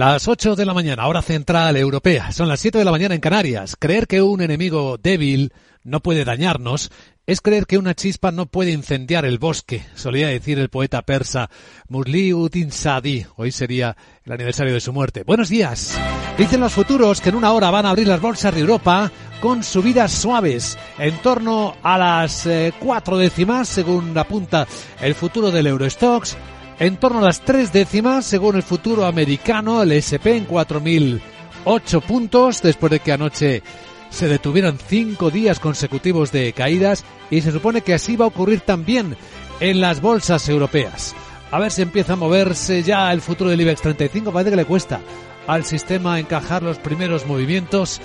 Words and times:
Las 0.00 0.28
8 0.28 0.56
de 0.56 0.64
la 0.64 0.72
mañana, 0.72 1.06
hora 1.06 1.20
central 1.20 1.76
europea. 1.76 2.32
Son 2.32 2.48
las 2.48 2.60
7 2.60 2.78
de 2.78 2.86
la 2.86 2.90
mañana 2.90 3.14
en 3.14 3.20
Canarias. 3.20 3.76
Creer 3.78 4.06
que 4.06 4.22
un 4.22 4.40
enemigo 4.40 4.96
débil 4.96 5.52
no 5.84 6.00
puede 6.00 6.24
dañarnos 6.24 6.90
es 7.26 7.42
creer 7.42 7.66
que 7.66 7.76
una 7.76 7.94
chispa 7.94 8.32
no 8.32 8.46
puede 8.46 8.70
incendiar 8.70 9.26
el 9.26 9.38
bosque, 9.38 9.84
solía 9.94 10.28
decir 10.28 10.58
el 10.58 10.70
poeta 10.70 11.02
persa 11.02 11.50
Musliuddin 11.88 12.72
Sadi. 12.72 13.26
Hoy 13.36 13.52
sería 13.52 13.94
el 14.24 14.32
aniversario 14.32 14.72
de 14.72 14.80
su 14.80 14.94
muerte. 14.94 15.22
Buenos 15.22 15.50
días. 15.50 16.00
Dicen 16.38 16.60
los 16.60 16.72
futuros 16.72 17.20
que 17.20 17.28
en 17.28 17.34
una 17.34 17.52
hora 17.52 17.70
van 17.70 17.84
a 17.84 17.90
abrir 17.90 18.08
las 18.08 18.22
bolsas 18.22 18.54
de 18.54 18.62
Europa 18.62 19.12
con 19.42 19.62
subidas 19.62 20.12
suaves, 20.12 20.78
en 20.98 21.20
torno 21.20 21.76
a 21.82 21.98
las 21.98 22.46
eh, 22.46 22.72
cuatro 22.80 23.18
décimas, 23.18 23.68
según 23.68 24.16
apunta 24.16 24.66
el 25.02 25.14
futuro 25.14 25.50
del 25.50 25.66
Eurostox, 25.66 26.38
en 26.80 26.96
torno 26.96 27.18
a 27.18 27.22
las 27.22 27.42
tres 27.42 27.72
décimas, 27.74 28.24
según 28.24 28.56
el 28.56 28.62
futuro 28.62 29.04
americano, 29.04 29.82
el 29.82 29.92
SP 29.92 30.32
en 30.34 30.48
4.008 30.48 32.02
puntos, 32.02 32.62
después 32.62 32.90
de 32.90 33.00
que 33.00 33.12
anoche 33.12 33.62
se 34.08 34.28
detuvieron 34.28 34.78
cinco 34.78 35.30
días 35.30 35.60
consecutivos 35.60 36.32
de 36.32 36.54
caídas 36.54 37.04
y 37.30 37.42
se 37.42 37.52
supone 37.52 37.82
que 37.82 37.92
así 37.92 38.16
va 38.16 38.24
a 38.24 38.28
ocurrir 38.28 38.62
también 38.62 39.14
en 39.60 39.80
las 39.82 40.00
bolsas 40.00 40.48
europeas. 40.48 41.14
A 41.50 41.58
ver 41.58 41.70
si 41.70 41.82
empieza 41.82 42.14
a 42.14 42.16
moverse 42.16 42.82
ya 42.82 43.12
el 43.12 43.20
futuro 43.20 43.50
del 43.50 43.60
IBEX 43.60 43.82
35. 43.82 44.32
Parece 44.32 44.50
que 44.50 44.56
le 44.56 44.64
cuesta 44.64 45.00
al 45.46 45.64
sistema 45.64 46.18
encajar 46.18 46.62
los 46.62 46.78
primeros 46.78 47.26
movimientos 47.26 48.00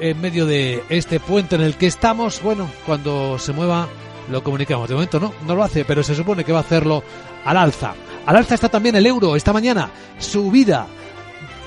en 0.00 0.20
medio 0.20 0.46
de 0.46 0.82
este 0.88 1.20
puente 1.20 1.54
en 1.54 1.62
el 1.62 1.76
que 1.76 1.86
estamos. 1.86 2.42
Bueno, 2.42 2.68
cuando 2.86 3.38
se 3.38 3.52
mueva 3.52 3.88
lo 4.30 4.42
comunicamos. 4.42 4.88
De 4.88 4.94
momento 4.94 5.20
no, 5.20 5.32
no 5.46 5.54
lo 5.54 5.62
hace, 5.62 5.84
pero 5.84 6.02
se 6.02 6.14
supone 6.14 6.44
que 6.44 6.52
va 6.52 6.58
a 6.58 6.62
hacerlo 6.62 7.02
al 7.44 7.56
alza. 7.56 7.94
Al 8.26 8.36
alza 8.36 8.54
está 8.54 8.68
también 8.68 8.96
el 8.96 9.06
euro 9.06 9.36
esta 9.36 9.52
mañana. 9.52 9.90
Subida 10.18 10.86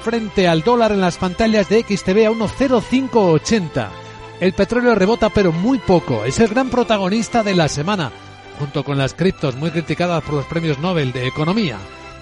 frente 0.04 0.48
al 0.48 0.62
dólar 0.62 0.92
en 0.92 1.02
las 1.02 1.18
pantallas 1.18 1.70
de 1.70 1.82
XTV 1.82 2.28
a 2.28 2.32
1,0580. 2.32 3.88
El 4.40 4.54
petróleo 4.54 4.96
rebota 4.96 5.30
pero 5.30 5.52
muy 5.52 5.78
poco. 5.80 6.26
Es 6.26 6.40
el 6.40 6.50
gran 6.50 6.70
protagonista 6.70 7.44
de 7.44 7.56
la 7.56 7.70
semana, 7.70 8.12
junto 8.60 8.84
con 8.84 8.98
las 8.98 9.14
criptos 9.14 9.56
muy 9.56 9.72
criticadas 9.72 10.22
por 10.24 10.36
los 10.36 10.46
premios 10.46 10.80
Nobel 10.80 11.14
de 11.14 11.28
Economía. 11.28 11.78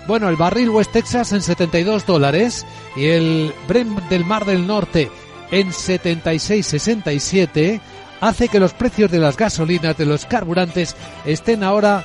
Bueno, 0.08 0.30
el 0.30 0.36
barril 0.36 0.70
West 0.70 0.92
Texas 0.92 1.32
en 1.32 1.42
72 1.42 2.06
dólares 2.06 2.68
y 2.96 3.06
el 3.06 3.52
Brent 3.68 3.98
del 4.10 4.26
Mar 4.26 4.46
del 4.46 4.68
Norte 4.68 5.10
en 5.52 5.70
76,67 5.70 7.80
hace 8.20 8.48
que 8.48 8.60
los 8.60 8.74
precios 8.74 9.12
de 9.12 9.20
las 9.20 9.38
gasolinas, 9.38 9.96
de 9.98 10.06
los 10.06 10.26
carburantes, 10.26 10.96
estén 11.26 11.64
ahora 11.64 12.04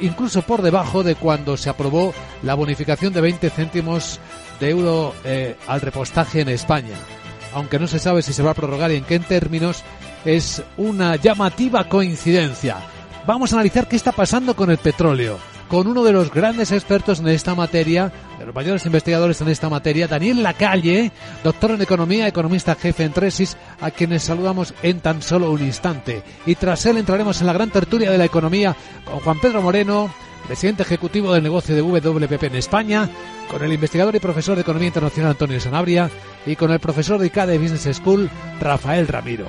incluso 0.00 0.42
por 0.42 0.62
debajo 0.62 1.02
de 1.02 1.14
cuando 1.14 1.56
se 1.56 1.70
aprobó 1.70 2.14
la 2.42 2.54
bonificación 2.54 3.12
de 3.12 3.20
20 3.20 3.50
céntimos 3.50 4.20
de 4.60 4.70
euro 4.70 5.14
eh, 5.24 5.56
al 5.66 5.80
repostaje 5.80 6.40
en 6.40 6.48
España. 6.48 6.96
Aunque 7.54 7.78
no 7.78 7.86
se 7.86 7.98
sabe 7.98 8.22
si 8.22 8.32
se 8.32 8.42
va 8.42 8.50
a 8.50 8.54
prorrogar 8.54 8.90
y 8.90 8.96
en 8.96 9.04
qué 9.04 9.18
términos, 9.18 9.82
es 10.24 10.62
una 10.76 11.16
llamativa 11.16 11.88
coincidencia. 11.88 12.76
Vamos 13.26 13.52
a 13.52 13.56
analizar 13.56 13.88
qué 13.88 13.96
está 13.96 14.12
pasando 14.12 14.54
con 14.54 14.70
el 14.70 14.78
petróleo, 14.78 15.38
con 15.68 15.86
uno 15.86 16.02
de 16.02 16.12
los 16.12 16.32
grandes 16.32 16.72
expertos 16.72 17.20
en 17.20 17.28
esta 17.28 17.54
materia, 17.54 18.10
de 18.38 18.46
los 18.46 18.54
mayores 18.54 18.86
investigadores 18.86 19.40
en 19.40 19.48
esta 19.48 19.68
materia, 19.68 20.08
Daniel 20.08 20.42
Lacalle, 20.42 21.12
doctor 21.44 21.72
en 21.72 21.82
economía, 21.82 22.26
economista 22.26 22.74
jefe 22.74 23.04
en 23.04 23.12
Tresis, 23.12 23.56
a 23.80 23.90
quienes 23.90 24.22
saludamos 24.22 24.74
en 24.82 25.00
tan 25.00 25.22
solo 25.22 25.50
un 25.52 25.62
instante. 25.62 26.22
Y 26.46 26.54
tras 26.54 26.86
él 26.86 26.96
entraremos 26.96 27.40
en 27.40 27.46
la 27.46 27.52
gran 27.52 27.70
tertulia 27.70 28.10
de 28.10 28.18
la 28.18 28.24
economía 28.24 28.74
con 29.04 29.20
Juan 29.20 29.40
Pedro 29.40 29.62
Moreno, 29.62 30.10
presidente 30.46 30.82
ejecutivo 30.82 31.32
del 31.32 31.42
negocio 31.42 31.74
de 31.74 31.82
WPP 31.82 32.44
en 32.44 32.56
España, 32.56 33.08
con 33.50 33.62
el 33.62 33.72
investigador 33.72 34.16
y 34.16 34.20
profesor 34.20 34.54
de 34.54 34.62
Economía 34.62 34.88
Internacional 34.88 35.32
Antonio 35.32 35.60
Sanabria 35.60 36.10
y 36.46 36.56
con 36.56 36.70
el 36.70 36.80
profesor 36.80 37.18
de 37.18 37.26
ICADE 37.26 37.58
Business 37.58 37.96
School 37.96 38.30
Rafael 38.60 39.06
Ramiro. 39.06 39.46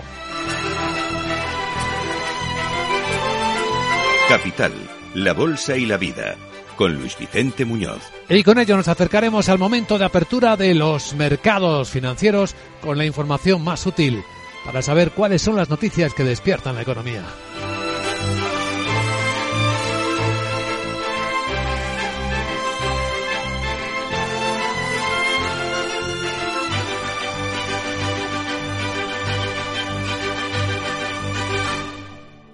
Capital, 4.28 4.74
la 5.14 5.34
Bolsa 5.34 5.76
y 5.76 5.86
la 5.86 5.98
Vida, 5.98 6.36
con 6.76 6.96
Luis 6.96 7.18
Vicente 7.18 7.66
Muñoz. 7.66 8.02
Y 8.30 8.44
con 8.44 8.60
ello 8.60 8.78
nos 8.78 8.88
acercaremos 8.88 9.50
al 9.50 9.60
momento 9.60 9.98
de 9.98 10.06
apertura 10.06 10.56
de 10.56 10.74
los 10.74 11.14
mercados 11.16 11.90
financieros 11.90 12.56
con 12.82 12.98
la 12.98 13.06
información 13.06 13.64
más 13.64 13.86
útil 13.86 14.24
para 14.66 14.82
saber 14.82 15.12
cuáles 15.12 15.42
son 15.42 15.56
las 15.56 15.70
noticias 15.70 16.14
que 16.14 16.24
despiertan 16.24 16.76
la 16.76 16.82
economía. 16.82 17.24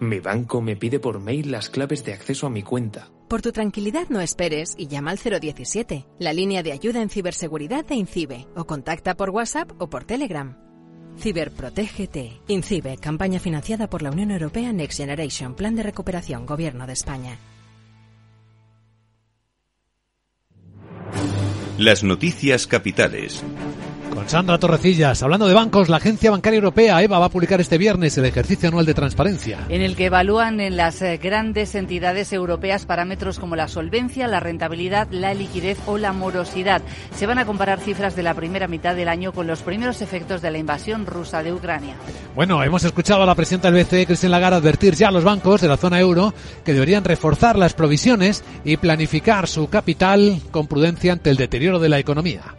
Mi 0.06 0.20
banco 0.20 0.62
me 0.62 0.76
pide 0.76 1.00
por 1.00 1.20
mail 1.20 1.52
las 1.52 1.70
claves 1.70 2.06
de 2.06 2.14
acceso 2.14 2.46
a 2.46 2.50
mi 2.52 2.62
cuenta. 2.62 3.10
Por 3.28 3.42
tu 3.42 3.52
tranquilidad 3.52 4.08
no 4.10 4.22
esperes 4.22 4.76
y 4.78 4.88
llama 4.88 5.10
al 5.10 5.18
017, 5.18 6.06
la 6.20 6.32
línea 6.32 6.62
de 6.62 6.72
ayuda 6.72 7.02
en 7.02 7.10
ciberseguridad 7.10 7.84
de 7.84 7.96
INCIBE, 7.96 8.48
o 8.56 8.66
contacta 8.66 9.16
por 9.16 9.32
WhatsApp 9.32 9.72
o 9.80 9.90
por 9.90 10.04
Telegram. 10.04 10.56
Ciberprotégete. 11.18 12.40
INCIBE, 12.48 12.98
campaña 12.98 13.40
financiada 13.40 13.90
por 13.90 14.04
la 14.04 14.12
Unión 14.12 14.30
Europea 14.30 14.72
Next 14.74 14.98
Generation, 14.98 15.56
Plan 15.56 15.76
de 15.76 15.84
Recuperación, 15.84 16.46
Gobierno 16.46 16.86
de 16.86 16.94
España. 16.94 17.40
Las 21.80 22.04
noticias 22.04 22.68
capitales. 22.68 23.44
Con 24.16 24.30
Sandra 24.30 24.58
Torrecillas, 24.58 25.22
hablando 25.24 25.46
de 25.46 25.54
bancos, 25.54 25.90
la 25.90 25.98
Agencia 25.98 26.32
Bancaria 26.32 26.56
Europea, 26.56 27.04
EVA, 27.04 27.20
va 27.20 27.26
a 27.26 27.30
publicar 27.30 27.60
este 27.60 27.78
viernes 27.78 28.18
el 28.18 28.24
ejercicio 28.24 28.70
anual 28.70 28.86
de 28.86 28.94
transparencia. 28.94 29.60
En 29.68 29.82
el 29.82 29.98
que 29.98 30.06
evalúan 30.06 30.62
en 30.62 30.78
las 30.78 31.02
eh, 31.02 31.20
grandes 31.22 31.76
entidades 31.76 32.32
europeas 32.32 32.86
parámetros 32.86 33.40
como 33.40 33.58
la 33.58 33.68
solvencia, 33.68 34.30
la 34.30 34.40
rentabilidad, 34.40 35.10
la 35.12 35.34
liquidez 35.34 35.78
o 35.86 35.98
la 35.98 36.14
morosidad. 36.14 36.82
Se 37.14 37.26
van 37.26 37.40
a 37.40 37.46
comparar 37.46 37.82
cifras 37.82 38.16
de 38.16 38.24
la 38.24 38.34
primera 38.34 38.70
mitad 38.70 38.96
del 38.96 39.10
año 39.10 39.34
con 39.34 39.48
los 39.48 39.64
primeros 39.64 40.02
efectos 40.02 40.42
de 40.42 40.50
la 40.50 40.60
invasión 40.60 41.06
rusa 41.06 41.44
de 41.44 41.52
Ucrania. 41.52 41.96
Bueno, 42.36 42.64
hemos 42.64 42.86
escuchado 42.86 43.24
a 43.24 43.26
la 43.26 43.36
presidenta 43.36 43.70
del 43.70 43.84
BCE, 43.84 44.06
Christine 44.06 44.32
Lagarde, 44.32 44.60
advertir 44.60 44.96
ya 44.96 45.10
a 45.10 45.12
los 45.12 45.26
bancos 45.26 45.60
de 45.60 45.68
la 45.68 45.76
zona 45.76 46.00
euro 46.00 46.34
que 46.64 46.72
deberían 46.72 47.04
reforzar 47.04 47.58
las 47.58 47.74
provisiones 47.74 48.46
y 48.64 48.78
planificar 48.78 49.50
su 49.50 49.68
capital 49.68 50.40
con 50.52 50.68
prudencia 50.68 51.12
ante 51.12 51.32
el 51.32 51.36
deterioro 51.36 51.80
de 51.80 51.90
la 51.90 52.00
economía. 52.00 52.56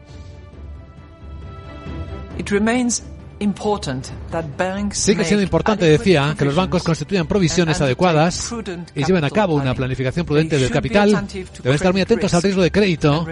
Sigue 4.92 5.24
siendo 5.24 5.42
importante, 5.42 5.84
decía, 5.84 6.34
que 6.38 6.44
los 6.44 6.54
bancos 6.54 6.82
constituyan 6.82 7.26
provisiones 7.26 7.80
adecuadas 7.80 8.54
y 8.94 9.04
lleven 9.04 9.24
a 9.24 9.30
cabo 9.30 9.54
una 9.54 9.74
planificación 9.74 10.24
prudente 10.24 10.58
del 10.58 10.70
capital. 10.70 11.26
Deben 11.62 11.74
estar 11.74 11.92
muy 11.92 12.00
atentos 12.00 12.32
al 12.32 12.42
riesgo 12.42 12.62
de 12.62 12.70
crédito 12.70 13.26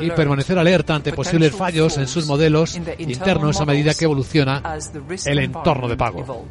y 0.00 0.10
permanecer 0.10 0.58
alerta 0.58 0.94
ante 0.94 1.12
posibles 1.12 1.54
fallos 1.54 1.98
en 1.98 2.06
sus 2.08 2.26
modelos 2.26 2.78
internos 2.98 3.60
a 3.60 3.66
medida 3.66 3.94
que 3.94 4.04
evoluciona 4.04 4.62
el 5.26 5.38
entorno 5.38 5.88
de 5.88 5.96
pago. 5.96 6.46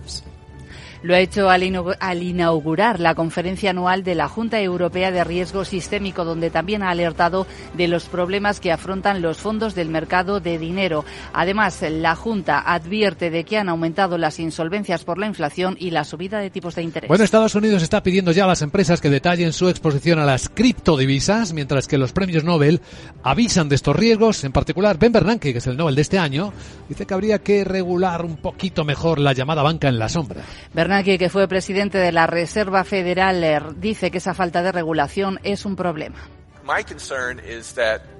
Lo 1.02 1.16
ha 1.16 1.20
hecho 1.20 1.50
al, 1.50 1.64
inaugurar 1.64 3.00
la 3.00 3.16
conferencia 3.16 3.70
anual 3.70 4.04
de 4.04 4.16
la 4.16 4.28
Junta 4.28 4.60
Europea 4.60 5.12
de 5.12 5.24
Riesgo 5.24 5.64
Sistémico, 5.64 6.26
donde 6.26 6.50
también 6.50 6.84
ha 6.84 6.90
alertado 6.90 7.48
de 7.76 7.88
los 7.88 8.06
problemas 8.06 8.60
que 8.60 8.74
afrontan 8.74 9.22
los 9.22 9.38
fondos 9.38 9.76
del 9.76 9.88
mercado 9.88 10.42
de 10.42 10.58
dinero. 10.58 11.06
Además, 11.32 11.82
la 11.90 12.16
Junta 12.16 12.60
advierte 12.60 13.30
de 13.30 13.46
que 13.46 13.58
han 13.58 13.70
aumentado 13.70 14.18
las 14.18 14.40
insolvencias 14.40 15.06
por 15.06 15.18
la 15.18 15.28
inflación 15.28 15.78
y 15.80 15.92
la 15.92 16.04
subida 16.04 16.40
de 16.40 16.50
tipos 16.50 16.76
de 16.76 16.84
interés. 16.84 17.08
Bueno, 17.08 17.24
Estados 17.24 17.56
Unidos 17.56 17.82
está 17.82 18.04
pidiendo 18.04 18.34
ya 18.34 18.44
a 18.44 18.48
las 18.48 18.62
empresas 18.62 19.00
que 19.00 19.10
detallen 19.10 19.54
su 19.54 19.70
exposición 19.70 20.20
a 20.20 20.26
las 20.26 20.50
criptodivisas, 20.50 21.54
mientras 21.54 21.88
que 21.88 21.98
los 21.98 22.12
premios 22.12 22.44
Nobel 22.44 22.82
avisan 23.24 23.70
de 23.70 23.76
estos 23.76 23.96
riesgos. 23.96 24.44
En 24.44 24.52
particular, 24.52 24.98
Ben 24.98 25.14
Bernanke, 25.14 25.54
que 25.54 25.60
es 25.60 25.68
el 25.68 25.78
Nobel 25.78 25.96
de 25.96 26.02
este 26.02 26.20
año, 26.20 26.52
dice 26.90 27.06
que 27.06 27.14
habría 27.14 27.40
que 27.40 27.64
regular 27.64 28.26
un 28.26 28.36
poquito 28.36 28.84
mejor 28.84 29.20
la 29.20 29.32
llamada 29.32 29.64
banca 29.64 29.88
en 29.88 29.98
la 29.98 30.10
sombra. 30.10 30.44
Bernanke, 30.90 31.20
que 31.20 31.30
fue 31.30 31.48
presidente 31.48 32.00
de 32.00 32.12
la 32.12 32.26
Reserva 32.26 32.84
Federal, 32.84 33.44
eh, 33.44 33.62
dice 33.78 34.10
que 34.10 34.18
esa 34.18 34.34
falta 34.34 34.64
de 34.64 34.72
regulación 34.72 35.40
es 35.44 35.64
un 35.64 35.76
problema. 35.76 36.18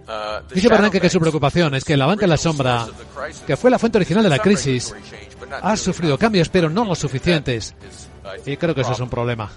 Uh, 0.08 0.54
dice 0.54 0.70
Bernanke 0.70 1.02
que 1.02 1.10
su 1.10 1.20
preocupación 1.20 1.74
es 1.74 1.84
que 1.84 1.98
la 1.98 2.06
banca 2.06 2.26
en 2.26 2.30
la 2.30 2.38
sombra, 2.38 2.86
que 3.48 3.58
fue 3.58 3.72
la 3.72 3.80
fuente 3.80 3.98
original 3.98 4.24
de 4.24 4.30
la 4.30 4.38
crisis, 4.38 4.94
ha 5.64 5.76
sufrido 5.78 6.16
cambios, 6.20 6.50
pero 6.50 6.70
no 6.70 6.86
los 6.86 7.00
suficientes. 7.00 7.74
Y 8.46 8.56
creo 8.56 8.76
que 8.76 8.82
eso 8.82 8.92
es 8.92 9.00
un 9.00 9.10
problema. 9.10 9.50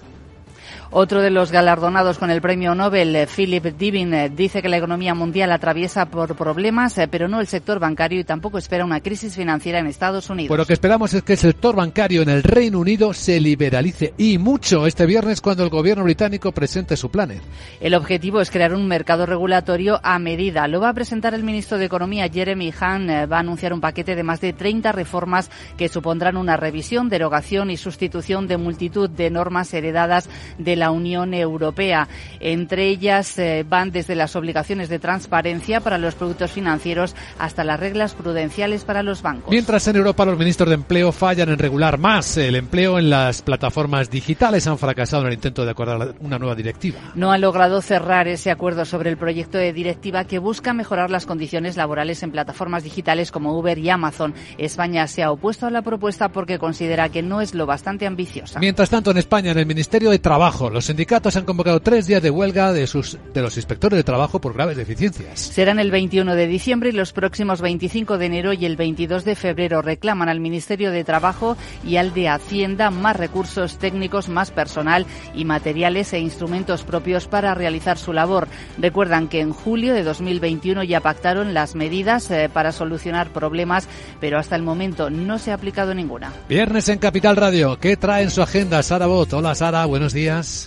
Otro 0.95 1.23
de 1.23 1.31
los 1.31 1.51
galardonados 1.51 2.19
con 2.19 2.29
el 2.29 2.39
premio 2.39 2.75
Nobel, 2.75 3.15
eh, 3.15 3.25
Philip 3.25 3.63
Divin, 3.63 4.13
eh, 4.13 4.29
dice 4.29 4.61
que 4.61 4.69
la 4.69 4.77
economía 4.77 5.15
mundial 5.15 5.51
atraviesa 5.51 6.05
por 6.05 6.35
problemas, 6.35 6.95
eh, 6.99 7.07
pero 7.07 7.27
no 7.27 7.39
el 7.39 7.47
sector 7.47 7.79
bancario 7.79 8.19
y 8.19 8.23
tampoco 8.23 8.59
espera 8.59 8.85
una 8.85 9.01
crisis 9.01 9.35
financiera 9.35 9.79
en 9.79 9.87
Estados 9.87 10.29
Unidos. 10.29 10.49
Pues 10.49 10.59
lo 10.59 10.67
que 10.67 10.73
esperamos 10.73 11.11
es 11.15 11.23
que 11.23 11.33
el 11.33 11.39
sector 11.39 11.75
bancario 11.75 12.21
en 12.21 12.29
el 12.29 12.43
Reino 12.43 12.77
Unido 12.77 13.11
se 13.11 13.39
liberalice 13.39 14.13
y 14.19 14.37
mucho 14.37 14.85
este 14.85 15.07
viernes 15.07 15.41
cuando 15.41 15.63
el 15.63 15.71
gobierno 15.71 16.03
británico 16.03 16.51
presente 16.51 16.95
su 16.95 17.09
plan. 17.09 17.41
El 17.81 17.95
objetivo 17.95 18.39
es 18.39 18.51
crear 18.51 18.75
un 18.75 18.87
mercado 18.87 19.25
regulatorio 19.25 19.99
a 20.03 20.19
medida. 20.19 20.67
Lo 20.67 20.79
va 20.79 20.89
a 20.89 20.93
presentar 20.93 21.33
el 21.33 21.43
ministro 21.43 21.79
de 21.79 21.85
Economía, 21.85 22.29
Jeremy 22.29 22.67
Hunt. 22.67 23.09
Va 23.31 23.37
a 23.37 23.39
anunciar 23.39 23.73
un 23.73 23.81
paquete 23.81 24.15
de 24.15 24.21
más 24.21 24.41
de 24.41 24.53
30 24.53 24.91
reformas 24.91 25.49
que 25.75 25.89
supondrán 25.89 26.37
una 26.37 26.55
revisión, 26.55 27.09
derogación 27.09 27.71
y 27.71 27.77
sustitución 27.77 28.47
de 28.47 28.57
multitud 28.57 29.09
de 29.09 29.31
normas 29.31 29.73
heredadas 29.73 30.29
de 30.59 30.75
la 30.75 30.82
la 30.83 30.91
Unión 30.91 31.33
Europea. 31.33 32.09
Entre 32.41 32.89
ellas 32.89 33.39
eh, 33.39 33.65
van 33.65 33.91
desde 33.91 34.15
las 34.15 34.35
obligaciones 34.35 34.89
de 34.89 34.99
transparencia 34.99 35.79
para 35.79 35.97
los 35.97 36.13
productos 36.13 36.51
financieros 36.51 37.15
hasta 37.39 37.63
las 37.63 37.79
reglas 37.79 38.13
prudenciales 38.13 38.83
para 38.83 39.01
los 39.01 39.21
bancos. 39.21 39.49
Mientras 39.49 39.87
en 39.87 39.95
Europa 39.95 40.25
los 40.25 40.37
ministros 40.37 40.67
de 40.67 40.75
empleo 40.75 41.13
fallan 41.13 41.47
en 41.47 41.57
regular 41.57 41.97
más 41.97 42.35
el 42.35 42.57
empleo 42.57 42.99
en 42.99 43.09
las 43.09 43.41
plataformas 43.41 44.09
digitales, 44.09 44.67
han 44.67 44.77
fracasado 44.77 45.21
en 45.21 45.29
el 45.29 45.35
intento 45.35 45.63
de 45.63 45.71
acordar 45.71 46.15
una 46.19 46.37
nueva 46.37 46.53
directiva. 46.55 46.99
No 47.15 47.31
han 47.31 47.39
logrado 47.39 47.81
cerrar 47.81 48.27
ese 48.27 48.51
acuerdo 48.51 48.83
sobre 48.83 49.09
el 49.09 49.15
proyecto 49.15 49.57
de 49.57 49.71
directiva 49.71 50.25
que 50.25 50.39
busca 50.39 50.73
mejorar 50.73 51.09
las 51.11 51.25
condiciones 51.25 51.77
laborales 51.77 52.23
en 52.23 52.31
plataformas 52.31 52.83
digitales 52.83 53.31
como 53.31 53.57
Uber 53.57 53.77
y 53.77 53.89
Amazon. 53.89 54.33
España 54.57 55.07
se 55.07 55.23
ha 55.23 55.31
opuesto 55.31 55.65
a 55.65 55.69
la 55.69 55.81
propuesta 55.81 56.27
porque 56.27 56.59
considera 56.59 57.07
que 57.07 57.21
no 57.21 57.39
es 57.39 57.53
lo 57.53 57.65
bastante 57.65 58.05
ambiciosa. 58.05 58.59
Mientras 58.59 58.89
tanto, 58.89 59.11
en 59.11 59.17
España, 59.17 59.51
en 59.51 59.59
el 59.59 59.65
Ministerio 59.65 60.09
de 60.09 60.19
Trabajo, 60.19 60.69
los 60.73 60.85
sindicatos 60.85 61.35
han 61.37 61.45
convocado 61.45 61.79
tres 61.81 62.07
días 62.07 62.21
de 62.23 62.31
huelga 62.31 62.73
de, 62.73 62.87
sus, 62.87 63.19
de 63.31 63.41
los 63.43 63.57
inspectores 63.57 63.95
de 63.95 64.03
trabajo 64.03 64.41
por 64.41 64.55
graves 64.55 64.75
deficiencias. 64.75 65.39
Serán 65.39 65.79
el 65.79 65.91
21 65.91 66.33
de 66.33 66.47
diciembre 66.47 66.89
y 66.89 66.93
los 66.93 67.13
próximos 67.13 67.61
25 67.61 68.17
de 68.17 68.25
enero 68.25 68.53
y 68.53 68.65
el 68.65 68.75
22 68.75 69.23
de 69.23 69.35
febrero. 69.35 69.83
Reclaman 69.83 70.29
al 70.29 70.39
Ministerio 70.39 70.89
de 70.89 71.03
Trabajo 71.03 71.55
y 71.85 71.97
al 71.97 72.13
de 72.15 72.27
Hacienda 72.27 72.89
más 72.89 73.15
recursos 73.15 73.77
técnicos, 73.77 74.29
más 74.29 74.49
personal 74.49 75.05
y 75.35 75.45
materiales 75.45 76.11
e 76.13 76.19
instrumentos 76.19 76.81
propios 76.83 77.27
para 77.27 77.53
realizar 77.53 77.99
su 77.99 78.11
labor. 78.11 78.47
Recuerdan 78.79 79.27
que 79.27 79.41
en 79.41 79.53
julio 79.53 79.93
de 79.93 80.03
2021 80.03 80.83
ya 80.83 81.01
pactaron 81.01 81.53
las 81.53 81.75
medidas 81.75 82.31
eh, 82.31 82.49
para 82.51 82.71
solucionar 82.71 83.29
problemas, 83.29 83.87
pero 84.19 84.39
hasta 84.39 84.55
el 84.55 84.63
momento 84.63 85.11
no 85.11 85.37
se 85.37 85.51
ha 85.51 85.53
aplicado 85.53 85.93
ninguna. 85.93 86.33
Viernes 86.49 86.89
en 86.89 86.97
Capital 86.97 87.35
Radio. 87.35 87.77
¿Qué 87.79 87.95
trae 87.95 88.23
en 88.23 88.31
su 88.31 88.41
agenda 88.41 88.81
Sara 88.81 89.05
Bot? 89.05 89.31
Hola 89.33 89.53
Sara, 89.53 89.85
buenos 89.85 90.13
días. 90.13 90.62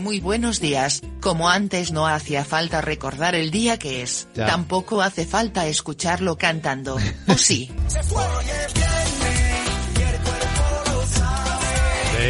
Muy 0.00 0.18
buenos 0.18 0.60
días, 0.60 1.02
como 1.20 1.50
antes 1.50 1.92
no 1.92 2.06
hacía 2.06 2.42
falta 2.46 2.80
recordar 2.80 3.34
el 3.34 3.50
día 3.50 3.78
que 3.78 4.00
es, 4.00 4.28
tampoco 4.34 5.02
hace 5.02 5.26
falta 5.26 5.66
escucharlo 5.66 6.38
cantando, 6.38 6.96
¿o 7.28 7.34
sí? 7.34 7.70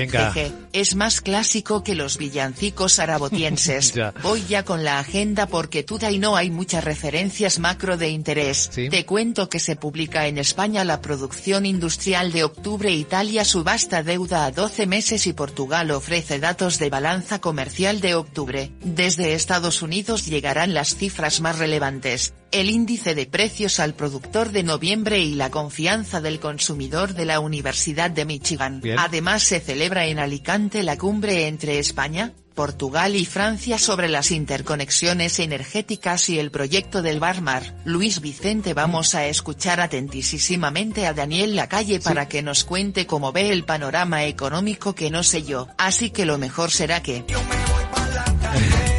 Venga. 0.01 0.35
es 0.73 0.95
más 0.95 1.21
clásico 1.21 1.85
que 1.85 1.95
los 1.95 2.17
villancicos 2.19 2.99
arabotienses. 3.01 3.95
Voy 4.23 4.45
ya 4.49 4.65
con 4.65 4.85
la 4.85 4.99
agenda 4.99 5.47
porque 5.47 5.85
y 6.11 6.19
no 6.19 6.37
hay 6.37 6.51
muchas 6.51 6.85
referencias 6.85 7.59
macro 7.59 7.97
de 7.97 8.09
interés. 8.09 8.71
Te 8.71 9.05
cuento 9.05 9.49
que 9.49 9.59
se 9.59 9.77
publica 9.77 10.27
en 10.27 10.39
España 10.39 10.85
la 10.85 11.01
producción 11.01 11.67
industrial 11.67 12.33
de 12.33 12.45
octubre 12.45 12.91
Italia 12.91 13.45
subasta 13.45 14.03
deuda 14.03 14.47
a 14.47 14.51
12 14.51 14.87
meses 14.87 15.27
y 15.27 15.33
Portugal 15.33 15.91
ofrece 15.91 16.39
datos 16.39 16.79
de 16.79 16.91
balanza 16.91 17.41
comercial 17.41 18.01
de 18.01 18.15
octubre. 18.15 18.71
Desde 18.83 19.35
Estados 19.35 19.83
Unidos 19.83 20.27
llegarán 20.27 20.75
las 20.75 20.97
cifras 20.97 21.41
más 21.41 21.59
relevantes 21.59 22.33
el 22.53 22.71
índice 22.71 23.15
de 23.15 23.27
precios 23.27 23.81
al 23.81 23.95
productor 23.95 24.51
de 24.51 24.63
noviembre 24.63 25.21
y 25.21 25.35
la 25.35 25.51
confianza 25.51 26.21
del 26.21 26.41
consumidor 26.41 27.15
de 27.15 27.25
la 27.25 27.41
Universidad 27.41 28.11
de 28.11 28.25
Michigan. 28.25 28.83
Además 28.99 29.43
se 29.43 29.61
celebra 29.61 30.07
en 30.07 30.19
Alicante 30.19 30.83
la 30.83 30.97
cumbre 30.97 31.47
entre 31.47 31.79
España, 31.79 32.33
Portugal 32.55 33.17
y 33.17 33.25
Francia 33.25 33.79
sobre 33.79 34.09
las 34.09 34.31
interconexiones 34.31 35.39
energéticas 35.39 36.29
y 36.29 36.39
el 36.39 36.51
proyecto 36.51 37.01
del 37.01 37.21
Barmar. 37.21 37.75
Luis 37.85 38.21
Vicente 38.21 38.75
vamos 38.75 39.15
a 39.15 39.27
escuchar 39.27 39.81
atentísimamente 39.81 41.07
a 41.07 41.15
Daniel 41.15 41.57
Lacalle 41.57 42.01
para 42.01 42.29
que 42.29 42.43
nos 42.43 42.65
cuente 42.65 43.07
cómo 43.07 43.33
ve 43.33 43.51
el 43.51 43.65
panorama 43.65 44.25
económico 44.25 44.95
que 44.95 45.11
no 45.11 45.23
sé 45.23 45.43
yo, 45.43 45.69
así 45.79 46.11
que 46.11 46.27
lo 46.27 46.39
mejor 46.39 46.71
será 46.71 47.03
que... 47.03 47.25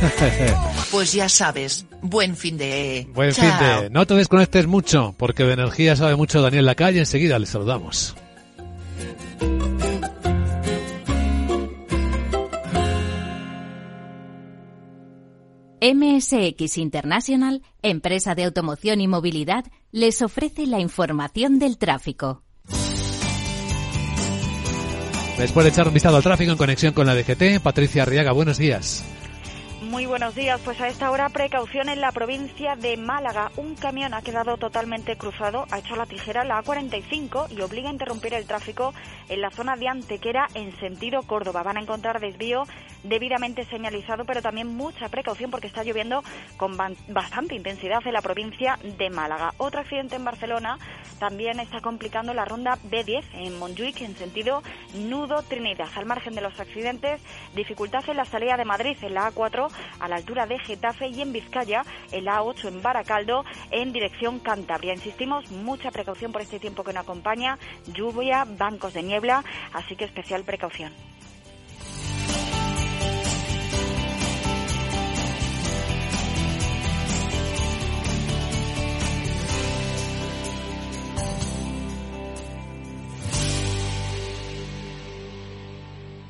Pues 0.91 1.13
ya 1.13 1.29
sabes, 1.29 1.85
buen 2.01 2.35
fin 2.35 2.57
de... 2.57 3.07
Buen 3.13 3.33
fin 3.33 3.49
de... 3.59 3.89
No 3.89 4.05
te 4.05 4.13
desconectes 4.15 4.67
mucho, 4.67 5.15
porque 5.17 5.43
de 5.43 5.53
energía 5.53 5.95
sabe 5.95 6.15
mucho 6.15 6.41
Daniel 6.41 6.65
Lacalle. 6.65 6.99
Enseguida 6.99 7.39
le 7.39 7.45
saludamos. 7.45 8.15
MSX 15.81 16.77
International, 16.77 17.63
empresa 17.81 18.35
de 18.35 18.43
automoción 18.43 19.01
y 19.01 19.07
movilidad, 19.07 19.65
les 19.91 20.21
ofrece 20.21 20.67
la 20.67 20.79
información 20.79 21.57
del 21.57 21.79
tráfico. 21.79 22.43
Después 25.37 25.63
de 25.63 25.69
echar 25.69 25.87
un 25.87 25.93
vistazo 25.93 26.17
al 26.17 26.23
tráfico 26.23 26.51
en 26.51 26.57
conexión 26.57 26.93
con 26.93 27.07
la 27.07 27.15
DGT, 27.15 27.61
Patricia 27.63 28.03
Arriaga, 28.03 28.31
buenos 28.31 28.57
días. 28.57 29.03
Muy 29.81 30.05
buenos 30.05 30.35
días. 30.35 30.61
Pues 30.63 30.79
a 30.79 30.87
esta 30.87 31.09
hora 31.09 31.27
precaución 31.29 31.89
en 31.89 32.01
la 32.01 32.11
provincia 32.11 32.75
de 32.75 32.97
Málaga. 32.97 33.51
Un 33.57 33.75
camión 33.75 34.13
ha 34.13 34.21
quedado 34.21 34.55
totalmente 34.57 35.17
cruzado, 35.17 35.65
ha 35.71 35.79
hecho 35.79 35.95
la 35.95 36.05
tijera 36.05 36.43
la 36.43 36.63
A45 36.63 37.51
y 37.51 37.61
obliga 37.61 37.89
a 37.89 37.91
interrumpir 37.91 38.35
el 38.35 38.45
tráfico 38.45 38.93
en 39.27 39.41
la 39.41 39.49
zona 39.49 39.75
de 39.75 39.87
Antequera 39.87 40.47
en 40.53 40.77
sentido 40.79 41.23
Córdoba. 41.23 41.63
Van 41.63 41.77
a 41.77 41.81
encontrar 41.81 42.19
desvío 42.19 42.63
debidamente 43.03 43.65
señalizado, 43.65 44.23
pero 44.23 44.41
también 44.41 44.67
mucha 44.67 45.09
precaución 45.09 45.49
porque 45.49 45.67
está 45.67 45.83
lloviendo 45.83 46.23
con 46.57 46.77
bastante 47.09 47.55
intensidad 47.55 47.99
en 48.05 48.13
la 48.13 48.21
provincia 48.21 48.77
de 48.83 49.09
Málaga. 49.09 49.53
Otro 49.57 49.81
accidente 49.81 50.15
en 50.15 50.23
Barcelona 50.23 50.77
también 51.21 51.59
está 51.59 51.81
complicando 51.81 52.33
la 52.33 52.45
ronda 52.45 52.79
B10 52.89 53.23
en 53.33 53.59
Montjuic 53.59 54.01
en 54.01 54.17
sentido 54.17 54.63
Nudo 54.95 55.43
Trinidad. 55.43 55.87
Al 55.95 56.07
margen 56.07 56.33
de 56.33 56.41
los 56.41 56.59
accidentes, 56.59 57.21
dificultad 57.53 58.03
en 58.09 58.17
la 58.17 58.25
salida 58.25 58.57
de 58.57 58.65
Madrid 58.65 58.97
en 59.03 59.13
la 59.13 59.31
A4 59.31 59.69
a 59.99 60.07
la 60.07 60.15
altura 60.15 60.47
de 60.47 60.57
Getafe 60.57 61.09
y 61.09 61.21
en 61.21 61.31
Vizcaya, 61.31 61.83
el 62.11 62.25
A8 62.25 62.69
en 62.69 62.81
Baracaldo, 62.81 63.45
en 63.69 63.93
dirección 63.93 64.39
Cantabria. 64.39 64.95
Insistimos, 64.95 65.51
mucha 65.51 65.91
precaución 65.91 66.31
por 66.31 66.41
este 66.41 66.59
tiempo 66.59 66.83
que 66.83 66.91
nos 66.91 67.03
acompaña, 67.03 67.59
lluvia, 67.93 68.47
bancos 68.57 68.95
de 68.95 69.03
niebla, 69.03 69.43
así 69.73 69.95
que 69.95 70.05
especial 70.05 70.43
precaución. 70.43 70.91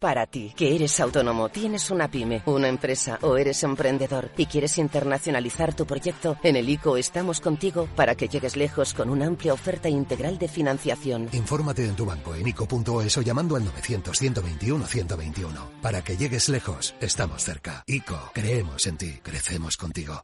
Para 0.00 0.26
ti, 0.26 0.52
que 0.56 0.76
eres 0.76 1.00
autónomo, 1.00 1.48
tienes 1.48 1.90
una 1.90 2.08
pyme, 2.08 2.44
una 2.46 2.68
empresa 2.68 3.18
o 3.22 3.36
eres 3.36 3.64
emprendedor 3.64 4.30
y 4.36 4.46
quieres 4.46 4.78
internacionalizar 4.78 5.74
tu 5.74 5.86
proyecto, 5.86 6.36
en 6.44 6.54
el 6.54 6.68
ICO 6.68 6.96
estamos 6.96 7.40
contigo 7.40 7.88
para 7.96 8.14
que 8.14 8.28
llegues 8.28 8.56
lejos 8.56 8.94
con 8.94 9.10
una 9.10 9.26
amplia 9.26 9.52
oferta 9.52 9.88
integral 9.88 10.38
de 10.38 10.46
financiación. 10.46 11.28
Infórmate 11.32 11.84
en 11.84 11.96
tu 11.96 12.06
banco 12.06 12.32
en 12.36 12.46
ICO.es 12.46 13.18
o 13.18 13.22
llamando 13.22 13.56
al 13.56 13.64
900-121-121. 13.64 15.80
Para 15.82 16.04
que 16.04 16.16
llegues 16.16 16.48
lejos, 16.48 16.94
estamos 17.00 17.42
cerca. 17.42 17.82
ICO, 17.84 18.30
creemos 18.32 18.86
en 18.86 18.98
ti, 18.98 19.18
crecemos 19.20 19.76
contigo. 19.76 20.22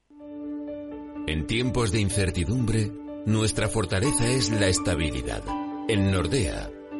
En 1.26 1.49
tiempos 1.49 1.90
de 1.90 1.99
incertidumbre, 1.99 2.93
nuestra 3.26 3.69
fortaleza 3.69 4.25
es 4.28 4.50
la 4.50 4.69
estabilidad. 4.69 5.43
En 5.88 6.12
Nordea, 6.12 6.71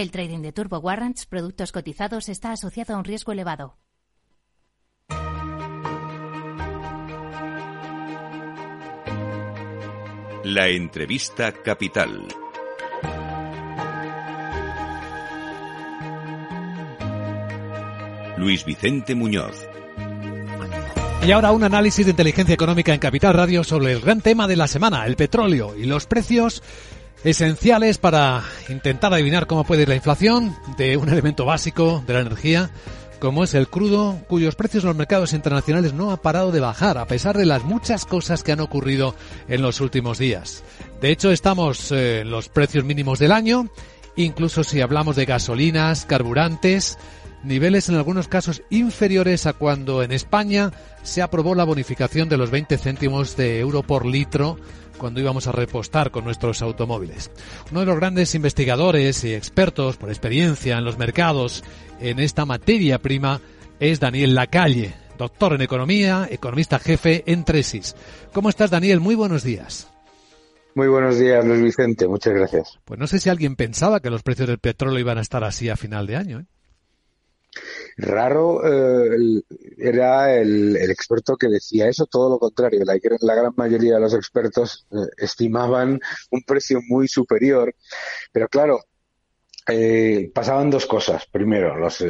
El 0.00 0.10
trading 0.10 0.40
de 0.40 0.52
Turbo 0.52 0.78
Warrants, 0.78 1.26
productos 1.26 1.72
cotizados, 1.72 2.30
está 2.30 2.52
asociado 2.52 2.94
a 2.94 2.96
un 2.96 3.04
riesgo 3.04 3.32
elevado. 3.32 3.76
La 10.42 10.68
entrevista 10.68 11.52
capital. 11.52 12.26
Luis 18.38 18.64
Vicente 18.64 19.14
Muñoz. 19.14 19.68
Y 21.26 21.30
ahora 21.32 21.52
un 21.52 21.62
análisis 21.62 22.06
de 22.06 22.12
inteligencia 22.12 22.54
económica 22.54 22.94
en 22.94 23.00
Capital 23.00 23.34
Radio 23.34 23.62
sobre 23.62 23.92
el 23.92 24.00
gran 24.00 24.22
tema 24.22 24.48
de 24.48 24.56
la 24.56 24.66
semana, 24.66 25.04
el 25.04 25.16
petróleo 25.16 25.76
y 25.76 25.84
los 25.84 26.06
precios 26.06 26.62
esenciales 27.24 27.98
para 27.98 28.42
intentar 28.68 29.12
adivinar 29.12 29.46
cómo 29.46 29.64
puede 29.64 29.82
ir 29.82 29.88
la 29.88 29.96
inflación 29.96 30.56
de 30.76 30.96
un 30.96 31.08
elemento 31.08 31.44
básico 31.44 32.02
de 32.06 32.14
la 32.14 32.20
energía 32.20 32.70
como 33.20 33.44
es 33.44 33.54
el 33.54 33.68
crudo, 33.68 34.18
cuyos 34.28 34.56
precios 34.56 34.82
en 34.82 34.88
los 34.88 34.96
mercados 34.96 35.34
internacionales 35.34 35.92
no 35.92 36.10
ha 36.10 36.22
parado 36.22 36.50
de 36.50 36.60
bajar, 36.60 36.96
a 36.98 37.06
pesar 37.06 37.36
de 37.36 37.44
las 37.44 37.64
muchas 37.64 38.06
cosas 38.06 38.42
que 38.42 38.50
han 38.50 38.60
ocurrido 38.60 39.14
en 39.46 39.60
los 39.60 39.80
últimos 39.80 40.18
días. 40.18 40.64
De 41.02 41.10
hecho, 41.10 41.30
estamos 41.30 41.92
eh, 41.92 42.20
en 42.20 42.30
los 42.30 42.48
precios 42.48 42.82
mínimos 42.84 43.18
del 43.18 43.32
año, 43.32 43.68
incluso 44.16 44.64
si 44.64 44.80
hablamos 44.80 45.16
de 45.16 45.26
gasolinas, 45.26 46.06
carburantes, 46.06 46.96
niveles 47.42 47.88
en 47.88 47.94
algunos 47.94 48.28
casos 48.28 48.62
inferiores 48.70 49.46
a 49.46 49.52
cuando 49.52 50.02
en 50.02 50.12
España 50.12 50.72
se 51.02 51.22
aprobó 51.22 51.54
la 51.54 51.64
bonificación 51.64 52.28
de 52.28 52.36
los 52.36 52.50
20 52.50 52.76
céntimos 52.78 53.36
de 53.36 53.60
euro 53.60 53.82
por 53.82 54.06
litro 54.06 54.58
cuando 54.98 55.20
íbamos 55.20 55.46
a 55.46 55.52
repostar 55.52 56.10
con 56.10 56.24
nuestros 56.24 56.60
automóviles. 56.60 57.30
Uno 57.70 57.80
de 57.80 57.86
los 57.86 57.96
grandes 57.96 58.34
investigadores 58.34 59.24
y 59.24 59.34
expertos 59.34 59.96
por 59.96 60.10
experiencia 60.10 60.76
en 60.76 60.84
los 60.84 60.98
mercados 60.98 61.64
en 62.00 62.18
esta 62.20 62.44
materia 62.44 62.98
prima 62.98 63.40
es 63.80 63.98
Daniel 63.98 64.34
Lacalle, 64.34 64.94
doctor 65.16 65.54
en 65.54 65.62
economía, 65.62 66.28
economista 66.30 66.78
jefe 66.78 67.24
en 67.26 67.44
Tresis. 67.44 67.96
¿Cómo 68.32 68.50
estás, 68.50 68.70
Daniel? 68.70 69.00
Muy 69.00 69.14
buenos 69.14 69.42
días. 69.42 69.90
Muy 70.74 70.86
buenos 70.86 71.18
días, 71.18 71.44
Luis 71.44 71.62
Vicente. 71.62 72.06
Muchas 72.06 72.34
gracias. 72.34 72.78
Pues 72.84 73.00
no 73.00 73.06
sé 73.06 73.18
si 73.18 73.28
alguien 73.28 73.56
pensaba 73.56 74.00
que 74.00 74.10
los 74.10 74.22
precios 74.22 74.48
del 74.48 74.58
petróleo 74.58 75.00
iban 75.00 75.18
a 75.18 75.22
estar 75.22 75.42
así 75.42 75.68
a 75.68 75.76
final 75.76 76.06
de 76.06 76.16
año. 76.16 76.40
¿eh? 76.40 76.44
Raro 77.96 78.60
eh, 78.64 79.42
era 79.78 80.34
el, 80.36 80.76
experto 80.76 81.36
que 81.36 81.48
decía 81.48 81.88
eso, 81.88 82.06
todo 82.06 82.30
lo 82.30 82.38
contrario. 82.38 82.82
La, 82.84 83.34
gran 83.34 83.52
mayoría 83.56 83.94
de 83.94 84.00
los 84.00 84.14
expertos 84.14 84.86
eh, 84.92 84.96
estimaban 85.18 86.00
un 86.30 86.42
precio 86.42 86.80
muy 86.88 87.08
superior, 87.08 87.74
pero 88.32 88.48
claro, 88.48 88.80
eh, 89.68 90.30
pasaban 90.34 90.70
dos 90.70 90.86
cosas. 90.86 91.26
Primero, 91.26 91.76
los, 91.76 92.02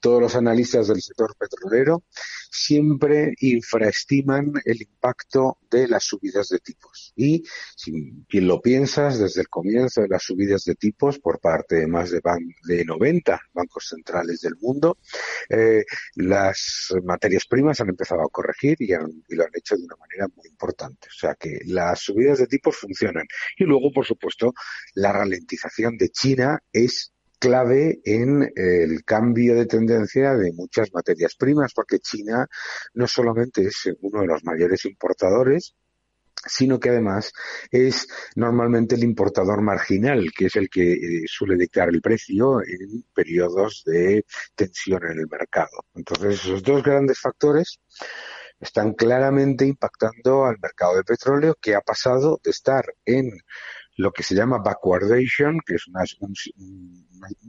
todos 0.00 0.20
los 0.20 0.36
analistas 0.36 0.88
del 0.88 1.00
sector 1.00 1.34
petrolero 1.36 2.04
siempre 2.50 3.34
infraestiman 3.40 4.52
el 4.64 4.82
impacto 4.82 5.58
de 5.70 5.88
las 5.88 6.04
subidas 6.04 6.48
de 6.48 6.58
tipos. 6.58 7.12
Y 7.16 7.42
si 7.76 7.92
bien 8.28 8.46
lo 8.46 8.60
piensas, 8.60 9.18
desde 9.18 9.42
el 9.42 9.48
comienzo 9.48 10.02
de 10.02 10.08
las 10.08 10.22
subidas 10.22 10.64
de 10.64 10.74
tipos 10.74 11.18
por 11.18 11.40
parte 11.40 11.76
de 11.76 11.86
más 11.86 12.10
de, 12.10 12.20
de 12.64 12.84
90 12.84 13.40
bancos 13.52 13.88
centrales 13.88 14.40
del 14.40 14.56
mundo, 14.60 14.98
eh, 15.48 15.84
las 16.14 16.94
materias 17.04 17.44
primas 17.46 17.80
han 17.80 17.88
empezado 17.88 18.22
a 18.22 18.30
corregir 18.30 18.76
y, 18.80 18.92
y 18.92 19.34
lo 19.34 19.44
han 19.44 19.50
hecho 19.54 19.76
de 19.76 19.84
una 19.84 19.96
manera 19.96 20.28
muy 20.34 20.48
importante. 20.48 21.08
O 21.08 21.18
sea 21.18 21.34
que 21.34 21.60
las 21.66 22.00
subidas 22.00 22.38
de 22.38 22.46
tipos 22.46 22.76
funcionan. 22.76 23.26
Y 23.58 23.64
luego, 23.64 23.90
por 23.92 24.06
supuesto, 24.06 24.52
la 24.94 25.12
ralentización 25.12 25.96
de 25.96 26.08
China 26.10 26.58
es 26.72 27.12
clave 27.38 28.00
en 28.04 28.50
el 28.54 29.04
cambio 29.04 29.54
de 29.54 29.66
tendencia 29.66 30.34
de 30.34 30.52
muchas 30.52 30.92
materias 30.92 31.34
primas, 31.36 31.72
porque 31.74 31.98
China 31.98 32.46
no 32.94 33.06
solamente 33.06 33.62
es 33.66 33.88
uno 34.00 34.22
de 34.22 34.26
los 34.26 34.44
mayores 34.44 34.84
importadores, 34.84 35.74
sino 36.44 36.78
que 36.78 36.90
además 36.90 37.32
es 37.70 38.06
normalmente 38.36 38.94
el 38.94 39.04
importador 39.04 39.62
marginal, 39.62 40.30
que 40.36 40.46
es 40.46 40.56
el 40.56 40.68
que 40.68 40.92
eh, 40.92 41.22
suele 41.26 41.56
dictar 41.56 41.88
el 41.88 42.00
precio 42.00 42.60
en 42.60 43.04
periodos 43.14 43.82
de 43.84 44.24
tensión 44.54 45.04
en 45.04 45.18
el 45.18 45.28
mercado. 45.28 45.84
Entonces, 45.94 46.34
esos 46.34 46.62
dos 46.62 46.82
grandes 46.82 47.20
factores 47.20 47.80
están 48.60 48.94
claramente 48.94 49.66
impactando 49.66 50.44
al 50.44 50.58
mercado 50.60 50.96
de 50.96 51.04
petróleo, 51.04 51.56
que 51.60 51.74
ha 51.74 51.80
pasado 51.80 52.40
de 52.42 52.50
estar 52.50 52.84
en 53.04 53.30
lo 53.96 54.12
que 54.12 54.22
se 54.22 54.34
llama 54.34 54.58
backwardation, 54.58 55.60
que 55.64 55.74
es 55.76 55.86
un, 56.20 56.34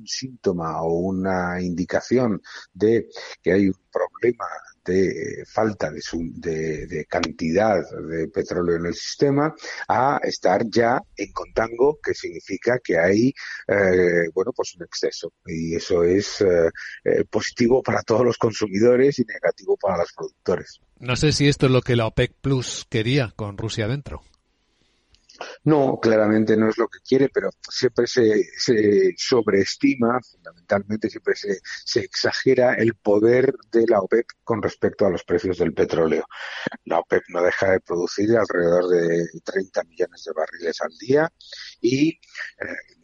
síntoma 0.06 0.82
o 0.82 1.00
una 1.00 1.62
indicación 1.62 2.42
de 2.74 3.10
que 3.42 3.52
hay 3.52 3.68
un 3.68 3.76
problema 3.92 4.46
de 4.86 5.44
falta 5.46 5.92
de, 5.92 6.88
de, 6.88 7.06
cantidad 7.06 7.84
de 8.10 8.30
petróleo 8.30 8.78
en 8.78 8.86
el 8.86 8.94
sistema 8.94 9.54
a 9.90 10.20
estar 10.24 10.64
ya 10.70 11.02
en 11.18 11.32
contango, 11.34 12.00
que 12.02 12.14
significa 12.14 12.80
que 12.82 12.98
hay, 12.98 13.34
eh, 13.68 14.30
bueno, 14.34 14.54
pues 14.56 14.76
un 14.76 14.86
exceso. 14.86 15.34
Y 15.46 15.76
eso 15.76 16.04
es 16.04 16.40
eh, 16.40 16.70
eh, 17.04 17.26
positivo 17.30 17.84
para 17.84 18.02
todos 18.04 18.26
los 18.26 18.38
consumidores 18.38 19.20
y 19.20 19.26
negativo 19.26 19.76
para 19.76 19.98
los 19.98 20.14
productores. 20.14 20.80
No 21.00 21.18
sé 21.18 21.34
si 21.34 21.50
esto 21.50 21.66
es 21.66 21.74
lo 21.74 21.82
que 21.82 21.98
la 21.98 22.08
OPEC 22.08 22.34
Plus 22.40 22.86
quería 22.90 23.34
con 23.36 23.58
Rusia 23.58 23.90
dentro. 23.90 24.24
No, 25.64 26.00
claramente 26.02 26.58
no 26.58 26.70
es 26.70 26.78
lo 26.78 26.88
que 26.88 27.00
quiere, 27.00 27.30
pero 27.30 27.50
siempre 27.70 28.08
se, 28.08 28.44
sobreestima, 29.18 30.20
fundamentalmente 30.22 31.10
siempre 31.10 31.36
se, 31.36 31.60
se, 31.86 32.02
exagera 32.02 32.76
el 32.76 32.96
poder 32.96 33.54
de 33.72 33.86
la 33.88 34.00
OPEP 34.00 34.26
con 34.44 34.62
respecto 34.62 35.06
a 35.06 35.10
los 35.10 35.24
precios 35.24 35.58
del 35.58 35.74
petróleo. 35.74 36.26
La 36.86 37.00
OPEP 37.00 37.24
no 37.30 37.44
deja 37.44 37.72
de 37.72 37.80
producir 37.82 38.30
alrededor 38.38 38.88
de 38.88 39.28
30 39.44 39.84
millones 39.84 40.24
de 40.24 40.32
barriles 40.34 40.82
al 40.82 40.98
día 40.98 41.32
y 41.82 42.10
eh, 42.10 42.18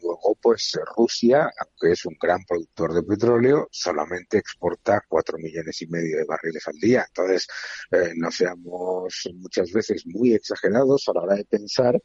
luego 0.04 0.36
pues 0.40 0.78
Rusia, 0.96 1.50
aunque 1.58 1.92
es 1.92 2.04
un 2.04 2.16
gran 2.20 2.44
productor 2.46 2.94
de 2.94 3.02
petróleo, 3.02 3.68
solamente 3.70 4.38
exporta 4.38 5.02
4 5.08 5.38
millones 5.38 5.80
y 5.82 5.86
medio 5.86 6.18
de 6.18 6.24
barriles 6.24 6.66
al 6.68 6.76
día. 6.76 7.04
Entonces, 7.08 7.46
eh, 7.90 8.12
no 8.16 8.30
seamos 8.30 9.28
muchas 9.34 9.72
veces 9.72 10.04
muy 10.06 10.34
exagerados 10.34 11.08
a 11.08 11.14
la 11.14 11.22
hora 11.22 11.36
de 11.36 11.44
pensar 11.44 12.00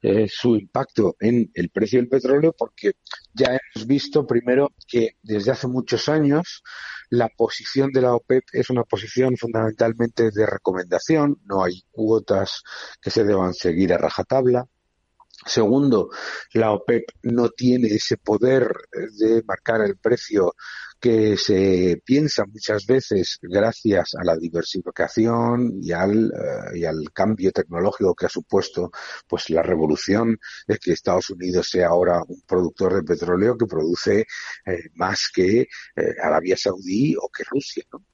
eh, 0.00 0.26
su 0.28 0.56
impacto 0.56 1.16
en 1.20 1.50
el 1.54 1.70
precio 1.70 1.98
del 1.98 2.08
petróleo 2.08 2.54
porque 2.56 2.92
ya 3.34 3.58
hemos 3.74 3.86
visto 3.86 4.26
primero 4.26 4.72
que 4.86 5.16
desde 5.22 5.52
hace 5.52 5.66
muchos 5.66 6.08
años 6.08 6.62
la 7.10 7.28
posición 7.28 7.92
de 7.92 8.00
la 8.00 8.14
OPEP 8.14 8.44
es 8.52 8.70
una 8.70 8.84
posición 8.84 9.36
fundamentalmente 9.36 10.30
de 10.30 10.46
recomendación, 10.46 11.38
no 11.44 11.62
hay 11.62 11.82
cuotas 11.90 12.62
que 13.00 13.10
se 13.10 13.24
deban 13.24 13.52
seguir 13.52 13.92
a 13.92 13.98
rajatabla. 13.98 14.66
Segundo, 15.44 16.10
la 16.52 16.72
OPEP 16.72 17.04
no 17.22 17.48
tiene 17.50 17.88
ese 17.88 18.16
poder 18.16 18.72
de 19.18 19.42
marcar 19.44 19.80
el 19.82 19.96
precio 19.96 20.54
que 21.02 21.36
se 21.36 22.00
piensa 22.04 22.44
muchas 22.46 22.86
veces 22.86 23.40
gracias 23.42 24.12
a 24.14 24.24
la 24.24 24.36
diversificación 24.36 25.80
y 25.82 25.90
al, 25.90 26.26
eh, 26.26 26.78
y 26.78 26.84
al 26.84 27.12
cambio 27.12 27.50
tecnológico 27.50 28.14
que 28.14 28.26
ha 28.26 28.28
supuesto 28.28 28.92
pues 29.26 29.50
la 29.50 29.64
revolución 29.64 30.38
de 30.68 30.78
que 30.78 30.92
Estados 30.92 31.30
Unidos 31.30 31.68
sea 31.68 31.88
ahora 31.88 32.22
un 32.28 32.42
productor 32.46 32.94
de 32.94 33.02
petróleo 33.02 33.58
que 33.58 33.66
produce 33.66 34.20
eh, 34.64 34.90
más 34.94 35.28
que 35.34 35.62
eh, 35.62 35.68
Arabia 36.22 36.56
Saudí 36.56 37.16
o 37.16 37.28
que 37.36 37.42
Rusia, 37.50 37.82
¿no? 37.92 38.04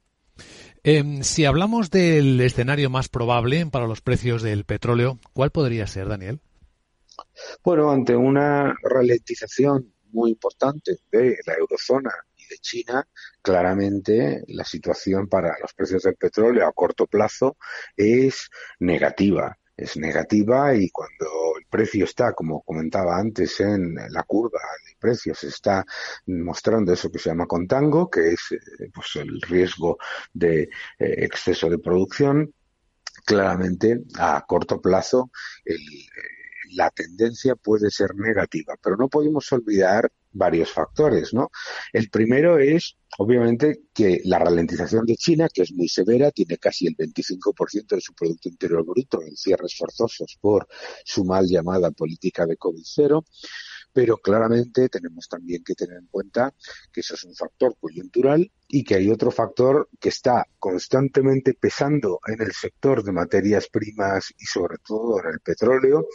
Em, 0.82 1.22
si 1.24 1.44
hablamos 1.44 1.90
del 1.90 2.40
escenario 2.40 2.88
más 2.88 3.10
probable 3.10 3.66
para 3.66 3.86
los 3.86 4.00
precios 4.00 4.42
del 4.42 4.64
petróleo, 4.64 5.18
¿cuál 5.34 5.50
podría 5.50 5.86
ser, 5.86 6.08
Daniel? 6.08 6.40
Bueno, 7.62 7.90
ante 7.90 8.16
una 8.16 8.74
ralentización 8.82 9.94
muy 10.10 10.30
importante 10.30 10.98
de 11.10 11.38
la 11.46 11.54
eurozona 11.54 12.12
de 12.48 12.58
China, 12.58 13.06
claramente 13.42 14.42
la 14.48 14.64
situación 14.64 15.28
para 15.28 15.54
los 15.60 15.74
precios 15.74 16.02
del 16.02 16.16
petróleo 16.16 16.66
a 16.66 16.72
corto 16.72 17.06
plazo 17.06 17.58
es 17.96 18.48
negativa 18.80 19.58
es 19.78 19.96
negativa 19.96 20.74
y 20.74 20.90
cuando 20.90 21.56
el 21.56 21.64
precio 21.66 22.04
está, 22.04 22.32
como 22.32 22.62
comentaba 22.62 23.16
antes, 23.16 23.60
en 23.60 23.94
la 23.94 24.24
curva 24.24 24.58
de 24.84 24.96
precios, 24.98 25.44
está 25.44 25.84
mostrando 26.26 26.92
eso 26.92 27.10
que 27.10 27.20
se 27.20 27.30
llama 27.30 27.46
contango, 27.46 28.10
que 28.10 28.32
es 28.32 28.40
eh, 28.50 28.90
pues 28.92 29.14
el 29.14 29.40
riesgo 29.40 29.96
de 30.32 30.62
eh, 30.62 30.68
exceso 30.98 31.70
de 31.70 31.78
producción, 31.78 32.52
claramente 33.24 34.02
a 34.18 34.44
corto 34.46 34.80
plazo 34.80 35.30
el, 35.64 35.78
la 36.72 36.90
tendencia 36.90 37.54
puede 37.56 37.90
ser 37.90 38.14
negativa, 38.14 38.74
pero 38.82 38.96
no 38.96 39.08
podemos 39.08 39.50
olvidar 39.52 40.10
varios 40.32 40.70
factores, 40.72 41.34
¿no? 41.34 41.50
El 41.92 42.10
primero 42.10 42.58
es, 42.58 42.96
obviamente, 43.18 43.82
que 43.92 44.20
la 44.24 44.38
ralentización 44.38 45.06
de 45.06 45.16
China, 45.16 45.48
que 45.52 45.62
es 45.62 45.72
muy 45.72 45.88
severa, 45.88 46.30
tiene 46.30 46.58
casi 46.58 46.86
el 46.86 46.96
25% 46.96 47.94
de 47.94 48.00
su 48.00 48.14
Producto 48.14 48.48
Interior 48.48 48.84
Bruto 48.84 49.22
en 49.22 49.36
cierres 49.36 49.76
forzosos 49.76 50.38
por 50.40 50.68
su 51.04 51.24
mal 51.24 51.46
llamada 51.46 51.90
política 51.90 52.46
de 52.46 52.56
COVID-0, 52.56 53.24
pero 53.92 54.16
claramente 54.18 54.88
tenemos 54.88 55.28
también 55.28 55.64
que 55.64 55.74
tener 55.74 55.96
en 55.96 56.06
cuenta 56.06 56.54
que 56.92 57.00
eso 57.00 57.14
es 57.14 57.24
un 57.24 57.34
factor 57.34 57.76
coyuntural 57.80 58.50
y 58.68 58.84
que 58.84 58.96
hay 58.96 59.10
otro 59.10 59.30
factor 59.30 59.88
que 59.98 60.10
está 60.10 60.46
constantemente 60.58 61.54
pesando 61.54 62.20
en 62.26 62.42
el 62.42 62.52
sector 62.52 63.02
de 63.02 63.12
materias 63.12 63.68
primas 63.68 64.34
y 64.38 64.44
sobre 64.44 64.76
todo 64.86 65.20
en 65.20 65.32
el 65.32 65.40
petróleo, 65.40 66.06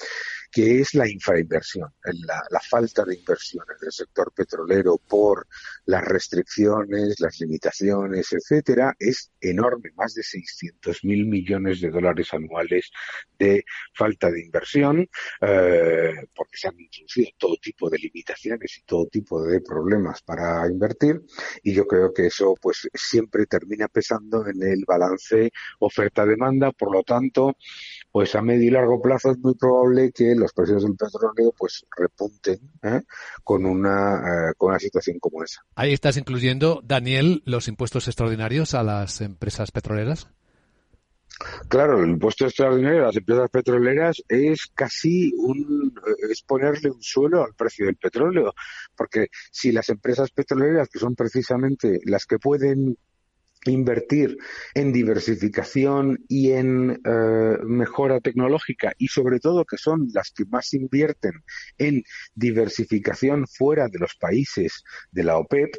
que 0.51 0.79
es 0.79 0.93
la 0.93 1.09
infrainversión, 1.09 1.89
la, 2.03 2.43
la 2.51 2.59
falta 2.59 3.03
de 3.03 3.15
inversiones 3.15 3.79
del 3.81 3.91
sector 3.91 4.31
petrolero 4.35 4.99
por 4.99 5.47
las 5.85 6.05
restricciones, 6.05 7.19
las 7.19 7.39
limitaciones, 7.39 8.31
etcétera, 8.31 8.95
es 8.99 9.31
enorme, 9.41 9.89
más 9.95 10.13
de 10.13 10.21
600 10.21 11.03
mil 11.05 11.25
millones 11.25 11.81
de 11.81 11.89
dólares 11.89 12.33
anuales 12.33 12.91
de 13.39 13.65
falta 13.95 14.29
de 14.29 14.45
inversión, 14.45 15.09
eh, 15.41 16.13
porque 16.35 16.57
se 16.57 16.67
han 16.67 16.79
introducido 16.79 17.31
todo 17.39 17.55
tipo 17.59 17.89
de 17.89 17.97
limitaciones 17.97 18.77
y 18.77 18.83
todo 18.83 19.07
tipo 19.07 19.43
de 19.43 19.59
problemas 19.61 20.21
para 20.21 20.67
invertir, 20.67 21.19
y 21.63 21.73
yo 21.73 21.87
creo 21.87 22.13
que 22.13 22.27
eso 22.27 22.42
pues 22.61 22.87
siempre 22.93 23.45
termina 23.45 23.87
pesando 23.87 24.45
en 24.47 24.61
el 24.63 24.83
balance 24.85 25.51
oferta-demanda, 25.79 26.71
por 26.71 26.91
lo 26.91 27.03
tanto, 27.03 27.55
pues 28.11 28.35
a 28.35 28.41
medio 28.41 28.67
y 28.67 28.71
largo 28.71 29.01
plazo 29.01 29.31
es 29.31 29.39
muy 29.39 29.55
probable 29.55 30.11
que 30.11 30.35
los 30.35 30.53
precios 30.53 30.83
del 30.83 30.95
petróleo 30.95 31.53
pues 31.57 31.85
repunten 31.97 32.59
¿eh? 32.83 33.01
con 33.43 33.65
una 33.65 34.49
eh, 34.49 34.53
con 34.57 34.69
una 34.69 34.79
situación 34.79 35.19
como 35.19 35.43
esa. 35.43 35.61
Ahí 35.75 35.93
estás 35.93 36.17
incluyendo, 36.17 36.81
Daniel, 36.83 37.41
los 37.45 37.67
impuestos 37.67 38.07
extraordinarios 38.07 38.73
a 38.73 38.83
las 38.83 39.21
empresas 39.21 39.71
petroleras. 39.71 40.27
Claro, 41.67 42.03
el 42.03 42.11
impuesto 42.11 42.45
extraordinario 42.45 43.03
a 43.03 43.07
las 43.07 43.17
empresas 43.17 43.49
petroleras 43.49 44.23
es 44.27 44.67
casi 44.73 45.33
un 45.37 45.93
es 46.29 46.41
ponerle 46.43 46.91
un 46.91 47.01
suelo 47.01 47.43
al 47.43 47.53
precio 47.53 47.85
del 47.85 47.95
petróleo, 47.95 48.53
porque 48.95 49.27
si 49.51 49.71
las 49.71 49.89
empresas 49.89 50.31
petroleras, 50.31 50.89
que 50.89 50.99
son 50.99 51.15
precisamente 51.15 51.99
las 52.05 52.25
que 52.25 52.39
pueden 52.39 52.97
invertir 53.65 54.37
en 54.73 54.91
diversificación 54.91 56.23
y 56.27 56.51
en 56.51 56.91
eh, 56.91 57.57
mejora 57.63 58.19
tecnológica 58.19 58.93
y 58.97 59.07
sobre 59.07 59.39
todo 59.39 59.65
que 59.65 59.77
son 59.77 60.07
las 60.13 60.31
que 60.31 60.45
más 60.45 60.73
invierten 60.73 61.43
en 61.77 62.03
diversificación 62.35 63.47
fuera 63.47 63.87
de 63.87 63.99
los 63.99 64.15
países 64.15 64.83
de 65.11 65.23
la 65.23 65.37
OPEP, 65.37 65.75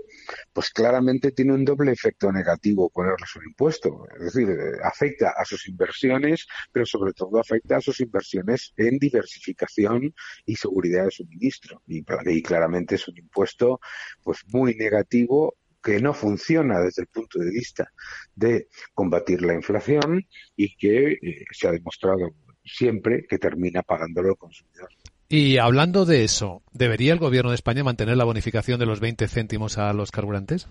pues 0.53 0.71
claramente 0.71 1.33
tiene 1.33 1.53
un 1.53 1.65
doble 1.65 1.93
efecto 1.93 2.33
negativo 2.33 2.91
ponerles 2.91 3.37
un 3.37 3.45
impuesto. 3.49 4.07
Es 4.19 4.35
decir, 4.35 4.51
eh, 4.51 4.79
afecta 4.83 5.35
a 5.37 5.45
sus 5.45 5.69
inversiones, 5.69 6.47
pero 6.73 6.87
sobre 6.87 7.13
todo 7.13 7.39
afecta 7.39 7.77
a 7.77 7.81
sus 7.81 8.01
inversiones 8.01 8.73
en 8.77 8.99
diversificación 8.99 10.15
y 10.47 10.57
seguridad 10.57 11.05
de 11.05 11.11
suministro. 11.11 11.83
Y, 11.87 12.05
y 12.27 12.43
claramente 12.43 12.95
es 12.97 13.09
un 13.09 13.19
impuesto 13.19 13.81
pues 14.23 14.41
muy 14.49 14.75
negativo 14.75 15.57
que 15.85 16.01
no 16.01 16.15
funciona 16.15 16.81
desde 16.81 17.03
el 17.03 17.09
punto 17.09 17.39
de 17.39 17.51
vista 17.51 17.93
de 18.35 18.69
combatir 18.95 19.43
la 19.43 19.55
inflación 19.55 20.27
y 20.57 20.75
que 20.77 21.13
eh, 21.13 21.45
se 21.53 21.69
ha 21.69 21.73
demostrado 21.73 22.35
siempre 22.65 23.27
que 23.29 23.39
termina 23.39 23.83
pagándolo 23.83 24.31
el 24.31 24.37
consumidor. 24.37 24.89
Y 25.29 25.59
hablando 25.59 26.07
de 26.07 26.25
eso, 26.25 26.63
¿debería 26.73 27.13
el 27.13 27.19
gobierno 27.19 27.51
de 27.51 27.57
España 27.57 27.85
mantener 27.85 28.17
la 28.17 28.25
bonificación 28.25 28.81
de 28.81 28.87
los 28.87 29.01
20 29.01 29.29
céntimos 29.29 29.77
a 29.77 29.93
los 29.93 30.11
carburantes? 30.11 30.69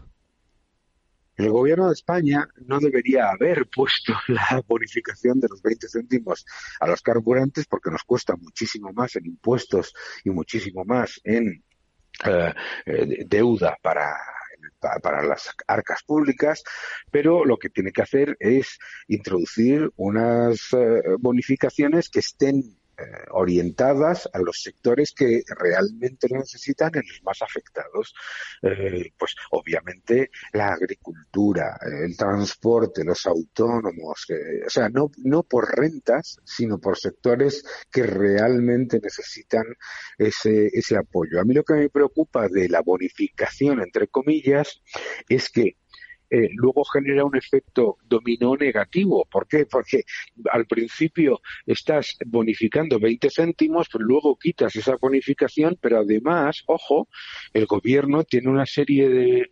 El 1.35 1.49
gobierno 1.49 1.88
de 1.88 1.93
España 1.93 2.47
no 2.65 2.79
debería 2.79 3.29
haber 3.29 3.67
puesto 3.67 4.13
la 4.27 4.63
bonificación 4.67 5.39
de 5.39 5.47
los 5.47 5.61
20 5.61 5.88
céntimos 5.89 6.45
a 6.79 6.88
los 6.88 7.01
carburantes 7.01 7.65
porque 7.67 7.91
nos 7.91 8.03
cuesta 8.03 8.35
muchísimo 8.35 8.91
más 8.93 9.15
en 9.15 9.27
impuestos 9.27 9.93
y 10.23 10.31
muchísimo 10.31 10.83
más 10.85 11.19
en 11.23 11.63
eh, 12.25 12.53
eh, 12.85 13.25
deuda 13.27 13.77
para 13.81 14.15
para 14.80 15.23
las 15.23 15.49
arcas 15.67 16.04
públicas, 16.04 16.63
pero 17.12 17.45
lo 17.45 17.58
que 17.58 17.69
tiene 17.69 17.91
que 17.91 18.02
hacer 18.02 18.36
es 18.39 18.78
introducir 19.08 19.91
unas 19.95 20.73
eh, 20.73 21.02
bonificaciones 21.19 22.10
que 22.10 22.19
estén 22.19 22.78
orientadas 23.32 24.29
a 24.32 24.39
los 24.39 24.62
sectores 24.62 25.13
que 25.13 25.43
realmente 25.58 26.27
lo 26.29 26.39
necesitan 26.39 26.91
en 26.93 27.03
los 27.08 27.23
más 27.23 27.41
afectados. 27.41 28.13
Eh, 28.62 29.12
pues 29.17 29.36
obviamente 29.51 30.29
la 30.53 30.69
agricultura, 30.69 31.77
el 32.03 32.15
transporte, 32.15 33.03
los 33.03 33.25
autónomos, 33.25 34.25
o 34.65 34.69
sea, 34.69 34.89
no, 34.89 35.12
no 35.17 35.43
por 35.43 35.75
rentas, 35.75 36.39
sino 36.43 36.79
por 36.79 36.97
sectores 36.97 37.63
que 37.91 38.03
realmente 38.03 38.99
necesitan 39.01 39.65
ese, 40.17 40.67
ese 40.67 40.97
apoyo. 40.97 41.39
A 41.39 41.43
mí 41.43 41.53
lo 41.53 41.63
que 41.63 41.73
me 41.73 41.89
preocupa 41.89 42.47
de 42.47 42.69
la 42.69 42.82
bonificación, 42.82 43.82
entre 43.82 44.08
comillas, 44.08 44.82
es 45.27 45.49
que 45.49 45.77
eh, 46.33 46.49
luego 46.55 46.83
genera 46.83 47.23
un 47.25 47.37
efecto 47.37 47.97
dominó 48.09 48.55
negativo. 48.55 49.27
¿Por 49.29 49.47
qué? 49.47 49.67
Porque 49.67 50.03
al 50.51 50.65
principio 50.65 51.41
estás 51.67 52.17
bonificando 52.25 52.99
20 52.99 53.29
céntimos, 53.29 53.87
pero 53.91 54.03
luego 54.03 54.35
quitas 54.35 54.75
esa 54.75 54.95
bonificación, 54.95 55.77
pero 55.79 55.99
además, 55.99 56.63
ojo, 56.65 57.07
el 57.53 57.67
gobierno 57.67 58.23
tiene 58.23 58.49
una 58.49 58.65
serie 58.65 59.09
de 59.09 59.49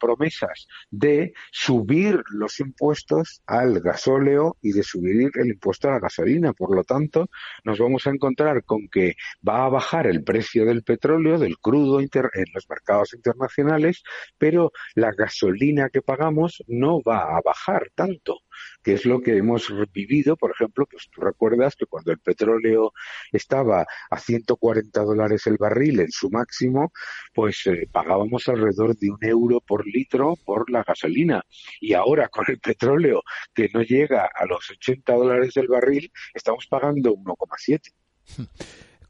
promesas 0.00 0.66
de 0.90 1.34
subir 1.52 2.20
los 2.30 2.58
impuestos 2.58 3.40
al 3.46 3.78
gasóleo 3.78 4.56
y 4.60 4.72
de 4.72 4.82
subir 4.82 5.30
el 5.34 5.48
impuesto 5.50 5.86
a 5.86 5.92
la 5.92 6.00
gasolina. 6.00 6.52
Por 6.52 6.74
lo 6.74 6.82
tanto, 6.82 7.30
nos 7.62 7.78
vamos 7.78 8.08
a 8.08 8.10
encontrar 8.10 8.64
con 8.64 8.88
que 8.88 9.14
va 9.48 9.66
a 9.66 9.68
bajar 9.68 10.08
el 10.08 10.24
precio 10.24 10.64
del 10.64 10.82
petróleo, 10.82 11.38
del 11.38 11.58
crudo 11.58 12.00
en 12.00 12.46
los 12.52 12.68
mercados 12.68 13.14
internacionales, 13.14 14.02
pero 14.36 14.72
la 14.96 15.12
gasolina 15.12 15.90
que 15.90 16.02
pagamos 16.02 16.23
no 16.66 17.00
va 17.02 17.36
a 17.36 17.40
bajar 17.44 17.90
tanto, 17.94 18.40
que 18.82 18.94
es 18.94 19.04
lo 19.04 19.20
que 19.20 19.36
hemos 19.36 19.72
vivido, 19.92 20.36
por 20.36 20.50
ejemplo, 20.50 20.86
pues 20.90 21.08
tú 21.10 21.20
recuerdas 21.20 21.76
que 21.76 21.86
cuando 21.86 22.12
el 22.12 22.18
petróleo 22.18 22.92
estaba 23.32 23.86
a 24.10 24.18
140 24.18 25.02
dólares 25.02 25.46
el 25.46 25.56
barril 25.56 26.00
en 26.00 26.10
su 26.10 26.30
máximo, 26.30 26.92
pues 27.32 27.66
eh, 27.66 27.88
pagábamos 27.90 28.48
alrededor 28.48 28.96
de 28.96 29.10
un 29.10 29.18
euro 29.22 29.60
por 29.60 29.86
litro 29.86 30.36
por 30.44 30.70
la 30.70 30.82
gasolina. 30.82 31.42
Y 31.80 31.94
ahora 31.94 32.28
con 32.28 32.44
el 32.48 32.58
petróleo 32.58 33.22
que 33.54 33.68
no 33.72 33.82
llega 33.82 34.28
a 34.34 34.46
los 34.46 34.70
80 34.70 35.12
dólares 35.12 35.56
el 35.56 35.68
barril, 35.68 36.10
estamos 36.32 36.66
pagando 36.66 37.14
1,7. 37.14 37.92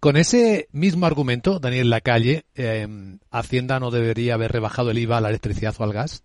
Con 0.05 0.19
ese 0.19 0.69
mismo 0.71 1.07
argumento, 1.07 1.59
Daniel 1.61 1.89
Lacalle, 1.89 2.45
eh, 2.55 2.87
¿Hacienda 3.31 3.81
no 3.81 3.91
debería 3.91 4.35
haber 4.35 4.53
rebajado 4.53 4.91
el 4.91 4.99
IVA 4.99 5.17
a 5.17 5.21
la 5.23 5.31
electricidad 5.31 5.75
o 5.79 5.85
al 5.85 5.95
gas? 5.95 6.25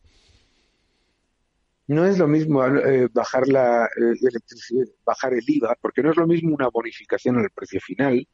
No 1.90 2.06
es 2.06 2.20
lo 2.20 2.28
mismo 2.28 2.64
eh, 2.66 3.10
bajar 3.12 3.48
la 3.48 3.90
electricidad, 3.98 4.86
bajar 5.04 5.34
el 5.34 5.44
IVA, 5.46 5.76
porque 5.82 6.04
no 6.04 6.12
es 6.12 6.18
lo 6.18 6.28
mismo 6.28 6.54
una 6.54 6.70
bonificación 6.70 7.40
el 7.40 7.50
precio 7.50 7.82
final, 7.82 8.28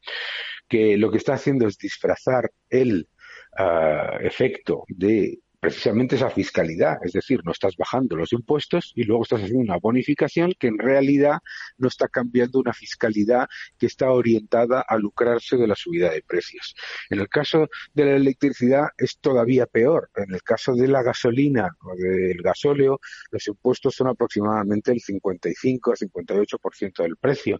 que 0.68 0.98
lo 0.98 1.10
que 1.10 1.16
está 1.16 1.34
haciendo 1.34 1.66
es 1.66 1.78
disfrazar 1.78 2.50
el 2.68 3.08
ah, 3.56 4.18
efecto 4.20 4.84
de 4.88 5.38
precisamente 5.66 6.14
esa 6.14 6.30
fiscalidad, 6.30 6.98
es 7.02 7.10
decir, 7.10 7.40
no 7.44 7.50
estás 7.50 7.76
bajando 7.76 8.14
los 8.14 8.32
impuestos 8.32 8.92
y 8.94 9.02
luego 9.02 9.24
estás 9.24 9.40
haciendo 9.40 9.64
una 9.64 9.78
bonificación 9.78 10.52
que 10.56 10.68
en 10.68 10.78
realidad 10.78 11.40
no 11.76 11.88
está 11.88 12.06
cambiando 12.06 12.60
una 12.60 12.72
fiscalidad 12.72 13.48
que 13.76 13.86
está 13.86 14.12
orientada 14.12 14.84
a 14.86 14.96
lucrarse 14.96 15.56
de 15.56 15.66
la 15.66 15.74
subida 15.74 16.12
de 16.12 16.22
precios. 16.22 16.76
En 17.10 17.18
el 17.18 17.28
caso 17.28 17.66
de 17.94 18.04
la 18.04 18.14
electricidad 18.14 18.90
es 18.96 19.18
todavía 19.18 19.66
peor. 19.66 20.08
En 20.14 20.32
el 20.32 20.42
caso 20.44 20.72
de 20.76 20.86
la 20.86 21.02
gasolina 21.02 21.76
o 21.80 21.96
del 21.96 22.40
gasóleo, 22.42 23.00
los 23.32 23.44
impuestos 23.48 23.96
son 23.96 24.06
aproximadamente 24.06 24.92
el 24.92 25.00
55 25.00 25.90
a 25.90 25.96
58% 25.96 27.02
del 27.02 27.16
precio. 27.16 27.58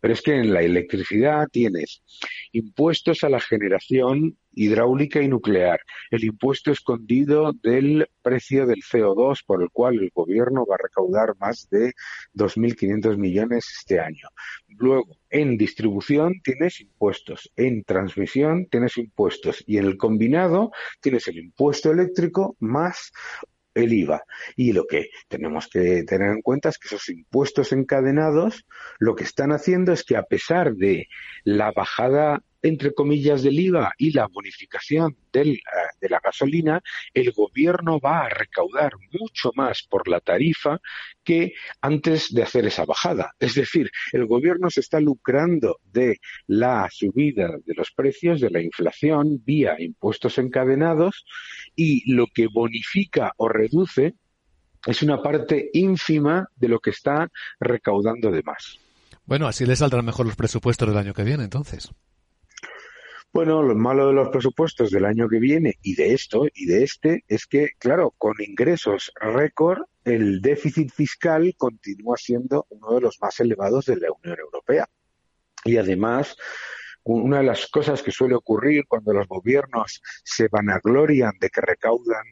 Pero 0.00 0.14
es 0.14 0.22
que 0.22 0.36
en 0.36 0.54
la 0.54 0.62
electricidad 0.62 1.48
tienes 1.50 2.04
impuestos 2.52 3.24
a 3.24 3.28
la 3.28 3.40
generación 3.40 4.38
hidráulica 4.52 5.22
y 5.22 5.28
nuclear, 5.28 5.80
el 6.10 6.24
impuesto 6.24 6.70
escondido 6.70 7.52
del 7.52 8.08
precio 8.22 8.66
del 8.66 8.82
CO2 8.82 9.44
por 9.46 9.62
el 9.62 9.70
cual 9.70 9.98
el 9.98 10.10
gobierno 10.14 10.66
va 10.66 10.76
a 10.76 10.82
recaudar 10.82 11.36
más 11.38 11.68
de 11.70 11.94
2.500 12.34 13.16
millones 13.16 13.66
este 13.78 14.00
año. 14.00 14.28
Luego, 14.68 15.16
en 15.28 15.56
distribución 15.56 16.40
tienes 16.42 16.80
impuestos, 16.80 17.50
en 17.56 17.84
transmisión 17.84 18.66
tienes 18.66 18.96
impuestos 18.98 19.62
y 19.66 19.78
en 19.78 19.86
el 19.86 19.96
combinado 19.96 20.72
tienes 21.00 21.28
el 21.28 21.38
impuesto 21.38 21.90
eléctrico 21.90 22.56
más 22.58 23.12
el 23.74 23.92
IVA. 23.92 24.24
Y 24.56 24.72
lo 24.72 24.86
que 24.86 25.10
tenemos 25.28 25.68
que 25.68 26.02
tener 26.04 26.30
en 26.30 26.42
cuenta 26.42 26.68
es 26.68 26.78
que 26.78 26.88
esos 26.88 27.08
impuestos 27.08 27.72
encadenados 27.72 28.66
lo 28.98 29.14
que 29.14 29.24
están 29.24 29.52
haciendo 29.52 29.92
es 29.92 30.04
que 30.04 30.16
a 30.16 30.24
pesar 30.24 30.74
de 30.74 31.08
la 31.44 31.72
bajada 31.72 32.42
entre 32.62 32.92
comillas, 32.92 33.42
del 33.42 33.58
IVA 33.58 33.92
y 33.98 34.12
la 34.12 34.26
bonificación 34.26 35.16
del, 35.32 35.54
eh, 35.54 35.60
de 36.00 36.08
la 36.08 36.20
gasolina, 36.22 36.82
el 37.14 37.32
gobierno 37.32 37.98
va 38.00 38.26
a 38.26 38.28
recaudar 38.28 38.92
mucho 39.12 39.50
más 39.54 39.82
por 39.82 40.08
la 40.08 40.20
tarifa 40.20 40.80
que 41.24 41.54
antes 41.80 42.32
de 42.32 42.42
hacer 42.42 42.66
esa 42.66 42.84
bajada. 42.84 43.32
Es 43.38 43.54
decir, 43.54 43.90
el 44.12 44.26
gobierno 44.26 44.70
se 44.70 44.80
está 44.80 45.00
lucrando 45.00 45.78
de 45.84 46.18
la 46.46 46.88
subida 46.90 47.48
de 47.64 47.74
los 47.74 47.90
precios, 47.92 48.40
de 48.40 48.50
la 48.50 48.60
inflación, 48.60 49.42
vía 49.44 49.76
impuestos 49.78 50.38
encadenados, 50.38 51.24
y 51.74 52.12
lo 52.12 52.26
que 52.26 52.48
bonifica 52.52 53.32
o 53.36 53.48
reduce 53.48 54.14
es 54.86 55.02
una 55.02 55.22
parte 55.22 55.70
ínfima 55.72 56.48
de 56.56 56.68
lo 56.68 56.80
que 56.80 56.90
está 56.90 57.28
recaudando 57.58 58.30
de 58.30 58.42
más. 58.42 58.78
Bueno, 59.26 59.46
así 59.46 59.66
le 59.66 59.76
saldrán 59.76 60.04
mejor 60.04 60.26
los 60.26 60.36
presupuestos 60.36 60.88
del 60.88 60.96
año 60.96 61.14
que 61.14 61.22
viene, 61.22 61.44
entonces. 61.44 61.90
Bueno, 63.32 63.62
lo 63.62 63.76
malo 63.76 64.08
de 64.08 64.12
los 64.12 64.28
presupuestos 64.30 64.90
del 64.90 65.04
año 65.04 65.28
que 65.28 65.38
viene 65.38 65.78
y 65.82 65.94
de 65.94 66.14
esto 66.14 66.46
y 66.52 66.66
de 66.66 66.82
este 66.82 67.24
es 67.28 67.46
que, 67.46 67.70
claro, 67.78 68.12
con 68.18 68.34
ingresos 68.40 69.12
récord, 69.14 69.82
el 70.04 70.40
déficit 70.40 70.90
fiscal 70.90 71.54
continúa 71.56 72.16
siendo 72.16 72.66
uno 72.70 72.94
de 72.94 73.02
los 73.02 73.18
más 73.20 73.38
elevados 73.38 73.86
de 73.86 73.98
la 73.98 74.08
Unión 74.10 74.36
Europea. 74.36 74.88
Y 75.64 75.76
además, 75.76 76.36
una 77.04 77.38
de 77.38 77.44
las 77.44 77.68
cosas 77.68 78.02
que 78.02 78.10
suele 78.10 78.34
ocurrir 78.34 78.86
cuando 78.88 79.12
los 79.12 79.28
gobiernos 79.28 80.02
se 80.24 80.48
vanaglorian 80.48 81.34
de 81.40 81.50
que 81.50 81.60
recaudan 81.60 82.24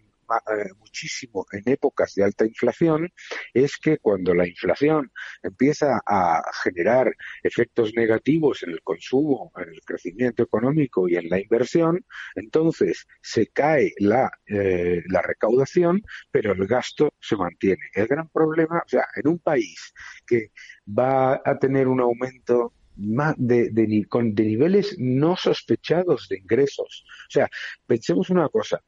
muchísimo 0.78 1.46
en 1.52 1.62
épocas 1.66 2.14
de 2.14 2.24
alta 2.24 2.44
inflación 2.44 3.10
es 3.54 3.76
que 3.76 3.98
cuando 3.98 4.34
la 4.34 4.46
inflación 4.46 5.10
empieza 5.42 6.00
a 6.06 6.42
generar 6.62 7.14
efectos 7.42 7.92
negativos 7.94 8.62
en 8.62 8.70
el 8.70 8.82
consumo, 8.82 9.52
en 9.56 9.70
el 9.70 9.80
crecimiento 9.82 10.42
económico 10.42 11.08
y 11.08 11.16
en 11.16 11.28
la 11.28 11.40
inversión, 11.40 12.04
entonces 12.34 13.06
se 13.20 13.46
cae 13.48 13.92
la, 13.98 14.30
eh, 14.46 15.02
la 15.08 15.22
recaudación, 15.22 16.02
pero 16.30 16.52
el 16.52 16.66
gasto 16.66 17.14
se 17.20 17.36
mantiene. 17.36 17.82
El 17.92 18.06
gran 18.06 18.28
problema, 18.28 18.82
o 18.84 18.88
sea, 18.88 19.06
en 19.16 19.28
un 19.28 19.38
país 19.38 19.92
que 20.26 20.52
va 20.86 21.40
a 21.44 21.58
tener 21.58 21.88
un 21.88 22.00
aumento 22.00 22.72
de, 22.98 23.70
de, 23.70 24.06
con, 24.08 24.34
de 24.34 24.44
niveles 24.44 24.96
no 24.98 25.36
sospechados 25.36 26.28
de 26.28 26.38
ingresos. 26.38 27.04
O 27.28 27.30
sea, 27.30 27.48
pensemos 27.86 28.30
una 28.30 28.48
cosa, 28.48 28.80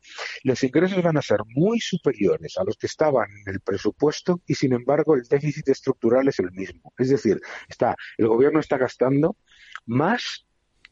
los 0.42 0.62
ingresos 0.64 1.02
van 1.02 1.16
a 1.16 1.22
ser 1.22 1.38
muy 1.54 1.80
superiores 1.80 2.58
a 2.58 2.64
los 2.64 2.76
que 2.76 2.86
estaban 2.86 3.28
en 3.46 3.54
el 3.54 3.60
presupuesto 3.60 4.42
y 4.46 4.54
sin 4.54 4.72
embargo 4.72 5.14
el 5.14 5.22
déficit 5.22 5.68
estructural 5.68 6.28
es 6.28 6.38
el 6.40 6.50
mismo. 6.52 6.92
Es 6.98 7.10
decir, 7.10 7.40
está, 7.68 7.94
el 8.18 8.28
gobierno 8.28 8.60
está 8.60 8.76
gastando 8.78 9.36
más 9.86 10.46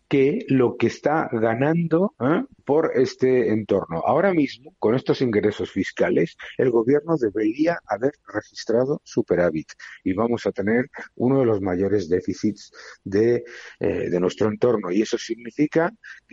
que 0.09 0.45
lo 0.49 0.77
que 0.77 0.87
está 0.87 1.29
ganando 1.31 2.15
¿eh? 2.21 2.43
por 2.65 2.93
este 2.95 3.51
entorno. 3.51 4.03
Ahora 4.05 4.33
mismo, 4.33 4.75
con 4.79 4.95
estos 4.95 5.21
ingresos 5.21 5.71
fiscales, 5.71 6.37
el 6.57 6.71
gobierno 6.71 7.17
debería 7.17 7.79
haber 7.87 8.13
registrado 8.27 9.01
superávit 9.05 9.69
y 10.05 10.15
vamos 10.15 10.47
a 10.47 10.53
tener 10.53 10.91
uno 11.17 11.41
de 11.41 11.47
los 11.47 11.61
mayores 11.61 12.09
déficits 12.09 12.73
de, 13.05 13.45
eh, 13.81 14.11
de 14.11 14.21
nuestro 14.21 14.49
entorno. 14.49 14.91
Y 14.91 15.03
eso 15.03 15.19
significa 15.19 15.93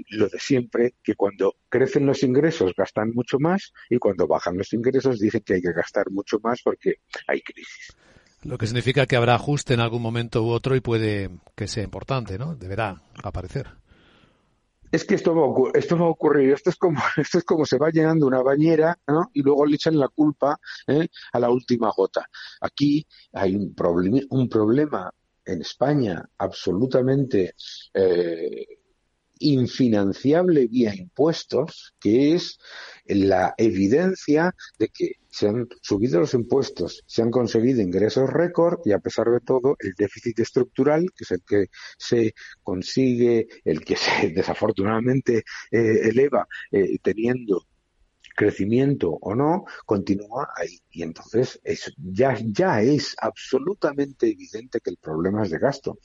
lo 0.10 0.30
de 0.30 0.40
siempre, 0.40 0.96
que 1.04 1.16
cuando 1.16 1.56
crecen 1.70 2.06
los 2.06 2.24
ingresos 2.24 2.74
gastan 2.78 3.12
mucho 3.14 3.40
más 3.40 3.74
y 3.90 3.98
cuando 3.98 4.28
bajan 4.28 4.58
los 4.58 4.72
ingresos 4.74 5.20
dicen 5.20 5.42
que 5.42 5.56
hay 5.56 5.62
que 5.62 5.74
gastar 5.74 6.10
mucho 6.12 6.40
más 6.42 6.62
porque 6.64 6.96
hay 7.28 7.42
crisis. 7.42 7.96
Lo 8.46 8.60
que 8.60 8.68
significa 8.68 9.08
que 9.08 9.16
habrá 9.16 9.36
ajuste 9.36 9.74
en 9.74 9.80
algún 9.80 10.04
momento 10.04 10.44
u 10.44 10.50
otro 10.50 10.76
y 10.76 10.80
puede 10.80 11.32
que 11.56 11.68
sea 11.68 11.84
importante, 11.84 12.38
¿no? 12.38 12.56
Deberá 12.56 13.02
aparecer. 13.24 13.68
Es 14.92 15.04
que 15.04 15.16
esto 15.16 15.36
va, 15.36 15.72
esto 15.74 15.98
va 15.98 16.06
a 16.06 16.10
ocurrir, 16.10 16.52
esto 16.52 16.70
es 16.70 16.76
como 16.76 17.00
esto 17.18 17.40
es 17.40 17.44
como 17.44 17.66
se 17.66 17.80
va 17.80 17.90
llenando 17.90 18.28
una 18.28 18.44
bañera 18.44 18.98
¿no? 19.08 19.32
y 19.34 19.42
luego 19.42 19.66
le 19.66 19.76
echan 19.76 19.98
la 19.98 20.10
culpa 20.10 20.60
¿eh? 20.88 21.08
a 21.34 21.40
la 21.40 21.50
última 21.50 21.92
gota. 21.96 22.30
Aquí 22.62 23.06
hay 23.34 23.56
un, 23.56 23.74
problema, 23.74 24.20
un 24.30 24.48
problema 24.48 25.12
en 25.44 25.62
España 25.62 26.24
absolutamente 26.38 27.56
eh, 27.94 28.75
infinanciable 29.40 30.68
vía 30.68 30.96
impuestos, 30.96 31.94
que 32.00 32.36
es 32.36 32.58
la 33.06 33.54
evidencia 33.58 34.56
de 34.80 34.90
que 34.90 35.12
se 35.30 35.50
han 35.50 35.68
subido 35.82 36.22
los 36.22 36.34
impuestos, 36.34 37.04
se 37.06 37.22
han 37.22 37.30
conseguido 37.30 37.82
ingresos 37.82 38.30
récord 38.30 38.80
y 38.86 38.94
a 38.94 39.00
pesar 39.00 39.30
de 39.30 39.42
todo 39.42 39.76
el 39.80 39.94
déficit 39.98 40.40
estructural, 40.40 41.12
que 41.16 41.24
es 41.26 41.32
el 41.32 41.42
que 41.46 41.66
se 41.98 42.34
consigue, 42.64 43.48
el 43.66 43.84
que 43.84 43.98
se 43.98 44.30
desafortunadamente 44.36 45.44
eh, 45.72 46.00
eleva 46.10 46.48
eh, 46.72 46.98
teniendo 47.02 47.68
crecimiento 48.36 49.18
o 49.22 49.34
no, 49.34 49.66
continúa 49.86 50.50
ahí. 50.56 50.80
Y 50.92 51.04
entonces 51.04 51.60
es, 51.64 51.94
ya, 51.98 52.38
ya 52.46 52.82
es 52.82 53.16
absolutamente 53.20 54.30
evidente 54.30 54.80
que 54.80 54.92
el 54.92 54.98
problema 54.98 55.44
es 55.44 55.50
de 55.50 55.60
gasto. 55.60 56.00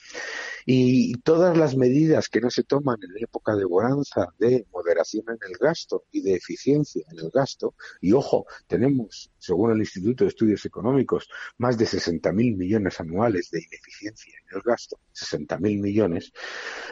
Y 0.64 1.14
todas 1.21 1.57
las 1.57 1.77
medidas 1.77 2.29
que 2.29 2.40
no 2.40 2.51
se 2.51 2.64
toman 2.64 2.99
en 3.03 3.23
época 3.23 3.55
de 3.57 3.64
bonanza 3.64 4.29
de 4.38 4.66
moderación 4.73 5.25
en 5.29 5.38
el 5.49 5.57
gasto 5.59 6.05
y 6.11 6.23
de 6.23 6.35
eficiencia 6.35 7.05
en 7.11 7.19
el 7.19 7.31
gasto, 7.31 7.75
y 8.01 8.12
ojo, 8.12 8.47
tenemos, 8.66 9.31
según 9.38 9.73
el 9.73 9.79
Instituto 9.79 10.25
de 10.25 10.29
Estudios 10.29 10.64
Económicos, 10.64 11.29
más 11.59 11.77
de 11.77 11.87
60.000 11.87 12.57
millones 12.57 13.01
anuales 13.01 13.51
de 13.51 13.61
ineficiencia 13.61 14.35
en 14.49 14.57
el 14.57 14.62
gasto, 14.62 14.99
60.000 15.14 15.81
millones, 15.81 16.33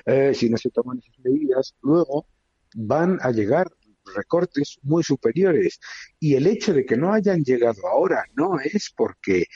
eh, 0.07 0.33
si 0.35 0.51
no 0.51 0.57
se 0.57 0.71
toman 0.71 0.99
esas 0.99 1.19
medidas, 1.21 1.75
luego 1.83 2.27
van 2.75 3.19
a 3.23 3.31
llegar 3.31 3.71
recortes 4.15 4.79
muy 4.83 5.03
superiores. 5.03 5.81
Y 6.19 6.35
el 6.35 6.47
hecho 6.47 6.73
de 6.73 6.85
que 6.85 6.97
no 6.97 7.13
hayan 7.13 7.43
llegado 7.43 7.87
ahora 7.87 8.25
no 8.35 8.59
es 8.61 8.93
porque 8.97 9.47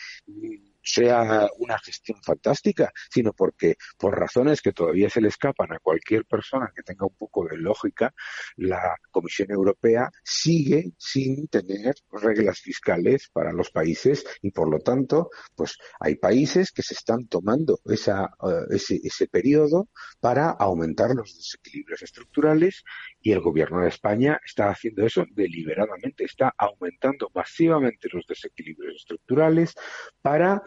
sea 0.82 1.48
una 1.58 1.78
gestión 1.78 2.18
fantástica, 2.22 2.92
sino 3.10 3.32
porque 3.32 3.76
por 3.96 4.18
razones 4.18 4.60
que 4.60 4.72
todavía 4.72 5.08
se 5.08 5.20
le 5.20 5.28
escapan 5.28 5.72
a 5.72 5.78
cualquier 5.78 6.24
persona 6.24 6.72
que 6.74 6.82
tenga 6.82 7.06
un 7.06 7.14
poco 7.14 7.46
de 7.46 7.56
lógica, 7.56 8.12
la 8.56 8.96
Comisión 9.10 9.50
Europea 9.50 10.10
sigue 10.24 10.92
sin 10.98 11.48
tener 11.48 11.94
reglas 12.10 12.60
fiscales 12.60 13.28
para 13.32 13.52
los 13.52 13.70
países 13.70 14.24
y 14.42 14.50
por 14.50 14.68
lo 14.68 14.80
tanto, 14.80 15.30
pues 15.54 15.78
hay 16.00 16.16
países 16.16 16.72
que 16.72 16.82
se 16.82 16.94
están 16.94 17.26
tomando 17.28 17.80
esa, 17.84 18.30
eh, 18.42 18.74
ese, 18.74 19.00
ese 19.02 19.28
periodo 19.28 19.88
para 20.20 20.50
aumentar 20.50 21.14
los 21.14 21.36
desequilibrios 21.36 22.02
estructurales 22.02 22.84
y 23.22 23.32
el 23.32 23.40
gobierno 23.40 23.80
de 23.80 23.88
España 23.88 24.40
está 24.44 24.70
haciendo 24.70 25.06
eso 25.06 25.24
deliberadamente, 25.30 26.24
está 26.24 26.52
aumentando 26.56 27.30
masivamente 27.34 28.08
los 28.12 28.26
desequilibrios 28.26 28.96
estructurales 28.96 29.74
para 30.20 30.62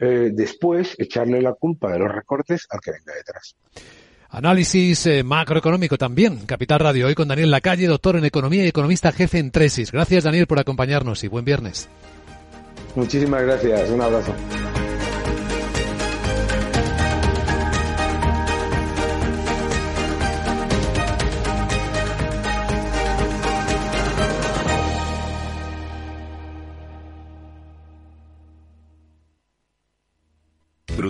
eh, 0.00 0.30
después 0.32 0.94
echarle 0.98 1.42
la 1.42 1.54
culpa 1.54 1.92
de 1.92 1.98
los 1.98 2.12
recortes 2.12 2.66
al 2.70 2.80
que 2.80 2.92
venga 2.92 3.14
detrás. 3.14 3.56
Análisis 4.30 5.06
eh, 5.06 5.22
macroeconómico 5.22 5.96
también. 5.96 6.44
Capital 6.44 6.80
Radio, 6.80 7.06
hoy 7.06 7.14
con 7.14 7.28
Daniel 7.28 7.50
Lacalle, 7.50 7.86
doctor 7.86 8.16
en 8.16 8.24
Economía 8.26 8.64
y 8.64 8.68
economista 8.68 9.10
jefe 9.10 9.38
en 9.38 9.50
Tresis. 9.50 9.90
Gracias, 9.90 10.24
Daniel, 10.24 10.46
por 10.46 10.58
acompañarnos 10.58 11.24
y 11.24 11.28
buen 11.28 11.44
viernes. 11.44 11.88
Muchísimas 12.94 13.42
gracias. 13.42 13.90
Un 13.90 14.02
abrazo. 14.02 14.34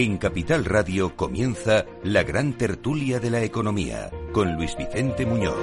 En 0.00 0.16
Capital 0.16 0.64
Radio 0.64 1.16
comienza 1.16 1.84
la 2.04 2.22
gran 2.22 2.52
tertulia 2.52 3.18
de 3.18 3.30
la 3.30 3.42
economía 3.42 4.12
con 4.30 4.54
Luis 4.54 4.76
Vicente 4.76 5.26
Muñoz. 5.26 5.56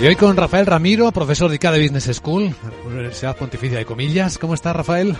Y 0.00 0.06
hoy 0.06 0.14
con 0.14 0.36
Rafael 0.36 0.64
Ramiro, 0.64 1.10
profesor 1.10 1.50
de 1.50 1.56
ICADE 1.56 1.82
Business 1.82 2.16
School, 2.18 2.54
Universidad 2.86 3.36
Pontificia 3.36 3.78
de 3.78 3.84
Comillas. 3.84 4.38
¿Cómo 4.38 4.54
está 4.54 4.72
Rafael? 4.72 5.16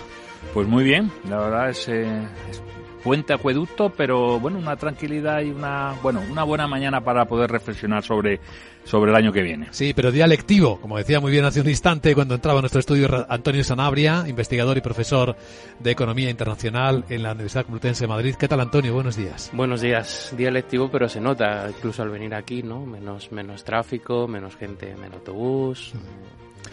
Pues 0.52 0.68
muy 0.68 0.84
bien, 0.84 1.10
la 1.28 1.38
verdad 1.38 1.70
es, 1.70 1.88
eh, 1.88 2.28
es 2.48 2.62
puente 3.04 3.34
acueducto, 3.34 3.90
pero 3.90 4.40
bueno, 4.40 4.58
una 4.58 4.76
tranquilidad 4.76 5.42
y 5.42 5.50
una, 5.50 5.94
bueno, 6.02 6.22
una 6.30 6.42
buena 6.42 6.66
mañana 6.66 7.02
para 7.02 7.26
poder 7.26 7.50
reflexionar 7.50 8.02
sobre, 8.02 8.40
sobre 8.84 9.10
el 9.10 9.16
año 9.16 9.30
que 9.30 9.42
viene. 9.42 9.68
Sí, 9.72 9.92
pero 9.94 10.10
día 10.10 10.26
lectivo, 10.26 10.80
como 10.80 10.96
decía 10.96 11.20
muy 11.20 11.30
bien 11.30 11.44
hace 11.44 11.60
un 11.60 11.68
instante 11.68 12.14
cuando 12.14 12.34
entraba 12.34 12.60
a 12.60 12.62
nuestro 12.62 12.80
estudio 12.80 13.26
Antonio 13.28 13.62
Sanabria, 13.62 14.24
investigador 14.26 14.78
y 14.78 14.80
profesor 14.80 15.36
de 15.78 15.90
Economía 15.90 16.30
Internacional 16.30 17.04
en 17.10 17.22
la 17.22 17.32
Universidad 17.32 17.64
Complutense 17.64 18.04
de 18.04 18.08
Madrid. 18.08 18.34
¿Qué 18.36 18.48
tal, 18.48 18.60
Antonio? 18.60 18.94
Buenos 18.94 19.16
días. 19.16 19.50
Buenos 19.52 19.82
días. 19.82 20.32
Día 20.34 20.50
lectivo, 20.50 20.90
pero 20.90 21.06
se 21.06 21.20
nota 21.20 21.68
incluso 21.68 22.02
al 22.02 22.08
venir 22.08 22.34
aquí, 22.34 22.62
¿no? 22.62 22.86
Menos, 22.86 23.30
menos 23.30 23.64
tráfico, 23.64 24.26
menos 24.26 24.56
gente 24.56 24.90
en 24.90 25.04
autobús 25.04 25.92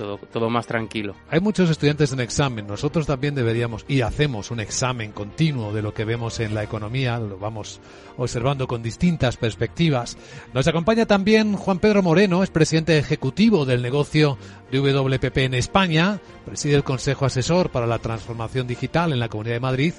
todo, 0.01 0.17
todo 0.17 0.49
más 0.49 0.65
tranquilo. 0.65 1.15
Hay 1.29 1.39
muchos 1.39 1.69
estudiantes 1.69 2.11
en 2.11 2.21
examen. 2.21 2.65
Nosotros 2.65 3.05
también 3.05 3.35
deberíamos 3.35 3.85
y 3.87 4.01
hacemos 4.01 4.49
un 4.49 4.59
examen 4.59 5.11
continuo 5.11 5.71
de 5.73 5.83
lo 5.83 5.93
que 5.93 6.05
vemos 6.05 6.39
en 6.39 6.55
la 6.55 6.63
economía, 6.63 7.19
lo 7.19 7.37
vamos 7.37 7.79
observando 8.17 8.67
con 8.67 8.81
distintas 8.81 9.37
perspectivas. 9.37 10.17
Nos 10.53 10.67
acompaña 10.67 11.05
también 11.05 11.55
Juan 11.55 11.77
Pedro 11.77 12.01
Moreno, 12.01 12.41
es 12.41 12.49
presidente 12.49 12.97
ejecutivo 12.97 13.65
del 13.65 13.83
negocio 13.83 14.39
de 14.71 14.79
WPP 14.79 15.37
en 15.37 15.53
España, 15.53 16.19
preside 16.45 16.75
el 16.75 16.83
Consejo 16.83 17.25
Asesor 17.25 17.69
para 17.69 17.85
la 17.85 17.99
Transformación 17.99 18.65
Digital 18.65 19.13
en 19.13 19.19
la 19.19 19.29
Comunidad 19.29 19.55
de 19.55 19.59
Madrid. 19.59 19.93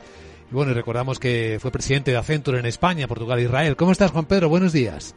Y 0.51 0.55
bueno, 0.55 0.75
recordamos 0.75 1.21
que 1.21 1.59
fue 1.61 1.71
presidente 1.71 2.11
de 2.11 2.17
Accenture 2.17 2.59
en 2.59 2.67
España, 2.67 3.07
Portugal 3.07 3.39
e 3.39 3.45
Israel. 3.45 3.77
¿Cómo 3.77 3.93
estás, 3.93 4.11
Juan 4.11 4.27
Pedro? 4.27 4.49
Buenos 4.49 4.73
días. 4.73 5.15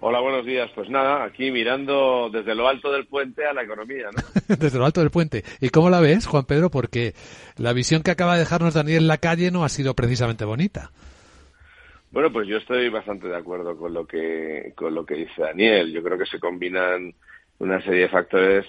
Hola, 0.00 0.20
buenos 0.20 0.46
días. 0.46 0.70
Pues 0.76 0.88
nada, 0.88 1.24
aquí 1.24 1.50
mirando 1.50 2.30
desde 2.32 2.54
lo 2.54 2.68
alto 2.68 2.92
del 2.92 3.06
puente 3.06 3.44
a 3.44 3.52
la 3.52 3.64
economía, 3.64 4.06
¿no? 4.14 4.56
desde 4.56 4.78
lo 4.78 4.84
alto 4.84 5.00
del 5.00 5.10
puente. 5.10 5.42
¿Y 5.60 5.70
cómo 5.70 5.90
la 5.90 6.00
ves, 6.00 6.26
Juan 6.26 6.44
Pedro? 6.44 6.70
Porque 6.70 7.14
la 7.56 7.72
visión 7.72 8.02
que 8.02 8.12
acaba 8.12 8.34
de 8.34 8.40
dejarnos 8.40 8.74
Daniel 8.74 9.02
en 9.02 9.08
la 9.08 9.18
calle 9.18 9.50
no 9.50 9.64
ha 9.64 9.68
sido 9.68 9.94
precisamente 9.94 10.44
bonita. 10.44 10.92
Bueno, 12.12 12.32
pues 12.32 12.46
yo 12.46 12.58
estoy 12.58 12.88
bastante 12.90 13.26
de 13.26 13.36
acuerdo 13.36 13.76
con 13.76 13.92
lo 13.92 14.06
que 14.06 14.72
con 14.76 14.94
lo 14.94 15.04
que 15.04 15.14
dice 15.14 15.42
Daniel. 15.42 15.92
Yo 15.92 16.02
creo 16.02 16.16
que 16.16 16.26
se 16.26 16.38
combinan 16.38 17.12
una 17.58 17.82
serie 17.82 18.02
de 18.02 18.08
factores 18.08 18.66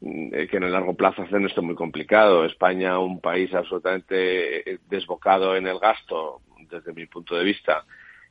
mm, 0.00 0.30
que 0.30 0.56
en 0.56 0.62
el 0.62 0.72
largo 0.72 0.94
plazo 0.94 1.22
hacen 1.22 1.44
esto 1.44 1.60
muy 1.60 1.74
complicado. 1.74 2.44
España, 2.44 3.00
un 3.00 3.20
país 3.20 3.52
absolutamente 3.52 4.70
eh, 4.70 4.78
desbocado 4.88 5.56
en 5.56 5.66
el 5.66 5.80
gasto, 5.80 6.40
desde 6.70 6.92
mi 6.92 7.06
punto 7.06 7.34
de 7.34 7.44
vista, 7.44 7.84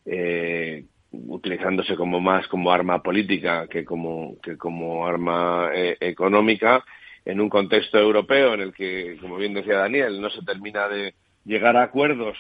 eh, 0.06 0.86
utilizándose 1.28 1.96
como 1.96 2.20
más 2.20 2.48
como 2.48 2.72
arma 2.72 3.02
política 3.02 3.68
que 3.68 3.84
como, 3.84 4.40
que 4.42 4.58
como 4.58 5.06
arma 5.08 5.72
eh, 5.74 5.98
económica 6.00 6.84
en 7.26 7.42
un 7.42 7.50
contexto 7.50 7.98
europeo 7.98 8.54
en 8.54 8.62
el 8.62 8.74
que, 8.74 9.18
como 9.20 9.36
bien 9.38 9.54
decía 9.54 9.80
Daniel, 9.80 10.22
no 10.22 10.30
se 10.30 10.44
termina 10.44 10.88
de 10.88 11.14
llegar 11.44 11.76
a 11.76 11.84
acuerdos 11.84 12.38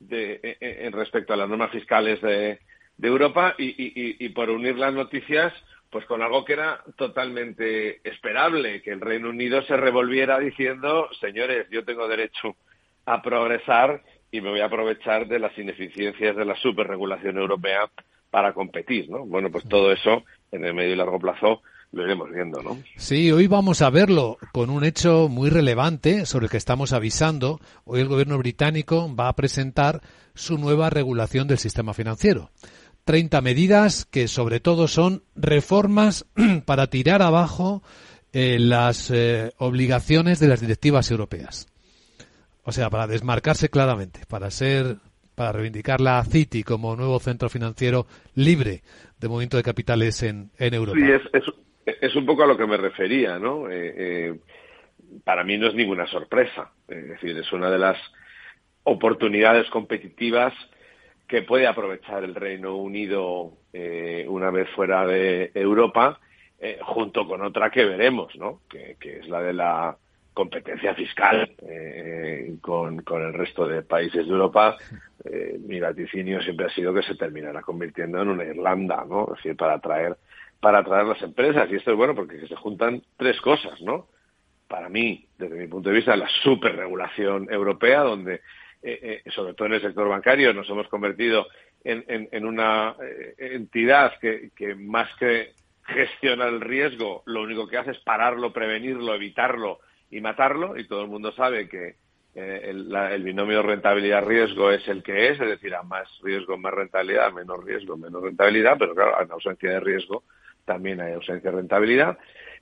de, 0.00 0.40
e, 0.42 0.56
e, 0.60 0.86
en 0.86 0.92
respecto 0.92 1.32
a 1.32 1.36
las 1.36 1.48
normas 1.48 1.70
fiscales 1.70 2.20
de, 2.20 2.58
de 2.96 3.08
Europa 3.08 3.54
y, 3.58 3.74
y, 4.24 4.28
por 4.30 4.50
unir 4.50 4.76
las 4.76 4.92
noticias 4.92 5.52
pues 5.90 6.04
con 6.06 6.22
algo 6.22 6.44
que 6.44 6.54
era 6.54 6.82
totalmente 6.96 8.00
esperable, 8.02 8.82
que 8.82 8.90
el 8.90 9.00
Reino 9.00 9.28
Unido 9.28 9.62
se 9.62 9.76
revolviera 9.76 10.40
diciendo, 10.40 11.08
señores, 11.20 11.68
yo 11.70 11.84
tengo 11.84 12.08
derecho 12.08 12.56
a 13.06 13.22
progresar 13.22 14.02
y 14.32 14.40
me 14.40 14.50
voy 14.50 14.58
a 14.58 14.64
aprovechar 14.64 15.28
de 15.28 15.38
las 15.38 15.56
ineficiencias 15.56 16.34
de 16.34 16.44
la 16.44 16.56
superregulación 16.56 17.38
europea 17.38 17.88
para 18.34 18.52
competir, 18.52 19.08
¿no? 19.08 19.24
Bueno, 19.24 19.48
pues 19.48 19.62
todo 19.68 19.92
eso 19.92 20.24
en 20.50 20.64
el 20.64 20.74
medio 20.74 20.94
y 20.94 20.96
largo 20.96 21.20
plazo 21.20 21.62
lo 21.92 22.02
iremos 22.02 22.32
viendo, 22.32 22.60
¿no? 22.64 22.76
Sí, 22.96 23.30
hoy 23.30 23.46
vamos 23.46 23.80
a 23.80 23.90
verlo 23.90 24.38
con 24.52 24.70
un 24.70 24.82
hecho 24.82 25.28
muy 25.28 25.50
relevante 25.50 26.26
sobre 26.26 26.46
el 26.46 26.50
que 26.50 26.56
estamos 26.56 26.92
avisando. 26.92 27.60
Hoy 27.84 28.00
el 28.00 28.08
gobierno 28.08 28.36
británico 28.36 29.08
va 29.14 29.28
a 29.28 29.36
presentar 29.36 30.00
su 30.34 30.58
nueva 30.58 30.90
regulación 30.90 31.46
del 31.46 31.58
sistema 31.58 31.94
financiero. 31.94 32.50
30 33.04 33.40
medidas 33.40 34.04
que 34.04 34.26
sobre 34.26 34.58
todo 34.58 34.88
son 34.88 35.22
reformas 35.36 36.26
para 36.64 36.88
tirar 36.88 37.22
abajo 37.22 37.84
eh, 38.32 38.58
las 38.58 39.12
eh, 39.12 39.52
obligaciones 39.58 40.40
de 40.40 40.48
las 40.48 40.60
directivas 40.60 41.08
europeas. 41.08 41.68
O 42.64 42.72
sea, 42.72 42.90
para 42.90 43.06
desmarcarse 43.06 43.68
claramente, 43.68 44.22
para 44.26 44.50
ser, 44.50 44.96
para 45.34 45.52
reivindicar 45.52 46.00
la 46.00 46.22
Citi 46.24 46.62
como 46.62 46.96
nuevo 46.96 47.18
centro 47.18 47.48
financiero 47.48 48.06
libre 48.34 48.82
de 49.18 49.28
movimiento 49.28 49.56
de 49.56 49.62
capitales 49.62 50.22
en, 50.22 50.50
en 50.58 50.74
Europa. 50.74 50.98
Sí, 50.98 51.10
es, 51.10 51.44
es, 52.00 52.16
un 52.16 52.26
poco 52.26 52.44
a 52.44 52.46
lo 52.46 52.56
que 52.56 52.66
me 52.66 52.76
refería, 52.76 53.38
¿no? 53.38 53.68
Eh, 53.68 53.94
eh, 53.96 54.34
para 55.24 55.44
mí 55.44 55.58
no 55.58 55.68
es 55.68 55.74
ninguna 55.74 56.06
sorpresa. 56.06 56.72
Es 56.88 57.08
decir, 57.08 57.36
es 57.36 57.52
una 57.52 57.70
de 57.70 57.78
las 57.78 57.98
oportunidades 58.84 59.68
competitivas 59.70 60.52
que 61.26 61.42
puede 61.42 61.66
aprovechar 61.66 62.22
el 62.22 62.34
Reino 62.34 62.76
Unido 62.76 63.52
eh, 63.72 64.26
una 64.28 64.50
vez 64.50 64.68
fuera 64.70 65.06
de 65.06 65.50
Europa, 65.54 66.20
junto 66.80 67.26
con 67.28 67.42
otra 67.42 67.70
que 67.70 67.84
veremos, 67.84 68.34
¿no? 68.36 68.62
que 68.70 68.96
es 69.02 69.28
la 69.28 69.42
de 69.42 69.52
la 69.52 69.98
competencia 70.34 70.94
fiscal 70.94 71.54
eh, 71.66 72.56
con, 72.60 73.02
con, 73.02 73.22
el 73.22 73.32
resto 73.32 73.66
de 73.66 73.82
países 73.82 74.26
de 74.26 74.32
Europa, 74.32 74.76
eh, 75.24 75.56
mi 75.64 75.78
vaticinio 75.78 76.42
siempre 76.42 76.66
ha 76.66 76.70
sido 76.70 76.92
que 76.92 77.02
se 77.02 77.14
terminará 77.14 77.62
convirtiendo 77.62 78.20
en 78.20 78.28
una 78.28 78.44
Irlanda, 78.44 79.04
¿no? 79.08 79.28
Es 79.28 79.36
decir, 79.36 79.56
para 79.56 79.74
atraer, 79.74 80.16
para 80.60 80.80
atraer 80.80 81.06
las 81.06 81.22
empresas. 81.22 81.70
Y 81.70 81.76
esto 81.76 81.92
es 81.92 81.96
bueno 81.96 82.16
porque 82.16 82.46
se 82.46 82.56
juntan 82.56 83.02
tres 83.16 83.40
cosas, 83.40 83.80
¿no? 83.80 84.08
Para 84.66 84.88
mí, 84.88 85.24
desde 85.38 85.54
mi 85.54 85.68
punto 85.68 85.88
de 85.88 85.96
vista, 85.96 86.16
la 86.16 86.28
superregulación 86.42 87.50
europea, 87.50 88.00
donde, 88.00 88.34
eh, 88.82 89.22
eh 89.24 89.30
sobre 89.30 89.54
todo 89.54 89.68
en 89.68 89.74
el 89.74 89.82
sector 89.82 90.08
bancario, 90.08 90.52
nos 90.52 90.68
hemos 90.68 90.88
convertido 90.88 91.46
en, 91.84 92.04
en, 92.08 92.28
en 92.32 92.44
una 92.44 92.96
eh, 93.00 93.34
entidad 93.38 94.18
que, 94.18 94.50
que 94.56 94.74
más 94.74 95.08
que 95.16 95.52
gestionar 95.86 96.48
el 96.48 96.60
riesgo, 96.60 97.22
lo 97.26 97.42
único 97.42 97.68
que 97.68 97.76
hace 97.76 97.92
es 97.92 97.98
pararlo, 97.98 98.52
prevenirlo, 98.52 99.14
evitarlo, 99.14 99.80
y 100.14 100.20
matarlo, 100.20 100.78
y 100.78 100.86
todo 100.86 101.02
el 101.02 101.08
mundo 101.08 101.32
sabe 101.32 101.68
que, 101.68 101.96
eh, 102.36 102.60
el, 102.70 103.22
binomio 103.22 103.62
rentabilidad-riesgo 103.62 104.70
es 104.70 104.86
el 104.88 105.02
que 105.02 105.28
es, 105.28 105.40
es 105.40 105.48
decir, 105.48 105.74
a 105.74 105.82
más 105.82 106.08
riesgo, 106.22 106.56
más 106.56 106.72
rentabilidad, 106.72 107.32
menos 107.32 107.62
riesgo, 107.64 107.96
menos 107.96 108.22
rentabilidad, 108.22 108.76
pero 108.78 108.94
claro, 108.94 109.20
en 109.20 109.30
ausencia 109.30 109.70
de 109.70 109.80
riesgo 109.80 110.24
también 110.64 111.00
hay 111.00 111.12
ausencia 111.14 111.50
de 111.50 111.56
rentabilidad. 111.56 112.18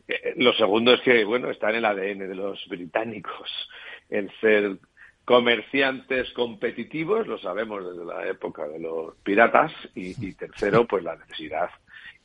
Eh, 0.08 0.34
lo 0.36 0.52
segundo 0.54 0.94
es 0.94 1.00
que, 1.02 1.24
bueno, 1.24 1.50
está 1.50 1.70
en 1.70 1.76
el 1.76 1.84
ADN 1.84 2.28
de 2.28 2.34
los 2.34 2.66
británicos 2.68 3.50
el 4.10 4.30
ser 4.40 4.78
comerciantes 5.24 6.32
competitivos, 6.32 7.26
lo 7.26 7.38
sabemos 7.38 7.86
desde 7.86 8.04
la 8.04 8.26
época 8.26 8.66
de 8.66 8.80
los 8.80 9.14
piratas, 9.22 9.72
y, 9.94 10.32
tercero, 10.34 10.86
pues 10.86 11.04
la 11.04 11.16
necesidad 11.16 11.70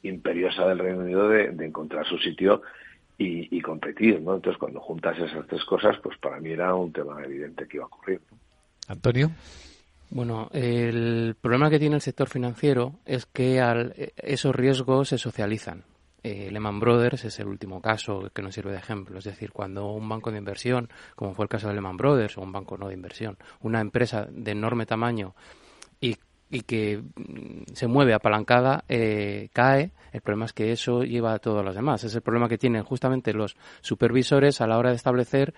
imperiosa 0.03 0.67
del 0.67 0.79
Reino 0.79 0.99
Unido 0.99 1.29
de, 1.29 1.65
encontrar 1.65 2.05
su 2.07 2.17
sitio 2.17 2.61
y, 3.17 3.61
competir, 3.61 4.21
¿no? 4.21 4.35
Entonces, 4.35 4.59
cuando 4.59 4.79
juntas 4.79 5.17
esas 5.17 5.45
tres 5.47 5.63
cosas, 5.65 5.97
pues 6.03 6.17
para 6.19 6.39
mí 6.39 6.51
era 6.51 6.75
un 6.75 6.93
tema 6.93 7.23
evidente 7.23 7.67
que 7.67 7.77
iba 7.77 7.85
a 7.85 7.87
ocurrir. 7.87 8.21
Antonio. 8.87 9.31
Bueno, 10.09 10.49
el 10.53 11.35
problema 11.41 11.69
que 11.69 11.79
tiene 11.79 11.95
el 11.95 12.01
sector 12.01 12.29
financiero 12.29 12.93
es 13.05 13.25
que 13.25 13.61
esos 14.17 14.55
riesgos 14.55 15.09
se 15.09 15.17
socializan. 15.17 15.83
Eh, 16.23 16.49
Lehman 16.51 16.79
Brothers 16.79 17.25
es 17.25 17.39
el 17.39 17.47
último 17.47 17.81
caso 17.81 18.29
que 18.33 18.41
nos 18.41 18.53
sirve 18.53 18.71
de 18.71 18.77
ejemplo. 18.77 19.19
Es 19.19 19.25
decir, 19.25 19.51
cuando 19.51 19.91
un 19.91 20.07
banco 20.07 20.31
de 20.31 20.37
inversión, 20.37 20.89
como 21.15 21.33
fue 21.33 21.45
el 21.45 21.49
caso 21.49 21.67
de 21.67 21.73
Lehman 21.73 21.97
Brothers, 21.97 22.37
o 22.37 22.41
un 22.41 22.51
banco 22.51 22.77
no 22.77 22.87
de 22.87 22.93
inversión, 22.93 23.37
una 23.61 23.81
empresa 23.81 24.27
de 24.29 24.51
enorme 24.51 24.85
tamaño 24.85 25.35
y, 25.99 26.15
que 26.65 26.97
mm, 26.97 27.73
se 27.73 27.87
mueve 27.87 28.13
apalancada, 28.13 28.83
eh, 28.87 29.49
cae, 29.53 29.91
el 30.11 30.21
problema 30.21 30.45
es 30.45 30.53
que 30.53 30.71
eso 30.71 31.03
lleva 31.03 31.33
a 31.33 31.39
todos 31.39 31.63
los 31.63 31.75
demás. 31.75 32.03
Es 32.03 32.15
el 32.15 32.21
problema 32.21 32.49
que 32.49 32.57
tienen 32.57 32.83
justamente 32.83 33.33
los 33.33 33.55
supervisores 33.81 34.61
a 34.61 34.67
la 34.67 34.77
hora 34.77 34.89
de 34.89 34.95
establecer 34.95 35.53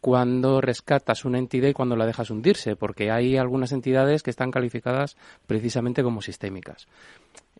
cuando 0.00 0.60
rescatas 0.60 1.24
una 1.24 1.38
entidad 1.38 1.68
y 1.68 1.74
cuando 1.74 1.96
la 1.96 2.06
dejas 2.06 2.30
hundirse, 2.30 2.74
porque 2.74 3.10
hay 3.10 3.36
algunas 3.36 3.72
entidades 3.72 4.22
que 4.22 4.30
están 4.30 4.50
calificadas 4.50 5.16
precisamente 5.46 6.02
como 6.02 6.22
sistémicas. 6.22 6.88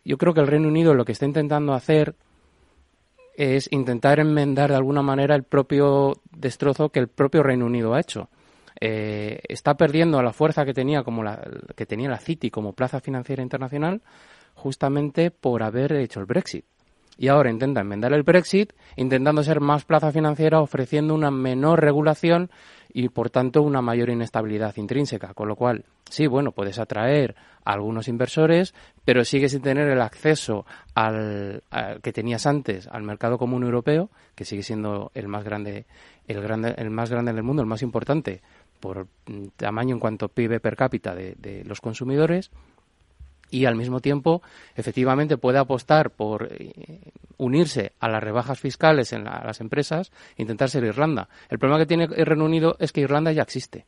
Yo 0.04 0.16
creo 0.16 0.32
que 0.32 0.40
el 0.40 0.46
Reino 0.46 0.68
Unido 0.68 0.94
lo 0.94 1.04
que 1.04 1.12
está 1.12 1.26
intentando 1.26 1.74
hacer 1.74 2.14
es 3.36 3.70
intentar 3.72 4.20
enmendar 4.20 4.70
de 4.70 4.76
alguna 4.76 5.02
manera 5.02 5.34
el 5.34 5.44
propio 5.44 6.14
destrozo 6.30 6.88
que 6.88 6.98
el 6.98 7.08
propio 7.08 7.42
Reino 7.42 7.66
Unido 7.66 7.94
ha 7.94 8.00
hecho. 8.00 8.28
Eh, 8.80 9.40
está 9.48 9.76
perdiendo 9.76 10.22
la 10.22 10.32
fuerza 10.32 10.64
que 10.64 10.72
tenía 10.72 11.02
como 11.02 11.22
la 11.22 11.38
que 11.76 11.84
tenía 11.84 12.08
la 12.08 12.18
City 12.18 12.50
como 12.50 12.72
plaza 12.72 13.00
financiera 13.00 13.42
internacional 13.42 14.00
justamente 14.54 15.30
por 15.30 15.62
haber 15.62 15.92
hecho 15.92 16.20
el 16.20 16.26
Brexit. 16.26 16.64
Y 17.20 17.28
ahora 17.28 17.50
intenta 17.50 17.82
enmendar 17.82 18.14
el 18.14 18.22
Brexit, 18.22 18.72
intentando 18.96 19.42
ser 19.42 19.60
más 19.60 19.84
plaza 19.84 20.10
financiera, 20.10 20.60
ofreciendo 20.60 21.14
una 21.14 21.30
menor 21.30 21.82
regulación 21.82 22.50
y 22.94 23.10
por 23.10 23.28
tanto 23.28 23.60
una 23.60 23.82
mayor 23.82 24.08
inestabilidad 24.08 24.74
intrínseca. 24.78 25.34
Con 25.34 25.46
lo 25.48 25.54
cual, 25.54 25.84
sí, 26.08 26.26
bueno, 26.26 26.52
puedes 26.52 26.78
atraer 26.78 27.36
a 27.62 27.72
algunos 27.74 28.08
inversores, 28.08 28.74
pero 29.04 29.22
sigues 29.26 29.52
sin 29.52 29.60
tener 29.60 29.88
el 29.88 30.00
acceso 30.00 30.64
al, 30.94 31.62
que 32.02 32.12
tenías 32.14 32.46
antes 32.46 32.88
al 32.88 33.02
mercado 33.02 33.36
común 33.36 33.64
europeo, 33.64 34.08
que 34.34 34.46
sigue 34.46 34.62
siendo 34.62 35.10
el 35.12 35.28
más 35.28 35.44
grande, 35.44 35.84
el 36.26 36.40
grande, 36.40 36.74
el 36.78 36.88
más 36.88 37.10
grande 37.10 37.34
del 37.34 37.42
mundo, 37.42 37.60
el 37.60 37.68
más 37.68 37.82
importante 37.82 38.40
por 38.80 39.06
mm, 39.26 39.48
tamaño 39.56 39.94
en 39.94 40.00
cuanto 40.00 40.28
PIB 40.28 40.60
per 40.60 40.76
cápita 40.76 41.14
de 41.14 41.62
los 41.64 41.80
consumidores 41.80 42.50
y 43.50 43.64
al 43.66 43.76
mismo 43.76 44.00
tiempo 44.00 44.42
efectivamente 44.74 45.36
puede 45.36 45.58
apostar 45.58 46.10
por 46.10 46.48
eh, 46.50 47.12
unirse 47.36 47.92
a 47.98 48.08
las 48.08 48.22
rebajas 48.22 48.58
fiscales 48.58 49.12
en 49.12 49.24
las 49.24 49.60
empresas 49.60 50.12
e 50.36 50.42
intentar 50.42 50.70
ser 50.70 50.84
Irlanda. 50.84 51.28
El 51.48 51.58
problema 51.58 51.80
que 51.80 51.86
tiene 51.86 52.04
el 52.04 52.26
Reino 52.26 52.44
Unido 52.44 52.76
es 52.78 52.92
que 52.92 53.00
Irlanda 53.00 53.32
ya 53.32 53.42
existe. 53.42 53.86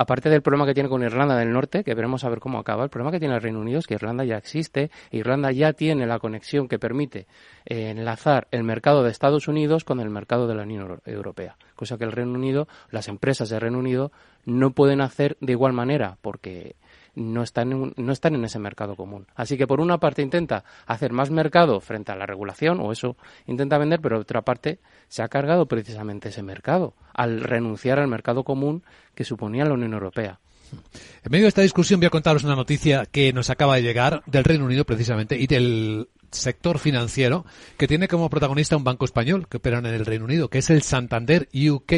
Aparte 0.00 0.30
del 0.30 0.40
problema 0.40 0.64
que 0.64 0.72
tiene 0.72 0.88
con 0.88 1.02
Irlanda 1.02 1.36
del 1.36 1.52
Norte, 1.52 1.84
que 1.84 1.92
veremos 1.92 2.24
a 2.24 2.30
ver 2.30 2.40
cómo 2.40 2.58
acaba, 2.58 2.84
el 2.84 2.88
problema 2.88 3.10
que 3.10 3.18
tiene 3.18 3.34
el 3.34 3.42
Reino 3.42 3.60
Unido 3.60 3.80
es 3.80 3.86
que 3.86 3.92
Irlanda 3.92 4.24
ya 4.24 4.38
existe, 4.38 4.90
Irlanda 5.10 5.52
ya 5.52 5.74
tiene 5.74 6.06
la 6.06 6.18
conexión 6.18 6.68
que 6.68 6.78
permite 6.78 7.26
eh, 7.66 7.90
enlazar 7.90 8.48
el 8.50 8.64
mercado 8.64 9.02
de 9.02 9.10
Estados 9.10 9.46
Unidos 9.46 9.84
con 9.84 10.00
el 10.00 10.08
mercado 10.08 10.46
de 10.46 10.54
la 10.54 10.62
Unión 10.62 11.02
Europea, 11.04 11.58
cosa 11.76 11.98
que 11.98 12.04
el 12.04 12.12
Reino 12.12 12.32
Unido, 12.32 12.66
las 12.90 13.08
empresas 13.08 13.50
del 13.50 13.60
Reino 13.60 13.78
Unido 13.78 14.10
no 14.46 14.70
pueden 14.70 15.02
hacer 15.02 15.36
de 15.42 15.52
igual 15.52 15.74
manera, 15.74 16.16
porque 16.22 16.76
no 17.14 17.42
están, 17.42 17.72
en, 17.72 17.94
no 17.96 18.12
están 18.12 18.34
en 18.34 18.44
ese 18.44 18.58
mercado 18.58 18.96
común. 18.96 19.26
Así 19.34 19.56
que 19.56 19.66
por 19.66 19.80
una 19.80 19.98
parte 19.98 20.22
intenta 20.22 20.64
hacer 20.86 21.12
más 21.12 21.30
mercado 21.30 21.80
frente 21.80 22.12
a 22.12 22.16
la 22.16 22.26
regulación, 22.26 22.80
o 22.80 22.92
eso 22.92 23.16
intenta 23.46 23.78
vender, 23.78 24.00
pero 24.00 24.16
por 24.16 24.22
otra 24.22 24.42
parte 24.42 24.78
se 25.08 25.22
ha 25.22 25.28
cargado 25.28 25.66
precisamente 25.66 26.30
ese 26.30 26.42
mercado 26.42 26.94
al 27.14 27.40
renunciar 27.40 27.98
al 27.98 28.08
mercado 28.08 28.44
común 28.44 28.82
que 29.14 29.24
suponía 29.24 29.64
la 29.64 29.74
Unión 29.74 29.92
Europea. 29.92 30.40
En 30.72 31.30
medio 31.30 31.44
de 31.44 31.48
esta 31.48 31.62
discusión 31.62 32.00
voy 32.00 32.06
a 32.06 32.10
contaros 32.10 32.44
una 32.44 32.54
noticia 32.54 33.06
que 33.06 33.32
nos 33.32 33.50
acaba 33.50 33.76
de 33.76 33.82
llegar 33.82 34.22
del 34.26 34.44
Reino 34.44 34.64
Unido 34.64 34.84
precisamente 34.84 35.36
y 35.36 35.46
del 35.46 36.08
sector 36.30 36.78
financiero 36.78 37.44
que 37.76 37.88
tiene 37.88 38.08
como 38.08 38.30
protagonista 38.30 38.76
un 38.76 38.84
banco 38.84 39.04
español 39.04 39.48
que 39.48 39.56
opera 39.56 39.78
en 39.78 39.86
el 39.86 40.06
Reino 40.06 40.24
Unido, 40.24 40.48
que 40.48 40.58
es 40.58 40.70
el 40.70 40.82
Santander 40.82 41.48
UK, 41.52 41.92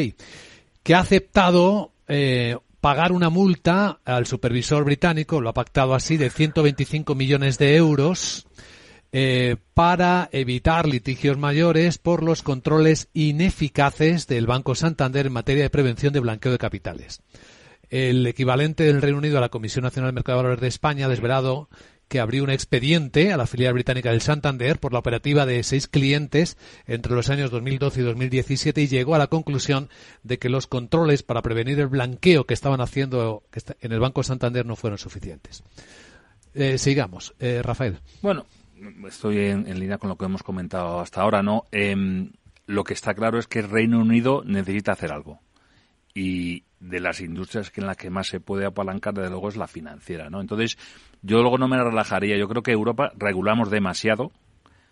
que 0.81 0.95
ha 0.95 0.99
aceptado 0.99 1.91
eh, 2.07 2.57
pagar 2.83 3.13
una 3.13 3.29
multa 3.29 4.01
al 4.03 4.25
supervisor 4.25 4.83
británico, 4.83 5.39
lo 5.39 5.47
ha 5.47 5.53
pactado 5.53 5.95
así, 5.95 6.17
de 6.17 6.29
125 6.29 7.15
millones 7.15 7.57
de 7.57 7.77
euros 7.77 8.45
eh, 9.13 9.55
para 9.73 10.27
evitar 10.33 10.85
litigios 10.85 11.37
mayores 11.37 11.97
por 11.97 12.23
los 12.23 12.43
controles 12.43 13.07
ineficaces 13.13 14.27
del 14.27 14.47
Banco 14.47 14.75
Santander 14.75 15.27
en 15.27 15.31
materia 15.31 15.63
de 15.63 15.69
prevención 15.69 16.11
de 16.11 16.19
blanqueo 16.19 16.51
de 16.51 16.57
capitales. 16.57 17.21
El 17.89 18.27
equivalente 18.27 18.83
del 18.83 19.01
Reino 19.01 19.19
Unido 19.19 19.37
a 19.37 19.41
la 19.41 19.47
Comisión 19.47 19.83
Nacional 19.83 20.09
del 20.09 20.15
Mercado 20.15 20.39
de 20.39 20.43
Valores 20.43 20.61
de 20.61 20.67
España 20.67 21.05
ha 21.05 21.09
desvelado 21.09 21.69
que 22.13 22.19
abrió 22.19 22.43
un 22.43 22.51
expediente 22.51 23.33
a 23.33 23.37
la 23.37 23.47
filial 23.47 23.73
británica 23.73 24.11
del 24.11 24.21
Santander 24.21 24.79
por 24.79 24.93
la 24.93 24.99
operativa 24.99 25.47
de 25.47 25.63
seis 25.63 25.87
clientes 25.87 26.59
entre 26.85 27.15
los 27.15 27.31
años 27.31 27.49
2012 27.49 28.01
y 28.01 28.03
2017 28.03 28.81
y 28.83 28.87
llegó 28.87 29.15
a 29.15 29.17
la 29.17 29.25
conclusión 29.25 29.89
de 30.21 30.37
que 30.37 30.47
los 30.47 30.67
controles 30.67 31.23
para 31.23 31.41
prevenir 31.41 31.79
el 31.79 31.87
blanqueo 31.87 32.43
que 32.43 32.53
estaban 32.53 32.81
haciendo 32.81 33.41
en 33.81 33.91
el 33.91 33.99
Banco 33.99 34.21
Santander 34.21 34.63
no 34.63 34.75
fueron 34.75 34.99
suficientes. 34.99 35.63
Eh, 36.53 36.77
sigamos, 36.77 37.33
eh, 37.39 37.63
Rafael. 37.63 37.97
Bueno, 38.21 38.45
estoy 39.07 39.39
en, 39.39 39.79
línea 39.79 39.97
con 39.97 40.09
lo 40.09 40.15
que 40.15 40.25
hemos 40.25 40.43
comentado 40.43 40.99
hasta 40.99 41.21
ahora, 41.21 41.41
¿no? 41.41 41.63
Em, 41.71 42.31
lo 42.67 42.83
que 42.83 42.93
está 42.93 43.15
claro 43.15 43.39
es 43.39 43.47
que 43.47 43.63
Reino 43.63 43.99
Unido 43.99 44.43
necesita 44.45 44.91
hacer 44.91 45.11
algo. 45.11 45.39
Y 46.13 46.63
de 46.79 46.99
las 46.99 47.21
industrias 47.21 47.71
que 47.71 47.81
en 47.81 47.87
las 47.87 47.97
que 47.97 48.11
más 48.11 48.27
se 48.27 48.39
puede 48.39 48.65
apalancar, 48.67 49.15
desde 49.15 49.31
luego, 49.31 49.49
es 49.49 49.57
la 49.57 49.67
financiera, 49.67 50.29
¿no? 50.29 50.41
Entonces, 50.41 50.77
yo 51.23 51.41
luego 51.41 51.57
no 51.57 51.67
me 51.67 51.81
relajaría. 51.81 52.37
Yo 52.37 52.47
creo 52.47 52.61
que 52.61 52.71
Europa 52.71 53.11
regulamos 53.17 53.71
demasiado. 53.71 54.31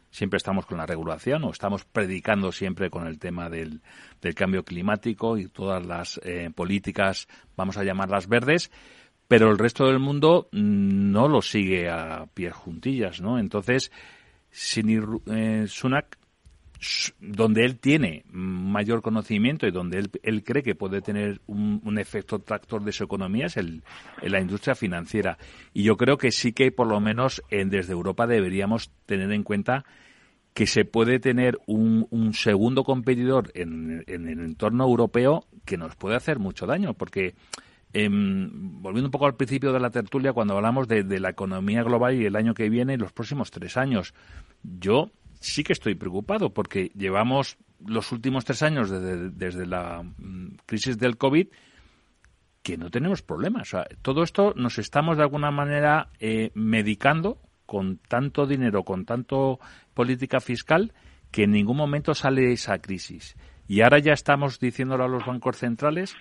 Siempre 0.10 0.38
estamos 0.38 0.66
con 0.66 0.78
la 0.78 0.86
regulación 0.86 1.44
o 1.44 1.52
estamos 1.52 1.86
predicando 1.86 2.52
siempre 2.52 2.90
con 2.90 3.06
el 3.06 3.20
tema 3.20 3.50
del, 3.50 3.82
cambio 4.36 4.64
climático 4.64 5.38
y 5.38 5.48
todas 5.48 5.86
las 5.86 6.20
eh, 6.24 6.50
políticas, 6.54 7.28
vamos 7.56 7.78
a 7.78 7.84
llamarlas 7.84 8.28
verdes, 8.28 8.72
pero 9.30 9.50
el 9.50 9.58
resto 9.58 9.86
del 9.86 10.00
mundo 10.00 10.50
no 10.52 11.30
lo 11.30 11.42
sigue 11.42 11.90
a 11.90 12.26
pies 12.34 12.54
juntillas, 12.54 13.22
¿no? 13.22 13.40
Entonces, 13.40 13.90
sin 14.50 15.22
eh, 15.28 15.66
Sunak 15.68 16.18
donde 17.20 17.64
él 17.64 17.78
tiene 17.78 18.24
mayor 18.32 19.04
conocimiento 19.04 19.68
y 19.68 19.72
donde 19.72 20.10
él, 20.24 20.44
cree 20.44 20.64
que 20.64 20.74
puede 20.74 21.02
tener 21.02 21.40
un, 21.46 21.98
efecto 22.00 22.40
tractor 22.40 22.84
de 22.84 22.92
su 22.92 23.04
economía 23.04 23.46
es 23.46 23.58
el, 23.58 23.84
en 24.22 24.32
la 24.32 24.42
industria 24.42 24.74
financiera. 24.74 25.38
Y 25.74 25.84
yo 25.84 25.96
creo 25.96 26.18
que 26.18 26.32
sí 26.32 26.54
que 26.54 26.72
por 26.72 26.88
lo 26.88 27.00
menos 27.00 27.44
en, 27.50 27.70
desde 27.70 27.94
Europa 27.94 28.26
deberíamos 28.26 28.92
tener 29.06 29.32
en 29.32 29.44
cuenta 29.44 29.86
que 30.56 30.66
se 30.66 30.84
puede 30.84 31.20
tener 31.20 31.60
un, 31.68 32.34
segundo 32.34 32.84
competidor 32.84 33.52
en, 33.54 34.04
el 34.08 34.28
entorno 34.28 34.84
europeo 34.84 35.46
que 35.66 35.78
nos 35.78 35.96
puede 35.96 36.16
hacer 36.16 36.40
mucho 36.40 36.66
daño, 36.66 36.96
porque 36.96 37.36
em, 37.94 38.82
volviendo 38.82 39.08
un 39.08 39.12
poco 39.12 39.28
al 39.28 39.36
principio 39.36 39.72
de 39.72 39.80
la 39.80 39.92
tertulia, 39.92 40.34
cuando 40.34 40.56
hablamos 40.56 40.88
de, 40.88 41.04
de 41.04 41.20
la 41.20 41.30
economía 41.30 41.84
global 41.84 42.16
y 42.16 42.26
el 42.26 42.36
año 42.36 42.56
que 42.56 42.70
viene, 42.70 42.98
los 42.98 43.14
próximos 43.14 43.52
tres 43.52 43.78
años, 43.78 44.14
yo 44.64 45.12
sí 45.42 45.64
que 45.64 45.74
estoy 45.74 45.96
preocupado 45.96 46.54
porque 46.54 46.92
llevamos 46.96 47.58
los 47.86 48.12
últimos 48.12 48.46
tres 48.46 48.64
años 48.64 48.90
desde, 48.90 49.66
la 49.66 50.04
mm, 50.04 50.58
crisis 50.66 50.98
del 50.98 51.18
COVID 51.18 51.48
que 52.62 52.78
no 52.78 52.92
tenemos 52.92 53.24
problemas. 53.24 53.72
todo 54.04 54.24
esto 54.24 54.54
nos 54.56 54.78
estamos 54.78 55.18
de 55.18 55.24
alguna 55.24 55.50
manera 55.50 56.10
eh, 56.20 56.52
medicando 56.54 57.42
con 57.66 57.98
tanto 57.98 58.46
dinero, 58.46 58.84
con 58.84 59.06
tanto 59.06 59.60
política 59.96 60.40
fiscal, 60.40 60.94
que 61.32 61.44
en 61.44 61.52
ningún 61.52 61.78
momento 61.78 62.14
sale 62.14 62.52
esa 62.52 62.80
crisis. 62.80 63.36
Y 63.68 63.82
ahora 63.82 64.00
ya 64.00 64.14
estamos 64.14 64.60
diciéndolo 64.60 65.06
a 65.06 65.08
los 65.08 65.26
bancos 65.26 65.58
centrales 65.58 66.16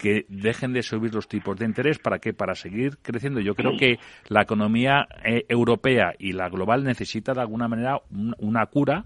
que 0.00 0.24
dejen 0.28 0.72
de 0.72 0.82
subir 0.82 1.14
los 1.14 1.28
tipos 1.28 1.58
de 1.58 1.66
interés. 1.66 1.98
¿Para 1.98 2.18
qué? 2.18 2.32
Para 2.32 2.54
seguir 2.54 2.98
creciendo. 3.02 3.38
Yo 3.40 3.54
creo 3.54 3.76
que 3.76 3.98
la 4.28 4.42
economía 4.42 5.06
eh, 5.22 5.44
europea 5.48 6.14
y 6.18 6.32
la 6.32 6.48
global 6.48 6.84
necesita 6.84 7.34
de 7.34 7.42
alguna 7.42 7.68
manera 7.68 8.00
una 8.38 8.66
cura. 8.66 9.04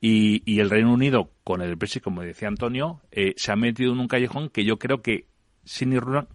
Y, 0.00 0.60
el 0.60 0.70
Reino 0.70 0.92
Unido, 0.92 1.32
con 1.42 1.60
el 1.60 1.74
Brexit, 1.74 2.04
como 2.04 2.22
decía 2.22 2.46
Antonio, 2.46 3.00
eh, 3.10 3.34
se 3.36 3.50
ha 3.50 3.56
metido 3.56 3.92
en 3.92 3.98
un 3.98 4.06
callejón 4.06 4.48
que 4.48 4.64
yo 4.64 4.78
creo 4.78 5.02
que 5.02 5.26
sin 5.64 5.92
irrunar, 5.92 6.28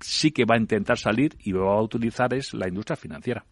sí 0.00 0.30
que 0.32 0.46
va 0.46 0.54
a 0.54 0.58
intentar 0.58 0.96
salir 0.96 1.36
y 1.40 1.52
lo 1.52 1.66
va 1.66 1.74
a 1.74 1.82
utilizar 1.82 2.32
es 2.32 2.54
la 2.54 2.66
industria 2.66 2.96
financiera. 2.96 3.44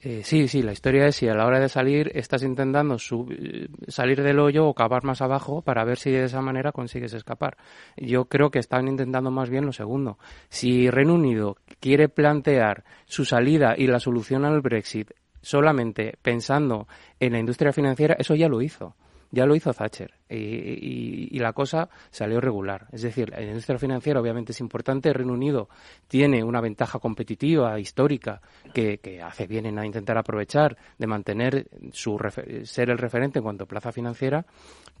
Eh, 0.00 0.22
sí, 0.22 0.46
sí, 0.46 0.62
la 0.62 0.72
historia 0.72 1.06
es 1.06 1.16
si 1.16 1.28
a 1.28 1.34
la 1.34 1.44
hora 1.44 1.58
de 1.58 1.68
salir 1.68 2.12
estás 2.14 2.44
intentando 2.44 2.96
eh, 3.30 3.68
salir 3.88 4.22
del 4.22 4.38
hoyo 4.38 4.66
o 4.66 4.74
cavar 4.74 5.02
más 5.02 5.20
abajo 5.22 5.60
para 5.62 5.84
ver 5.84 5.98
si 5.98 6.12
de 6.12 6.24
esa 6.24 6.40
manera 6.40 6.70
consigues 6.70 7.14
escapar. 7.14 7.56
Yo 7.96 8.26
creo 8.26 8.50
que 8.50 8.60
están 8.60 8.86
intentando 8.86 9.32
más 9.32 9.50
bien 9.50 9.66
lo 9.66 9.72
segundo. 9.72 10.18
Si 10.48 10.88
Reino 10.88 11.14
Unido 11.14 11.56
quiere 11.80 12.08
plantear 12.08 12.84
su 13.06 13.24
salida 13.24 13.74
y 13.76 13.88
la 13.88 13.98
solución 13.98 14.44
al 14.44 14.60
Brexit 14.60 15.10
solamente 15.42 16.16
pensando 16.22 16.86
en 17.18 17.32
la 17.32 17.40
industria 17.40 17.72
financiera, 17.72 18.14
eso 18.18 18.36
ya 18.36 18.48
lo 18.48 18.62
hizo. 18.62 18.94
Ya 19.30 19.44
lo 19.44 19.54
hizo 19.54 19.72
Thatcher 19.74 20.14
y, 20.30 21.38
la 21.38 21.52
cosa 21.52 21.88
salió 22.10 22.40
regular. 22.40 22.86
Es 22.92 23.02
decir, 23.02 23.30
la 23.30 23.42
industria 23.42 23.78
financiera 23.78 24.20
obviamente 24.20 24.52
es 24.52 24.60
importante. 24.60 25.08
El 25.08 25.14
Reino 25.14 25.32
Unido 25.32 25.68
tiene 26.06 26.42
una 26.42 26.60
ventaja 26.60 26.98
competitiva, 26.98 27.78
histórica, 27.78 28.40
que, 28.72 28.98
hace 29.22 29.46
bien 29.46 29.66
en 29.66 29.84
intentar 29.84 30.18
aprovechar 30.18 30.76
de 30.98 31.06
mantener 31.06 31.68
su 31.92 32.18
ser 32.64 32.90
el 32.90 32.98
referente 32.98 33.38
en 33.38 33.44
cuanto 33.44 33.64
a 33.64 33.68
plaza 33.68 33.92
financiera, 33.92 34.44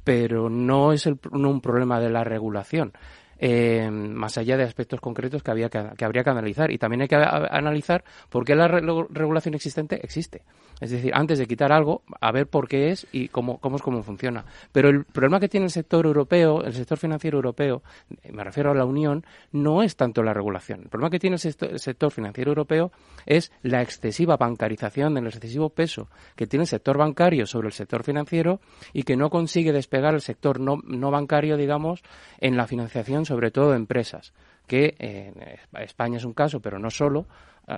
pero 0.04 0.48
no 0.48 0.92
es 0.92 1.06
un 1.06 1.60
problema 1.60 2.00
de 2.00 2.10
la 2.10 2.24
regulación. 2.24 2.92
Eh, 3.40 3.88
más 3.88 4.36
allá 4.36 4.56
de 4.56 4.64
aspectos 4.64 5.00
concretos 5.00 5.44
que, 5.44 5.50
había 5.52 5.68
que, 5.68 6.04
habría 6.04 6.24
que 6.24 6.30
analizar. 6.30 6.70
Y 6.70 6.78
también 6.78 7.02
hay 7.02 7.08
que 7.08 7.16
analizar 7.16 8.04
por 8.28 8.44
qué 8.44 8.54
la 8.54 8.66
regulación 8.66 9.54
existente 9.54 10.00
existe. 10.02 10.42
Es 10.80 10.90
decir, 10.90 11.12
antes 11.14 11.38
de 11.38 11.46
quitar 11.46 11.72
algo, 11.72 12.02
a 12.20 12.30
ver 12.30 12.46
por 12.46 12.68
qué 12.68 12.90
es 12.90 13.06
y 13.12 13.28
cómo, 13.28 13.58
cómo 13.58 13.76
es 13.76 13.82
cómo 13.82 14.02
funciona. 14.02 14.44
Pero 14.72 14.88
el 14.88 15.04
problema 15.04 15.40
que 15.40 15.48
tiene 15.48 15.66
el 15.66 15.72
sector 15.72 16.06
europeo, 16.06 16.62
el 16.62 16.72
sector 16.72 16.98
financiero 16.98 17.38
europeo, 17.38 17.82
me 18.30 18.44
refiero 18.44 18.70
a 18.70 18.74
la 18.74 18.84
Unión, 18.84 19.24
no 19.52 19.82
es 19.82 19.96
tanto 19.96 20.22
la 20.22 20.32
regulación. 20.32 20.82
El 20.82 20.88
problema 20.88 21.10
que 21.10 21.18
tiene 21.18 21.34
el 21.34 21.78
sector, 21.78 22.10
financiero 22.10 22.50
europeo 22.50 22.92
es 23.26 23.52
la 23.62 23.82
excesiva 23.82 24.36
bancarización, 24.36 25.16
el 25.18 25.26
excesivo 25.26 25.70
peso 25.70 26.08
que 26.36 26.46
tiene 26.46 26.62
el 26.62 26.68
sector 26.68 26.96
bancario 26.96 27.46
sobre 27.46 27.68
el 27.68 27.72
sector 27.72 28.04
financiero 28.04 28.60
y 28.92 29.02
que 29.02 29.16
no 29.16 29.30
consigue 29.30 29.72
despegar 29.72 30.14
el 30.14 30.20
sector 30.20 30.60
no, 30.60 30.78
no 30.84 31.10
bancario, 31.10 31.56
digamos, 31.56 32.02
en 32.40 32.56
la 32.56 32.66
financiación, 32.66 33.24
sobre 33.24 33.50
todo 33.50 33.70
de 33.70 33.76
empresas 33.76 34.32
que 34.68 34.94
eh, 34.98 35.56
España 35.80 36.18
es 36.18 36.24
un 36.24 36.34
caso, 36.34 36.60
pero 36.60 36.78
no 36.78 36.90
solo, 36.90 37.26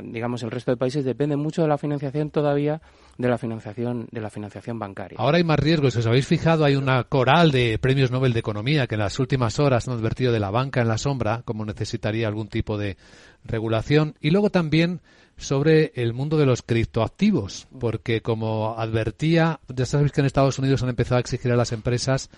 digamos, 0.03 0.43
el 0.43 0.51
resto 0.51 0.71
de 0.71 0.77
países 0.77 1.05
depende 1.05 1.37
mucho 1.37 1.63
de 1.63 1.69
la 1.69 1.79
financiación 1.79 2.31
todavía 2.31 2.81
de 3.19 3.29
la 3.29 3.39
financiación 3.39 4.09
de 4.11 4.21
la 4.21 4.31
financiación 4.31 4.79
bancaria. 4.79 5.19
Ahora 5.19 5.39
hay 5.39 5.45
más 5.45 5.59
riesgos. 5.59 5.93
Si 5.93 6.01
os 6.01 6.07
habéis 6.07 6.27
fijado, 6.27 6.65
hay 6.65 6.77
una 6.77 7.05
coral 7.05 7.51
de 7.51 7.79
premios 7.79 8.11
Nobel 8.11 8.33
de 8.33 8.41
Economía 8.41 8.87
que 8.87 8.95
en 8.95 9.01
las 9.01 9.19
últimas 9.19 9.59
horas 9.59 9.89
han 9.89 9.95
advertido 9.95 10.33
de 10.33 10.41
la 10.41 10.51
banca 10.51 10.81
en 10.81 10.89
la 10.89 10.99
sombra, 10.99 11.43
como 11.45 11.65
necesitaría 11.65 12.29
algún 12.29 12.49
tipo 12.49 12.79
de 12.79 12.97
regulación. 13.45 14.15
Y 14.21 14.31
luego 14.31 14.51
también 14.51 15.01
sobre 15.41 15.93
el 15.95 16.13
mundo 16.13 16.37
de 16.37 16.47
los 16.47 16.63
criptoactivos, 16.63 17.67
porque 17.79 18.21
como 18.21 18.79
advertía, 18.79 19.61
ya 19.69 19.87
sabéis 19.87 20.13
que 20.13 20.21
en 20.21 20.27
Estados 20.27 20.59
Unidos 20.59 20.83
han 20.83 20.91
empezado 20.91 21.17
a 21.17 21.21
exigir 21.21 21.51
a 21.51 21.57
las 21.57 21.73
empresas 21.73 22.31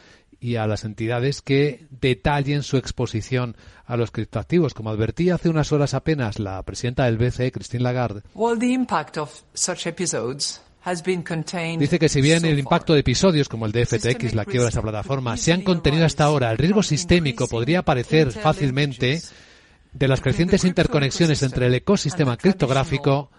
y 0.42 0.56
a 0.56 0.66
las 0.66 0.84
entidades 0.84 1.40
que 1.40 1.86
detallen 1.90 2.64
su 2.64 2.76
exposición 2.76 3.56
a 3.86 3.96
los 3.96 4.10
criptoactivos. 4.10 4.74
Como 4.74 4.90
advertía 4.90 5.36
hace 5.36 5.48
unas 5.48 5.70
horas 5.70 5.94
apenas 5.94 6.40
la 6.40 6.60
presidenta 6.64 7.04
del 7.04 7.16
BCE, 7.16 7.52
Christine 7.52 7.84
Lagarde, 7.84 8.22
Dice 11.78 12.00
que 12.00 12.08
si 12.08 12.20
bien 12.20 12.44
el 12.44 12.58
impacto 12.58 12.92
de 12.92 13.00
episodios 13.00 13.48
como 13.48 13.66
el 13.66 13.72
de 13.72 13.86
FTX, 13.86 14.34
la 14.34 14.44
quiebra 14.44 14.64
de 14.64 14.70
esta 14.70 14.82
plataforma, 14.82 15.36
se 15.36 15.52
han 15.52 15.62
contenido 15.62 16.04
hasta 16.04 16.24
ahora, 16.24 16.50
el 16.50 16.58
riesgo 16.58 16.82
sistémico 16.82 17.46
podría 17.46 17.78
aparecer 17.78 18.32
fácilmente 18.32 19.22
de 19.92 20.08
las 20.08 20.20
crecientes 20.20 20.64
interconexiones 20.64 21.44
entre 21.44 21.68
el 21.68 21.74
ecosistema 21.74 22.36
criptográfico 22.36 23.30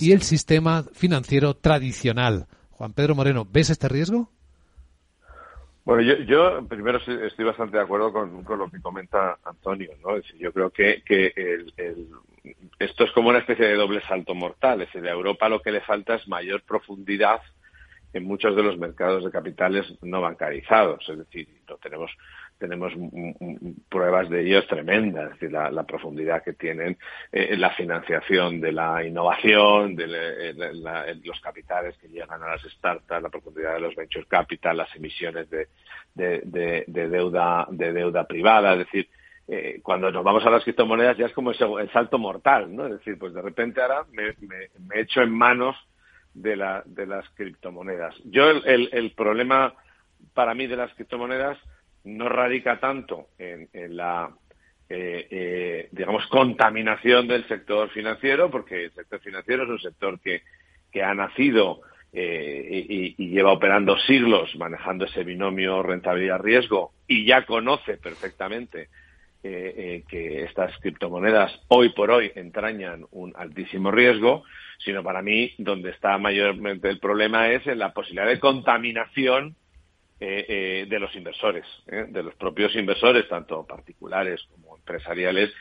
y 0.00 0.12
el 0.12 0.22
sistema 0.22 0.86
financiero 0.94 1.54
tradicional. 1.54 2.46
Juan 2.70 2.94
Pedro 2.94 3.14
Moreno, 3.14 3.46
¿ves 3.50 3.68
este 3.68 3.88
riesgo? 3.88 4.30
Bueno, 5.88 6.02
yo, 6.02 6.16
yo 6.16 6.68
primero 6.68 6.98
estoy 6.98 7.46
bastante 7.46 7.78
de 7.78 7.82
acuerdo 7.82 8.12
con, 8.12 8.44
lo 8.46 8.70
que 8.70 8.78
comenta 8.78 9.38
Antonio, 9.42 9.90
¿no? 10.04 10.16
Es 10.16 10.24
decir, 10.24 10.38
yo 10.38 10.52
creo 10.52 10.68
que, 10.68 11.02
que 11.02 11.32
el, 11.34 11.72
esto 12.78 13.04
es 13.04 13.12
como 13.12 13.30
una 13.30 13.38
especie 13.38 13.66
de 13.66 13.74
doble 13.74 14.02
salto 14.02 14.34
mortal. 14.34 14.82
Es 14.82 14.92
decir, 14.92 15.08
a 15.08 15.12
Europa 15.12 15.48
lo 15.48 15.62
que 15.62 15.72
le 15.72 15.80
falta 15.80 16.16
es 16.16 16.28
mayor 16.28 16.60
profundidad 16.60 17.40
en 18.12 18.24
muchos 18.24 18.54
de 18.54 18.64
los 18.64 18.76
mercados 18.76 19.24
de 19.24 19.30
capitales 19.30 19.86
no 20.02 20.20
bancarizados. 20.20 21.08
Es 21.08 21.16
decir, 21.20 21.48
no 21.66 21.76
tenemos 21.78 22.10
tenemos 22.58 22.92
pruebas 23.88 24.28
de 24.28 24.42
ello 24.42 24.66
tremendas, 24.66 25.26
es 25.26 25.40
decir, 25.40 25.52
la, 25.52 25.82
profundidad 25.84 26.42
que 26.42 26.52
tienen 26.52 26.98
eh, 27.32 27.56
la 27.56 27.70
financiación 27.70 28.60
de 28.60 28.72
la 28.72 29.04
innovación, 29.04 29.94
de 29.94 30.04
eh, 30.06 31.20
los 31.24 31.40
capitales 31.40 31.96
que 31.98 32.08
llegan 32.08 32.42
a 32.42 32.48
las 32.48 32.62
startups, 32.62 33.22
la 33.22 33.28
profundidad 33.28 33.74
de 33.74 33.80
los 33.80 33.94
venture 33.94 34.26
capital, 34.26 34.76
las 34.76 34.94
emisiones 34.96 35.48
de, 35.48 35.68
deuda 36.14 37.66
de 37.70 37.92
deuda 37.92 38.26
privada, 38.26 38.72
es 38.72 38.78
decir, 38.80 39.08
eh, 39.46 39.80
cuando 39.82 40.10
nos 40.10 40.24
vamos 40.24 40.44
a 40.44 40.50
las 40.50 40.62
criptomonedas 40.62 41.16
ya 41.16 41.26
es 41.26 41.32
como 41.32 41.52
el 41.52 41.90
salto 41.92 42.18
mortal, 42.18 42.74
¿no? 42.74 42.86
Es 42.86 42.92
decir, 42.92 43.18
pues 43.18 43.32
de 43.32 43.40
repente 43.40 43.80
ahora 43.80 44.04
me, 44.12 44.34
me, 44.40 45.00
echo 45.00 45.22
en 45.22 45.30
manos 45.30 45.74
de, 46.34 46.56
la, 46.56 46.82
de 46.84 47.06
las 47.06 47.26
criptomonedas. 47.30 48.14
Yo 48.24 48.50
el, 48.50 48.90
el 48.92 49.12
problema 49.12 49.72
para 50.34 50.54
mí 50.54 50.66
de 50.66 50.76
las 50.76 50.92
criptomonedas 50.94 51.56
no 52.08 52.28
radica 52.28 52.80
tanto 52.80 53.28
en, 53.38 53.68
la, 53.96 54.30
eh, 54.88 55.26
eh, 55.30 55.88
digamos, 55.92 56.26
contaminación 56.28 57.28
del 57.28 57.46
sector 57.46 57.90
financiero, 57.90 58.50
porque 58.50 58.84
el 58.84 58.92
sector 58.92 59.20
financiero 59.20 59.64
es 59.64 59.70
un 59.70 59.80
sector 59.80 60.20
que, 60.20 60.42
que 60.90 61.02
ha 61.02 61.14
nacido 61.14 61.82
eh, 62.12 62.86
y, 62.88 63.28
lleva 63.28 63.52
operando 63.52 63.98
siglos 63.98 64.54
manejando 64.56 65.04
ese 65.04 65.24
binomio 65.24 65.82
rentabilidad-riesgo 65.82 66.92
y 67.06 67.26
ya 67.26 67.44
conoce 67.44 67.98
perfectamente 67.98 68.88
que 69.40 70.42
estas 70.42 70.76
criptomonedas 70.80 71.58
hoy 71.68 71.90
por 71.90 72.10
hoy 72.10 72.30
entrañan 72.34 73.06
un 73.12 73.32
altísimo 73.36 73.90
riesgo, 73.90 74.42
sino 74.84 75.02
para 75.02 75.22
mí 75.22 75.54
donde 75.56 75.90
está 75.90 76.18
mayormente 76.18 76.90
el 76.90 76.98
problema 76.98 77.48
es 77.48 77.66
en 77.66 77.78
la 77.78 77.94
posibilidad 77.94 78.26
de 78.26 78.40
contaminación 78.40 79.56
eh, 80.20 80.44
eh, 80.48 80.86
de 80.88 80.98
los 80.98 81.14
inversores, 81.14 81.64
¿eh? 81.86 82.06
de 82.08 82.24
los 82.24 82.34
propios 82.34 82.74
inversores, 82.74 83.28
tanto 83.28 83.64
particulares 83.64 84.40
como 84.50 84.76
empresariales, 84.76 85.52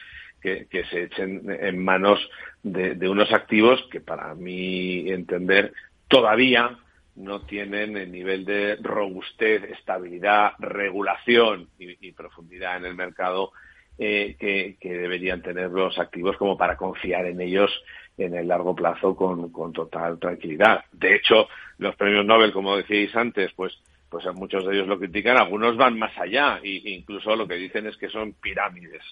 que, 0.41 0.67
se 0.89 1.03
echen 1.03 1.43
en 1.47 1.83
manos 1.83 2.19
de, 2.63 3.09
unos 3.09 3.31
activos 3.33 3.83
que, 3.91 3.99
para 3.99 4.33
mi 4.33 5.09
entender, 5.11 5.73
todavía 6.07 6.77
no 7.15 7.41
tienen 7.41 7.97
el 7.97 8.11
nivel 8.11 8.45
de 8.45 8.77
robustez, 8.77 9.63
estabilidad, 9.63 10.53
regulación 10.57 11.67
y, 11.77 12.11
profundidad 12.13 12.77
en 12.77 12.85
el 12.85 12.95
mercado 12.95 13.51
que, 13.97 14.77
deberían 14.81 15.41
tener 15.41 15.69
los 15.69 15.99
activos 15.99 16.37
como 16.37 16.57
para 16.57 16.77
confiar 16.77 17.25
en 17.25 17.41
ellos 17.41 17.71
en 18.17 18.33
el 18.33 18.47
largo 18.47 18.73
plazo 18.73 19.15
con, 19.15 19.51
con 19.51 19.73
total 19.73 20.17
tranquilidad. 20.17 20.85
De 20.93 21.15
hecho, 21.15 21.47
los 21.77 21.95
premios 21.95 22.25
Nobel, 22.25 22.53
como 22.53 22.77
decíais 22.77 23.13
antes, 23.15 23.51
pues 23.53 23.77
pues 24.09 24.25
muchos 24.35 24.65
de 24.65 24.73
ellos 24.73 24.87
lo 24.87 24.99
critican, 24.99 25.37
algunos 25.37 25.75
van 25.75 25.97
más 25.97 26.17
allá 26.17 26.59
e 26.63 26.81
incluso 26.91 27.35
lo 27.35 27.47
que 27.47 27.55
dicen 27.55 27.87
es 27.87 27.97
que 27.97 28.09
son 28.09 28.33
pirámides 28.33 29.03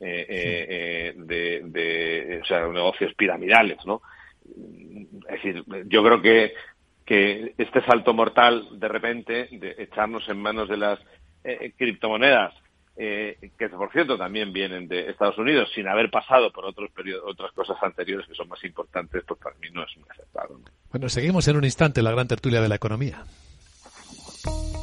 eh, 0.00 0.26
eh, 0.28 0.66
eh, 0.68 1.14
de, 1.16 1.62
de, 1.64 2.40
o 2.42 2.44
sea, 2.44 2.66
negocios 2.66 3.14
piramidales, 3.14 3.78
¿no? 3.86 4.02
Es 5.28 5.42
decir, 5.42 5.64
yo 5.86 6.02
creo 6.04 6.20
que, 6.20 6.52
que 7.06 7.54
este 7.56 7.80
salto 7.82 8.12
mortal 8.12 8.78
de 8.78 8.88
repente 8.88 9.48
de 9.52 9.74
echarnos 9.78 10.28
en 10.28 10.42
manos 10.42 10.68
de 10.68 10.76
las 10.76 10.98
criptomonedas 11.76 12.54
que 12.96 13.68
por 13.76 13.90
cierto 13.92 14.16
también 14.16 14.52
vienen 14.52 14.88
de 14.88 15.10
Estados 15.10 15.36
Unidos 15.38 15.70
sin 15.74 15.88
haber 15.88 16.10
pasado 16.10 16.52
por 16.52 16.64
otros 16.64 16.90
periodos, 16.90 17.24
otras 17.26 17.52
cosas 17.52 17.76
anteriores 17.82 18.26
que 18.26 18.34
son 18.34 18.48
más 18.48 18.62
importantes, 18.64 19.24
pues 19.26 19.40
para 19.40 19.56
mí 19.58 19.68
no 19.72 19.82
es 19.82 19.96
muy 19.96 20.08
aceptado. 20.10 20.60
Bueno, 20.90 21.08
seguimos 21.08 21.46
en 21.48 21.56
un 21.56 21.64
instante 21.64 22.02
la 22.02 22.12
gran 22.12 22.28
tertulia 22.28 22.60
de 22.60 22.68
la 22.68 22.76
economía. 22.76 23.24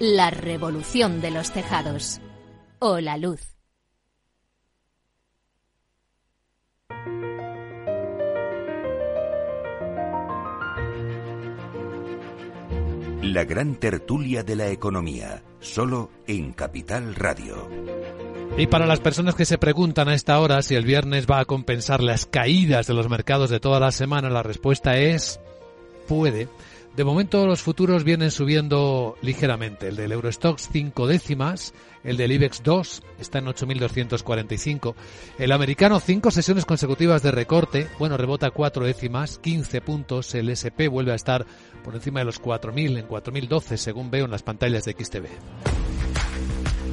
la 0.00 0.30
revolución 0.30 1.20
de 1.20 1.30
los 1.30 1.52
tejados. 1.52 2.20
O 2.78 3.00
la 3.00 3.16
luz. 3.16 3.40
La 13.22 13.44
gran 13.44 13.76
tertulia 13.76 14.42
de 14.42 14.54
la 14.54 14.68
economía, 14.68 15.42
solo 15.60 16.10
en 16.26 16.52
Capital 16.52 17.14
Radio. 17.14 17.68
Y 18.56 18.66
para 18.66 18.86
las 18.86 19.00
personas 19.00 19.34
que 19.34 19.46
se 19.46 19.58
preguntan 19.58 20.08
a 20.08 20.14
esta 20.14 20.38
hora 20.38 20.62
si 20.62 20.74
el 20.74 20.84
viernes 20.84 21.26
va 21.26 21.40
a 21.40 21.44
compensar 21.44 22.02
las 22.02 22.26
caídas 22.26 22.86
de 22.86 22.94
los 22.94 23.08
mercados 23.08 23.50
de 23.50 23.60
toda 23.60 23.80
la 23.80 23.90
semana, 23.90 24.28
la 24.28 24.42
respuesta 24.42 24.96
es 24.98 25.40
puede. 26.06 26.48
De 26.96 27.02
momento 27.02 27.44
los 27.44 27.60
futuros 27.60 28.04
vienen 28.04 28.30
subiendo 28.30 29.16
ligeramente. 29.20 29.88
El 29.88 29.96
del 29.96 30.12
Eurostox 30.12 30.68
5 30.70 31.08
décimas, 31.08 31.74
el 32.04 32.16
del 32.16 32.30
IBEX 32.30 32.62
2 32.62 33.02
está 33.18 33.38
en 33.38 33.46
8.245. 33.46 34.94
El 35.38 35.50
americano 35.50 35.98
5 35.98 36.30
sesiones 36.30 36.64
consecutivas 36.64 37.20
de 37.24 37.32
recorte, 37.32 37.88
bueno, 37.98 38.16
rebota 38.16 38.52
4 38.52 38.84
décimas, 38.84 39.38
15 39.38 39.80
puntos. 39.80 40.36
El 40.36 40.50
SP 40.54 40.86
vuelve 40.86 41.10
a 41.10 41.16
estar 41.16 41.44
por 41.82 41.96
encima 41.96 42.20
de 42.20 42.26
los 42.26 42.40
4.000 42.40 42.98
en 43.00 43.08
4.012 43.08 43.76
según 43.76 44.12
veo 44.12 44.26
en 44.26 44.30
las 44.30 44.44
pantallas 44.44 44.84
de 44.84 44.92
XTV. 44.92 45.93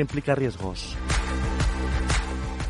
implica 0.00 0.34
riesgos. 0.34 0.96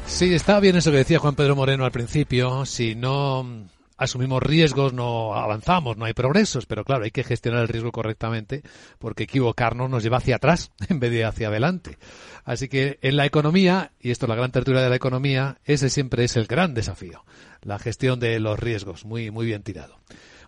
Sí, 0.07 0.35
está 0.35 0.59
bien 0.59 0.77
eso 0.77 0.91
que 0.91 0.99
decía 0.99 1.19
Juan 1.19 1.35
Pedro 1.35 1.55
Moreno 1.55 1.85
al 1.85 1.93
principio. 1.93 2.65
Si 2.65 2.95
no 2.95 3.69
asumimos 3.99 4.43
riesgos, 4.43 4.93
no 4.93 5.35
avanzamos, 5.35 5.97
no 5.97 6.07
hay 6.07 6.15
progresos, 6.15 6.67
pero 6.67 6.85
claro, 6.85 7.05
hay 7.05 7.11
que 7.11 7.25
gestionar 7.25 7.63
el 7.63 7.69
riesgo 7.69 7.93
correctamente 7.93 8.63
porque 8.99 9.25
equivocarnos 9.25 9.91
nos 9.91 10.03
lleva 10.03 10.17
hacia 10.17 10.37
atrás 10.37 10.73
en 10.89 10.99
vez 10.99 11.11
de 11.11 11.25
hacia 11.25 11.49
adelante. 11.49 11.99
Así 12.45 12.69
que 12.69 12.99
en 13.03 13.17
la 13.17 13.27
economía, 13.27 13.93
y 14.01 14.11
esto 14.11 14.25
es 14.25 14.31
la 14.31 14.37
gran 14.37 14.51
tertulia 14.51 14.81
de 14.81 14.89
la 14.89 14.97
economía, 14.97 15.59
ese 15.65 15.91
siempre 15.91 16.25
es 16.25 16.37
el 16.37 16.47
gran 16.47 16.73
desafío, 16.73 17.25
la 17.63 17.79
gestión 17.79 18.19
de 18.19 18.41
los 18.41 18.59
riesgos, 18.59 19.05
muy, 19.05 19.31
muy 19.31 19.45
bien 19.45 19.63
tirado. 19.63 19.99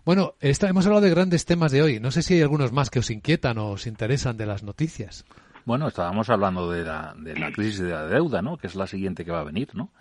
Bueno, 0.03 0.33
hemos 0.41 0.85
hablado 0.85 1.01
de 1.01 1.11
grandes 1.11 1.45
temas 1.45 1.71
de 1.71 1.83
hoy. 1.83 1.99
No 1.99 2.09
sé 2.09 2.23
si 2.23 2.33
hay 2.33 2.41
algunos 2.41 2.71
más 2.71 2.89
que 2.89 2.99
os 2.99 3.11
inquietan 3.11 3.59
o 3.59 3.69
os 3.69 3.85
interesan 3.85 4.35
de 4.35 4.47
las 4.47 4.63
noticias. 4.63 5.25
Bueno, 5.65 5.87
estábamos 5.87 6.29
hablando 6.29 6.71
de 6.71 6.83
la, 6.83 7.13
de 7.17 7.37
la 7.37 7.51
crisis 7.51 7.79
de 7.79 7.91
la 7.91 8.07
deuda, 8.07 8.41
¿no? 8.41 8.57
Que 8.57 8.67
es 8.67 8.75
la 8.75 8.87
siguiente 8.87 9.25
que 9.25 9.31
va 9.31 9.41
a 9.41 9.45
venir, 9.45 9.69
¿no? 9.73 9.91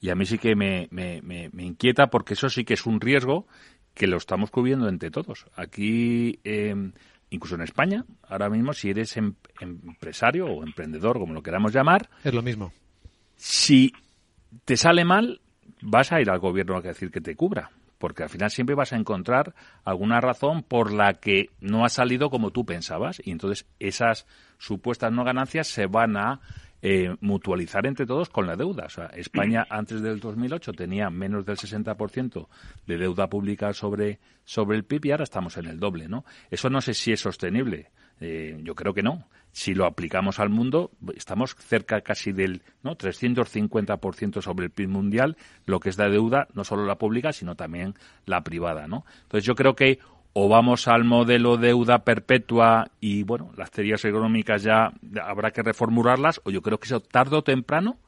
Y 0.00 0.10
a 0.10 0.14
mí 0.14 0.24
sí 0.24 0.38
que 0.38 0.54
me, 0.56 0.88
me, 0.90 1.20
me, 1.22 1.64
inquieta 1.64 2.06
porque 2.08 2.34
eso 2.34 2.48
sí 2.48 2.64
que 2.64 2.74
es 2.74 2.86
un 2.86 3.00
riesgo 3.00 3.46
que 3.94 4.06
lo 4.06 4.16
estamos 4.16 4.50
cubriendo 4.50 4.88
entre 4.88 5.10
todos. 5.10 5.46
Aquí, 5.54 6.38
eh, 6.42 6.74
incluso 7.28 7.56
en 7.56 7.62
España, 7.62 8.06
ahora 8.26 8.48
mismo, 8.48 8.72
si 8.72 8.90
eres 8.90 9.16
em, 9.18 9.34
empresario 9.60 10.46
o 10.46 10.62
emprendedor, 10.64 11.18
como 11.18 11.34
lo 11.34 11.42
queramos 11.42 11.72
llamar, 11.72 12.08
es 12.24 12.32
lo 12.32 12.42
mismo. 12.42 12.72
Si 13.36 13.92
te 14.64 14.76
sale 14.78 15.04
mal, 15.04 15.42
vas 15.82 16.12
a 16.12 16.20
ir 16.20 16.30
al 16.30 16.38
gobierno 16.38 16.76
a 16.76 16.80
decir 16.80 17.10
que 17.10 17.20
te 17.20 17.36
cubra 17.36 17.70
porque 18.00 18.22
al 18.22 18.30
final 18.30 18.50
siempre 18.50 18.74
vas 18.74 18.94
a 18.94 18.96
encontrar 18.96 19.54
alguna 19.84 20.22
razón 20.22 20.62
por 20.62 20.90
la 20.90 21.12
que 21.14 21.50
no 21.60 21.84
ha 21.84 21.90
salido 21.90 22.30
como 22.30 22.50
tú 22.50 22.64
pensabas 22.64 23.20
y 23.22 23.30
entonces 23.30 23.66
esas 23.78 24.26
supuestas 24.60 25.10
no 25.12 25.24
ganancias 25.24 25.66
se 25.66 25.86
van 25.86 26.16
a 26.16 26.40
eh, 26.82 27.16
mutualizar 27.20 27.86
entre 27.86 28.06
todos 28.06 28.28
con 28.28 28.46
la 28.46 28.54
deuda. 28.54 28.84
O 28.86 28.90
sea, 28.90 29.06
España 29.06 29.66
antes 29.70 30.00
del 30.00 30.20
2008 30.20 30.72
tenía 30.72 31.10
menos 31.10 31.44
del 31.44 31.56
60% 31.56 32.46
de 32.86 32.98
deuda 32.98 33.28
pública 33.28 33.72
sobre, 33.72 34.20
sobre 34.44 34.76
el 34.76 34.84
PIB 34.84 35.06
y 35.06 35.10
ahora 35.10 35.24
estamos 35.24 35.56
en 35.56 35.66
el 35.66 35.80
doble, 35.80 36.08
¿no? 36.08 36.24
Eso 36.50 36.70
no 36.70 36.80
sé 36.80 36.94
si 36.94 37.12
es 37.12 37.20
sostenible. 37.20 37.90
Eh, 38.20 38.60
yo 38.62 38.74
creo 38.74 38.92
que 38.92 39.02
no 39.02 39.26
si 39.52 39.74
lo 39.74 39.86
aplicamos 39.86 40.38
al 40.38 40.48
mundo, 40.48 40.92
estamos 41.14 41.56
cerca 41.56 42.00
casi 42.02 42.32
del 42.32 42.62
¿no? 42.82 42.96
350% 42.96 44.42
sobre 44.42 44.66
el 44.66 44.70
PIB 44.70 44.88
mundial, 44.88 45.36
lo 45.66 45.80
que 45.80 45.88
es 45.88 45.98
la 45.98 46.08
deuda, 46.08 46.48
no 46.54 46.64
solo 46.64 46.84
la 46.86 46.98
pública, 46.98 47.32
sino 47.32 47.56
también 47.56 47.94
la 48.26 48.42
privada. 48.42 48.86
¿no? 48.86 49.04
Entonces 49.22 49.44
yo 49.44 49.54
creo 49.54 49.74
que 49.74 49.98
o 50.32 50.48
vamos 50.48 50.88
al 50.88 51.04
modelo 51.04 51.56
deuda 51.56 52.04
perpetua 52.04 52.90
y, 53.00 53.22
bueno, 53.24 53.52
las 53.56 53.70
teorías 53.70 54.04
económicas 54.04 54.62
ya 54.62 54.92
habrá 55.22 55.50
que 55.50 55.62
reformularlas, 55.62 56.40
o 56.44 56.50
yo 56.50 56.62
creo 56.62 56.78
que 56.78 56.86
eso 56.86 57.00
tarde 57.00 57.36
o 57.36 57.42
temprano 57.42 57.98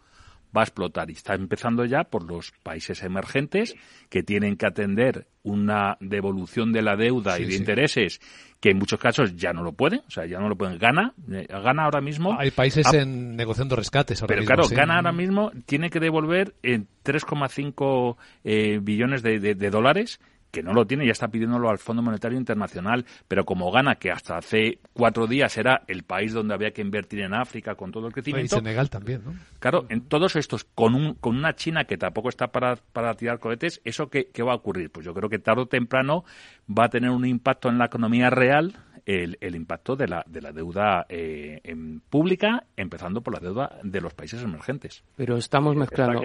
va 0.56 0.60
a 0.60 0.64
explotar 0.64 1.08
y 1.10 1.14
está 1.14 1.34
empezando 1.34 1.84
ya 1.84 2.04
por 2.04 2.24
los 2.24 2.52
países 2.62 3.02
emergentes 3.02 3.74
que 4.10 4.22
tienen 4.22 4.56
que 4.56 4.66
atender 4.66 5.26
una 5.42 5.96
devolución 6.00 6.72
de 6.72 6.82
la 6.82 6.96
deuda 6.96 7.40
y 7.40 7.46
de 7.46 7.54
intereses 7.54 8.20
que 8.60 8.70
en 8.70 8.78
muchos 8.78 9.00
casos 9.00 9.34
ya 9.34 9.52
no 9.52 9.64
lo 9.64 9.72
pueden, 9.72 10.02
o 10.06 10.10
sea, 10.10 10.24
ya 10.24 10.38
no 10.38 10.48
lo 10.48 10.54
pueden. 10.54 10.78
Gana, 10.78 11.14
gana 11.26 11.84
ahora 11.84 12.00
mismo. 12.00 12.38
Hay 12.38 12.52
países 12.52 12.86
en 12.94 13.34
negociando 13.34 13.74
rescates 13.74 14.22
ahora 14.22 14.36
Pero 14.36 14.46
claro, 14.46 14.68
gana 14.68 14.96
ahora 14.96 15.10
mismo, 15.10 15.50
tiene 15.66 15.90
que 15.90 15.98
devolver 15.98 16.54
en 16.62 16.86
3,5 17.04 18.16
eh, 18.44 18.78
billones 18.80 19.22
de, 19.22 19.40
de, 19.40 19.70
dólares 19.70 20.20
que 20.52 20.62
no 20.62 20.74
lo 20.74 20.86
tiene, 20.86 21.06
ya 21.06 21.12
está 21.12 21.28
pidiéndolo 21.28 21.70
al 21.70 21.78
Fondo 21.78 22.02
Monetario 22.02 22.38
Internacional, 22.38 23.06
pero 23.26 23.44
como 23.44 23.72
gana 23.72 23.96
que 23.96 24.12
hasta 24.12 24.36
hace 24.36 24.78
cuatro 24.92 25.26
días 25.26 25.56
era 25.56 25.82
el 25.88 26.02
país 26.02 26.34
donde 26.34 26.54
había 26.54 26.72
que 26.72 26.82
invertir 26.82 27.20
en 27.20 27.32
África 27.32 27.74
con 27.74 27.90
todo 27.90 28.06
el 28.06 28.12
crecimiento. 28.12 28.56
Y 28.56 28.58
Senegal 28.58 28.90
también, 28.90 29.22
¿no? 29.24 29.34
Claro, 29.58 29.86
en 29.88 30.02
todos 30.02 30.36
estos, 30.36 30.64
con, 30.64 30.94
un, 30.94 31.14
con 31.14 31.36
una 31.36 31.54
China 31.54 31.84
que 31.84 31.96
tampoco 31.96 32.28
está 32.28 32.48
para, 32.48 32.76
para 32.76 33.14
tirar 33.14 33.38
cohetes, 33.38 33.80
¿eso 33.84 34.08
qué, 34.10 34.28
qué 34.32 34.42
va 34.42 34.52
a 34.52 34.56
ocurrir? 34.56 34.90
Pues 34.90 35.06
yo 35.06 35.14
creo 35.14 35.30
que 35.30 35.38
tarde 35.38 35.62
o 35.62 35.66
temprano 35.66 36.24
va 36.68 36.84
a 36.84 36.88
tener 36.90 37.10
un 37.10 37.24
impacto 37.24 37.70
en 37.70 37.78
la 37.78 37.86
economía 37.86 38.28
real 38.28 38.76
el, 39.06 39.36
el, 39.40 39.56
impacto 39.56 39.96
de 39.96 40.06
la, 40.06 40.24
de 40.26 40.40
la 40.40 40.52
deuda 40.52 41.06
eh, 41.08 41.60
en 41.64 42.00
pública, 42.00 42.64
empezando 42.76 43.20
por 43.20 43.34
la 43.34 43.40
deuda 43.40 43.78
de 43.82 44.00
los 44.00 44.14
países 44.14 44.42
emergentes. 44.42 45.02
Pero 45.16 45.36
estamos 45.36 45.74
mezclando. 45.74 46.22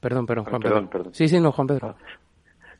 Perdón, 0.00 0.26
perdón, 0.26 0.44
Juan 0.46 0.62
Pedro. 0.62 1.10
Sí, 1.12 1.28
sí, 1.28 1.40
no, 1.40 1.52
Juan 1.52 1.66
Pedro. 1.66 1.96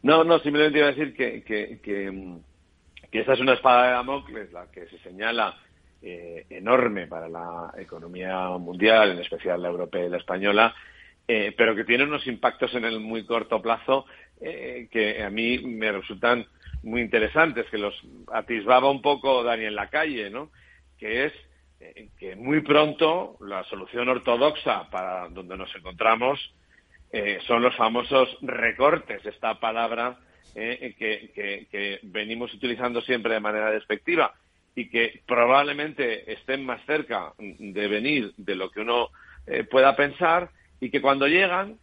No, 0.04 0.22
no, 0.22 0.38
simplemente 0.40 0.78
iba 0.78 0.88
a 0.88 0.92
decir 0.92 1.14
que, 1.14 1.42
que, 1.42 1.80
que, 1.82 3.18
esta 3.18 3.32
es 3.32 3.40
una 3.40 3.54
espada 3.54 3.86
de 3.86 3.92
Damocles, 3.92 4.52
la 4.52 4.70
que 4.70 4.86
se 4.88 4.98
señala 4.98 5.56
eh, 6.02 6.44
enorme 6.50 7.06
para 7.06 7.26
la 7.26 7.72
economía 7.78 8.50
mundial, 8.58 9.12
en 9.12 9.20
especial 9.20 9.62
la 9.62 9.68
europea 9.68 10.04
y 10.04 10.10
la 10.10 10.18
española, 10.18 10.74
eh, 11.26 11.54
pero 11.56 11.74
que 11.74 11.84
tiene 11.84 12.04
unos 12.04 12.26
impactos 12.26 12.74
en 12.74 12.84
el 12.84 13.00
muy 13.00 13.24
corto 13.24 13.62
plazo 13.62 14.04
eh, 14.42 14.88
que 14.90 15.22
a 15.22 15.30
mí 15.30 15.60
me 15.60 15.90
resultan 15.90 16.46
muy 16.82 17.00
interesantes, 17.00 17.64
que 17.70 17.78
los 17.78 17.98
atisbaba 18.30 18.90
un 18.90 19.00
poco 19.00 19.42
Daniel 19.42 19.74
Lacalle, 19.74 20.28
¿no? 20.28 20.50
Que 20.98 21.24
es 21.26 21.32
que 22.18 22.36
muy 22.36 22.60
pronto 22.60 23.36
la 23.40 23.64
solución 23.64 24.08
ortodoxa 24.08 24.90
para 24.90 25.28
donde 25.30 25.56
nos 25.56 25.74
encontramos 25.74 26.54
eh, 27.16 27.38
son 27.46 27.62
los 27.62 27.76
famosos 27.76 28.36
recortes, 28.42 29.24
esta 29.24 29.60
palabra 29.60 30.18
eh, 30.56 30.96
que, 30.98 32.00
venimos 32.02 32.52
utilizando 32.52 33.00
siempre 33.02 33.34
de 33.34 33.40
manera 33.40 33.70
despectiva 33.70 34.34
y 34.74 34.88
que 34.88 35.22
probablemente 35.24 36.32
estén 36.32 36.66
más 36.66 36.84
cerca 36.86 37.32
de 37.38 37.86
venir 37.86 38.34
de 38.36 38.56
lo 38.56 38.68
que 38.68 38.80
uno 38.80 39.10
eh, 39.46 39.62
pueda 39.62 39.94
pensar 39.94 40.50
y 40.80 40.90
que 40.90 41.00
cuando 41.00 41.28
llegan 41.28 41.78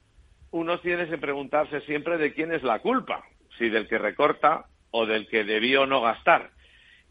uno 0.52 0.82
tiene 0.82 1.08
que 1.08 1.18
preguntarse 1.18 1.80
siempre 1.82 2.18
de 2.18 2.34
quién 2.34 2.52
es 2.52 2.62
la 2.62 2.80
culpa, 2.80 3.24
si 3.58 3.70
del 3.70 3.88
que 3.88 4.00
recorta 4.00 4.66
o 4.90 5.06
del 5.06 5.30
que 5.30 5.46
debió 5.46 5.86
no 5.86 6.02
gastar. 6.02 6.52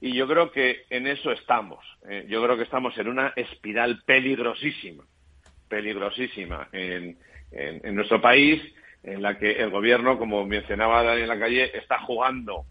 Y 0.02 0.12
yo 0.12 0.28
creo 0.28 0.52
que 0.52 0.84
en 0.90 1.06
eso 1.06 1.32
estamos. 1.32 1.82
Eh, 2.06 2.26
yo 2.28 2.42
creo 2.42 2.58
que 2.58 2.64
estamos 2.64 2.98
en 2.98 3.08
una 3.08 3.32
espiral 3.34 4.02
peligrosísima, 4.04 5.04
peligrosísima 5.70 6.68
en, 6.72 7.16
en, 7.52 7.94
nuestro 7.94 8.20
país, 8.20 8.62
en 9.02 9.22
la 9.22 9.38
que 9.38 9.52
el 9.52 9.70
gobierno, 9.70 10.18
como 10.18 10.46
mencionaba 10.46 11.02
Daniel 11.02 11.28
Lacalle, 11.28 11.76
está 11.76 12.00
jugando 12.00 12.64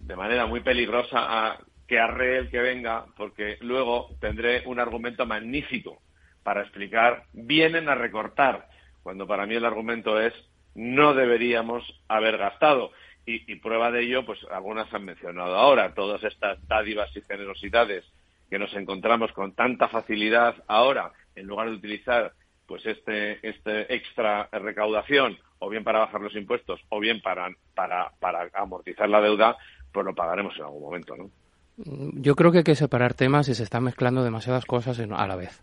de 0.00 0.16
manera 0.16 0.46
muy 0.46 0.60
peligrosa 0.60 1.18
a 1.18 1.58
que 1.86 1.98
arree 1.98 2.38
el 2.38 2.50
que 2.50 2.60
venga, 2.60 3.06
porque 3.16 3.58
luego 3.60 4.10
tendré 4.20 4.62
un 4.66 4.80
argumento 4.80 5.24
magnífico 5.24 6.00
para 6.42 6.62
explicar, 6.62 7.24
vienen 7.32 7.88
a 7.88 7.94
recortar, 7.94 8.68
cuando 9.02 9.26
para 9.26 9.46
mí 9.46 9.54
el 9.54 9.64
argumento 9.64 10.20
es 10.20 10.32
no 10.76 11.14
deberíamos 11.14 11.82
haber 12.08 12.36
gastado. 12.36 12.92
Y, 13.28 13.56
prueba 13.56 13.90
de 13.90 14.02
ello, 14.02 14.24
pues 14.24 14.38
algunas 14.52 14.92
han 14.94 15.04
mencionado 15.04 15.56
ahora, 15.56 15.94
todas 15.94 16.22
estas 16.22 16.64
dádivas 16.68 17.10
y 17.16 17.22
generosidades 17.22 18.04
que 18.48 18.56
nos 18.56 18.72
encontramos 18.74 19.32
con 19.32 19.52
tanta 19.52 19.88
facilidad 19.88 20.54
ahora, 20.68 21.10
en 21.34 21.48
lugar 21.48 21.68
de 21.68 21.74
utilizar 21.74 22.32
pues 22.66 22.84
este, 22.86 23.46
este 23.46 23.94
extra 23.94 24.48
recaudación, 24.52 25.38
o 25.58 25.68
bien 25.68 25.84
para 25.84 26.00
bajar 26.00 26.20
los 26.20 26.34
impuestos, 26.34 26.80
o 26.88 27.00
bien 27.00 27.20
para, 27.20 27.48
para, 27.74 28.12
para 28.20 28.50
amortizar 28.54 29.08
la 29.08 29.20
deuda, 29.20 29.56
pues 29.92 30.04
lo 30.04 30.14
pagaremos 30.14 30.54
en 30.56 30.64
algún 30.64 30.82
momento, 30.82 31.16
¿no? 31.16 31.30
Yo 31.78 32.34
creo 32.36 32.52
que 32.52 32.58
hay 32.58 32.64
que 32.64 32.74
separar 32.74 33.14
temas 33.14 33.48
y 33.48 33.54
se 33.54 33.62
están 33.62 33.84
mezclando 33.84 34.24
demasiadas 34.24 34.64
cosas 34.64 34.98
a 34.98 35.26
la 35.26 35.36
vez. 35.36 35.62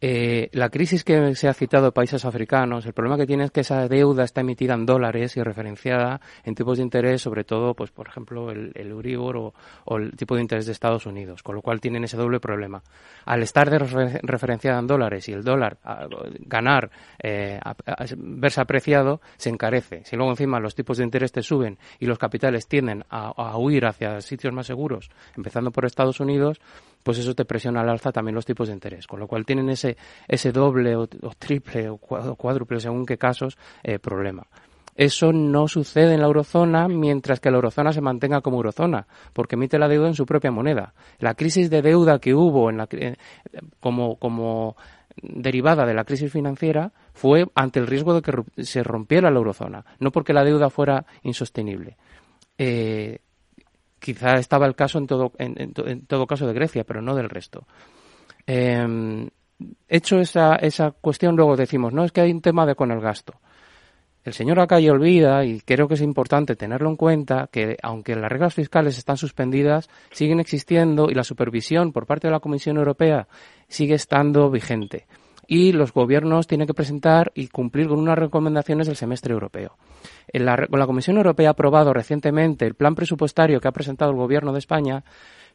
Eh, 0.00 0.48
la 0.52 0.68
crisis 0.68 1.02
que 1.02 1.34
se 1.34 1.48
ha 1.48 1.54
citado 1.54 1.86
de 1.86 1.92
países 1.92 2.24
africanos, 2.24 2.86
el 2.86 2.92
problema 2.92 3.16
que 3.16 3.26
tiene 3.26 3.44
es 3.44 3.50
que 3.50 3.60
esa 3.60 3.88
deuda 3.88 4.22
está 4.22 4.42
emitida 4.42 4.74
en 4.74 4.86
dólares 4.86 5.36
y 5.36 5.42
referenciada 5.42 6.20
en 6.44 6.54
tipos 6.54 6.78
de 6.78 6.84
interés, 6.84 7.22
sobre 7.22 7.42
todo, 7.42 7.74
pues 7.74 7.90
por 7.90 8.06
ejemplo, 8.06 8.50
el, 8.52 8.70
el 8.74 8.90
Euribor 8.90 9.36
o, 9.36 9.96
el 9.96 10.16
tipo 10.16 10.36
de 10.36 10.42
interés 10.42 10.66
de 10.66 10.72
Estados 10.72 11.06
Unidos, 11.06 11.42
con 11.42 11.56
lo 11.56 11.62
cual 11.62 11.80
tienen 11.80 12.04
ese 12.04 12.16
doble 12.16 12.38
problema. 12.38 12.82
Al 13.24 13.42
estar 13.42 13.68
referenciada 13.68 14.78
en 14.78 14.86
dólares 14.86 15.28
y 15.28 15.32
el 15.32 15.42
dólar 15.42 15.78
ganar, 16.40 16.90
eh, 17.20 17.58
verse 18.16 18.60
apreciado, 18.60 19.20
se 19.36 19.50
encarece. 19.50 20.04
Si 20.04 20.14
luego 20.14 20.30
encima 20.30 20.60
los 20.60 20.76
tipos 20.76 20.98
de 20.98 21.04
interés 21.04 21.32
te 21.32 21.42
suben 21.42 21.76
y 21.98 22.06
los 22.06 22.18
capitales 22.18 22.68
tienden 22.68 23.04
a, 23.10 23.32
a 23.36 23.56
huir 23.58 23.84
hacia 23.86 24.20
sitios 24.20 24.52
más 24.52 24.66
seguros, 24.66 25.10
empezando 25.36 25.72
por 25.72 25.84
Estados 25.84 26.20
Unidos, 26.20 26.60
pues 27.02 27.18
eso 27.18 27.34
te 27.34 27.44
presiona 27.44 27.80
al 27.80 27.88
alza 27.88 28.12
también 28.12 28.34
los 28.34 28.46
tipos 28.46 28.68
de 28.68 28.74
interés, 28.74 29.06
con 29.06 29.20
lo 29.20 29.26
cual 29.26 29.44
tienen 29.46 29.70
ese, 29.70 29.96
ese 30.26 30.52
doble 30.52 30.96
o, 30.96 31.06
triple 31.38 31.88
o 31.88 31.98
cuádruple, 31.98 32.80
según 32.80 33.06
qué 33.06 33.16
casos, 33.16 33.56
eh, 33.82 33.98
problema. 33.98 34.46
Eso 34.98 35.32
no 35.32 35.68
sucede 35.68 36.14
en 36.14 36.20
la 36.20 36.26
eurozona 36.26 36.88
mientras 36.88 37.38
que 37.38 37.52
la 37.52 37.58
eurozona 37.58 37.92
se 37.92 38.00
mantenga 38.00 38.40
como 38.40 38.56
eurozona, 38.56 39.06
porque 39.32 39.54
emite 39.54 39.78
la 39.78 39.86
deuda 39.86 40.08
en 40.08 40.14
su 40.14 40.26
propia 40.26 40.50
moneda. 40.50 40.92
La 41.20 41.34
crisis 41.34 41.70
de 41.70 41.82
deuda 41.82 42.18
que 42.18 42.34
hubo 42.34 42.68
en 42.68 42.78
la, 42.78 42.88
eh, 42.90 43.14
como, 43.78 44.16
como 44.16 44.76
derivada 45.22 45.86
de 45.86 45.94
la 45.94 46.04
crisis 46.04 46.32
financiera 46.32 46.92
fue 47.12 47.46
ante 47.54 47.78
el 47.78 47.86
riesgo 47.86 48.12
de 48.12 48.22
que 48.22 48.64
se 48.64 48.82
rompiera 48.82 49.30
la 49.30 49.38
eurozona, 49.38 49.84
no 50.00 50.10
porque 50.10 50.32
la 50.32 50.42
deuda 50.42 50.68
fuera 50.68 51.06
insostenible. 51.22 51.96
Eh, 52.58 53.20
quizá 53.98 54.34
estaba 54.34 54.66
el 54.66 54.74
caso 54.74 54.98
en 54.98 55.06
todo, 55.06 55.32
en, 55.38 56.06
todo 56.06 56.26
caso 56.26 56.46
de 56.46 56.54
Grecia, 56.54 56.84
pero 56.84 57.02
no 57.02 57.14
del 57.14 57.28
resto. 57.28 57.66
Eh, 58.46 59.28
hecho 59.88 60.18
esa, 60.18 60.56
esa 60.56 60.92
cuestión, 60.92 61.36
luego 61.36 61.56
decimos, 61.56 61.92
no, 61.92 62.04
es 62.04 62.12
que 62.12 62.20
hay 62.20 62.30
un 62.30 62.40
tema 62.40 62.66
de 62.66 62.74
con 62.74 62.90
el 62.90 63.00
gasto. 63.00 63.40
El 64.24 64.34
señor 64.34 64.60
Acalle 64.60 64.90
olvida, 64.90 65.44
y 65.44 65.60
creo 65.60 65.88
que 65.88 65.94
es 65.94 66.02
importante 66.02 66.54
tenerlo 66.54 66.90
en 66.90 66.96
cuenta, 66.96 67.48
que 67.50 67.76
aunque 67.82 68.14
las 68.14 68.30
reglas 68.30 68.54
fiscales 68.54 68.98
están 68.98 69.16
suspendidas, 69.16 69.88
siguen 70.10 70.38
existiendo 70.38 71.08
y 71.10 71.14
la 71.14 71.24
supervisión 71.24 71.92
por 71.92 72.06
parte 72.06 72.28
de 72.28 72.32
la 72.32 72.40
Comisión 72.40 72.76
Europea 72.76 73.26
sigue 73.68 73.94
estando 73.94 74.50
vigente. 74.50 75.06
Y 75.48 75.72
los 75.72 75.92
gobiernos 75.92 76.46
tienen 76.46 76.68
que 76.68 76.74
presentar 76.74 77.32
y 77.34 77.48
cumplir 77.48 77.88
con 77.88 77.98
unas 77.98 78.18
recomendaciones 78.18 78.86
del 78.86 78.96
semestre 78.96 79.32
europeo 79.32 79.76
la, 80.32 80.66
la 80.70 80.86
Comisión 80.86 81.16
Europea 81.16 81.48
ha 81.48 81.52
aprobado 81.52 81.92
recientemente 81.92 82.66
el 82.66 82.74
plan 82.74 82.94
presupuestario 82.94 83.60
que 83.60 83.68
ha 83.68 83.72
presentado 83.72 84.10
el 84.10 84.16
Gobierno 84.16 84.52
de 84.52 84.58
España, 84.58 85.04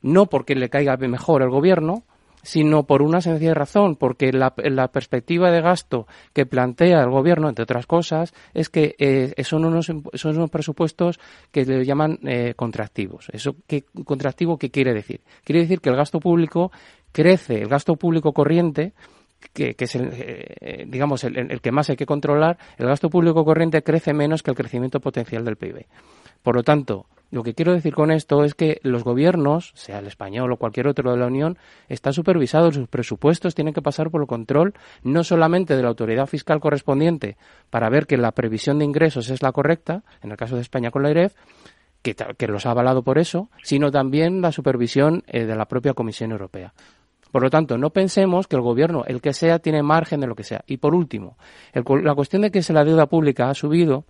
no 0.01 0.27
porque 0.27 0.55
le 0.55 0.69
caiga 0.69 0.97
mejor 0.97 1.41
el 1.41 1.49
Gobierno, 1.49 2.03
sino 2.41 2.83
por 2.83 3.01
una 3.01 3.21
sencilla 3.21 3.53
razón, 3.53 3.95
porque 3.95 4.33
la, 4.33 4.51
perspectiva 4.91 5.49
de 5.49 5.61
gasto 5.61 6.07
que 6.33 6.45
plantea 6.45 7.01
el 7.01 7.09
gobierno, 7.09 7.47
entre 7.47 7.63
otras 7.63 7.85
cosas, 7.85 8.33
es 8.53 8.67
que 8.67 8.95
eh, 8.99 9.33
son, 9.45 9.63
unos, 9.63 9.85
son 9.85 10.35
unos 10.35 10.49
presupuestos 10.49 11.21
que 11.53 11.63
le 11.63 11.85
llaman 11.85 12.19
eh, 12.23 12.53
contractivos. 12.57 13.29
¿Eso 13.31 13.55
qué 13.65 13.85
contractivo 14.03 14.57
qué 14.57 14.71
quiere 14.71 14.93
decir? 14.93 15.21
Quiere 15.45 15.61
decir 15.61 15.79
que 15.79 15.87
el 15.87 15.95
gasto 15.95 16.19
público 16.19 16.69
crece, 17.13 17.61
el 17.61 17.69
gasto 17.69 17.95
público 17.95 18.33
corriente 18.33 18.91
que, 19.51 19.75
es 19.77 19.95
el, 19.95 20.09
eh, 20.13 20.85
digamos, 20.87 21.23
el, 21.23 21.61
que 21.61 21.71
más 21.71 21.89
hay 21.89 21.95
que 21.95 22.05
controlar, 22.05 22.57
el 22.77 22.87
gasto 22.87 23.09
público 23.09 23.43
corriente 23.43 23.83
crece 23.83 24.13
menos 24.13 24.43
que 24.43 24.51
el 24.51 24.57
crecimiento 24.57 24.99
potencial 24.99 25.43
del 25.43 25.57
PIB. 25.57 25.85
Por 26.41 26.55
lo 26.55 26.63
tanto, 26.63 27.07
lo 27.33 27.41
que 27.41 27.55
quiero 27.55 27.73
decir 27.73 27.95
con 27.95 28.11
esto 28.11 28.43
es 28.43 28.53
que 28.53 28.79
los 28.83 29.03
gobiernos, 29.03 29.71
sea 29.73 29.97
el 29.97 30.05
español 30.05 30.51
o 30.51 30.57
cualquier 30.57 30.87
otro 30.87 31.11
de 31.11 31.17
la 31.17 31.25
Unión, 31.25 31.57
están 31.89 32.13
supervisados, 32.13 32.75
sus 32.75 32.87
presupuestos 32.87 33.55
tienen 33.55 33.73
que 33.73 33.81
pasar 33.81 34.11
por 34.11 34.21
el 34.21 34.27
control 34.27 34.75
no 35.01 35.23
solamente 35.23 35.75
de 35.75 35.81
la 35.81 35.87
autoridad 35.87 36.27
fiscal 36.27 36.59
correspondiente 36.59 37.37
para 37.71 37.89
ver 37.89 38.05
que 38.05 38.17
la 38.17 38.33
previsión 38.33 38.77
de 38.77 38.85
ingresos 38.85 39.29
es 39.29 39.41
la 39.41 39.51
correcta, 39.51 40.03
en 40.21 40.29
el 40.29 40.37
caso 40.37 40.55
de 40.55 40.61
España 40.61 40.91
con 40.91 41.01
la 41.01 41.09
IREF, 41.09 41.33
que, 42.03 42.15
que 42.15 42.47
los 42.47 42.67
ha 42.67 42.71
avalado 42.71 43.01
por 43.01 43.17
eso, 43.17 43.49
sino 43.63 43.89
también 43.89 44.41
la 44.41 44.51
supervisión 44.51 45.23
eh, 45.25 45.45
de 45.45 45.55
la 45.55 45.65
propia 45.65 45.95
Comisión 45.95 46.31
Europea. 46.31 46.73
Por 47.33 47.41
lo 47.41 47.49
tanto, 47.49 47.79
no 47.79 47.89
pensemos 47.89 48.45
que 48.45 48.55
el 48.55 48.61
gobierno, 48.61 49.05
el 49.07 49.19
que 49.19 49.33
sea, 49.33 49.57
tiene 49.57 49.81
margen 49.81 50.19
de 50.19 50.27
lo 50.27 50.35
que 50.35 50.43
sea. 50.43 50.63
Y 50.67 50.77
por 50.77 50.93
último, 50.93 51.35
la 51.73 52.13
cuestión 52.13 52.43
de 52.43 52.51
que 52.51 52.61
la 52.71 52.85
deuda 52.85 53.07
pública 53.07 53.49
ha 53.49 53.55
subido, 53.55 54.05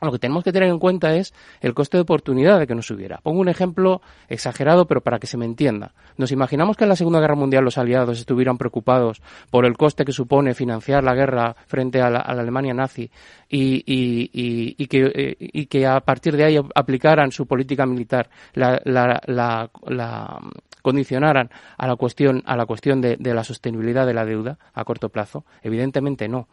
lo 0.00 0.12
que 0.12 0.20
tenemos 0.20 0.44
que 0.44 0.52
tener 0.52 0.68
en 0.68 0.78
cuenta 0.78 1.16
es 1.16 1.34
el 1.60 1.74
coste 1.74 1.96
de 1.96 2.02
oportunidad 2.02 2.60
de 2.60 2.68
que 2.68 2.76
no 2.76 2.82
subiera. 2.82 3.18
Pongo 3.24 3.40
un 3.40 3.48
ejemplo 3.48 4.02
exagerado, 4.28 4.86
pero 4.86 5.00
para 5.00 5.18
que 5.18 5.26
se 5.26 5.36
me 5.36 5.46
entienda. 5.46 5.94
Nos 6.16 6.30
imaginamos 6.30 6.76
que 6.76 6.84
en 6.84 6.90
la 6.90 6.96
Segunda 6.96 7.18
Guerra 7.18 7.34
Mundial 7.34 7.64
los 7.64 7.76
aliados 7.76 8.20
estuvieran 8.20 8.56
preocupados 8.56 9.20
por 9.50 9.66
el 9.66 9.76
coste 9.76 10.04
que 10.04 10.12
supone 10.12 10.54
financiar 10.54 11.02
la 11.02 11.16
guerra 11.16 11.56
frente 11.66 12.00
a 12.00 12.08
la, 12.08 12.20
Alemania 12.20 12.72
nazi 12.72 13.10
y, 13.48 14.86
que, 14.86 15.12
eh, 15.12 15.36
y, 15.40 15.66
que, 15.66 15.86
a 15.88 15.98
partir 16.02 16.36
de 16.36 16.44
ahí 16.44 16.60
aplicaran 16.72 17.32
su 17.32 17.46
política 17.48 17.84
militar, 17.84 18.30
la 18.54 19.68
condicionaran 20.84 21.48
a 21.78 21.88
la 21.88 21.96
cuestión, 21.96 22.42
a 22.44 22.56
la 22.56 22.66
cuestión 22.66 23.00
de, 23.00 23.16
la 23.18 23.42
sostenibilidad 23.42 24.06
de 24.06 24.12
la 24.12 24.26
deuda 24.26 24.58
a 24.74 24.84
corto 24.84 25.08
plazo? 25.08 25.44
Evidentemente 25.62 26.28
no. 26.28 26.46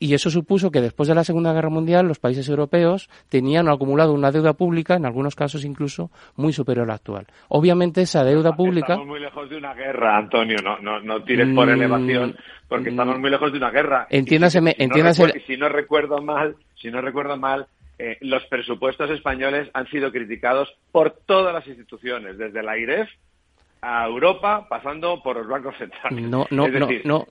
Y 0.00 0.14
eso 0.14 0.30
supuso 0.30 0.70
que 0.70 0.80
después 0.80 1.08
de 1.08 1.14
la 1.14 1.24
Segunda 1.24 1.52
Guerra 1.52 1.70
Mundial 1.70 2.06
los 2.06 2.18
países 2.18 2.48
europeos 2.48 3.08
tenían 3.28 3.68
acumulado 3.68 4.12
una 4.12 4.30
deuda 4.30 4.52
pública, 4.52 4.94
en 4.94 5.06
algunos 5.06 5.34
casos 5.34 5.64
incluso, 5.64 6.10
muy 6.36 6.52
superior 6.52 6.84
a 6.84 6.88
la 6.88 6.94
actual. 6.94 7.26
Obviamente 7.48 8.02
esa 8.02 8.24
deuda 8.24 8.52
pública... 8.54 8.94
Estamos 8.94 9.08
muy 9.08 9.20
lejos 9.20 9.48
de 9.48 9.56
una 9.56 9.74
guerra, 9.74 10.18
Antonio, 10.18 10.56
no, 10.62 10.78
no, 10.80 11.00
no 11.00 11.22
tires 11.24 11.48
por 11.54 11.66
mm, 11.66 11.70
elevación, 11.70 12.36
porque 12.68 12.90
estamos 12.90 13.18
muy 13.18 13.30
lejos 13.30 13.50
de 13.52 13.58
una 13.58 13.70
guerra. 13.70 14.06
Entiéndase... 14.10 14.60
Si, 15.46 15.56
no, 15.56 15.68
recuerdo, 15.68 16.20
mal, 16.20 16.56
si 16.76 16.90
no 16.90 17.00
recuerdo 17.00 17.36
mal, 17.36 17.66
eh, 17.98 18.18
los 18.20 18.44
presupuestos 18.46 19.10
españoles 19.10 19.68
han 19.74 19.88
sido 19.88 20.12
criticados 20.12 20.68
por 20.92 21.10
todas 21.26 21.52
las 21.52 21.66
instituciones, 21.66 22.38
desde 22.38 22.62
la 22.62 22.78
IREF 22.78 23.08
a 23.80 24.06
Europa 24.06 24.66
pasando 24.68 25.22
por 25.22 25.36
los 25.36 25.46
bancos 25.46 25.76
centrales. 25.76 26.28
No, 26.28 26.46
no, 26.50 26.68
no, 26.68 26.88
no, 27.04 27.26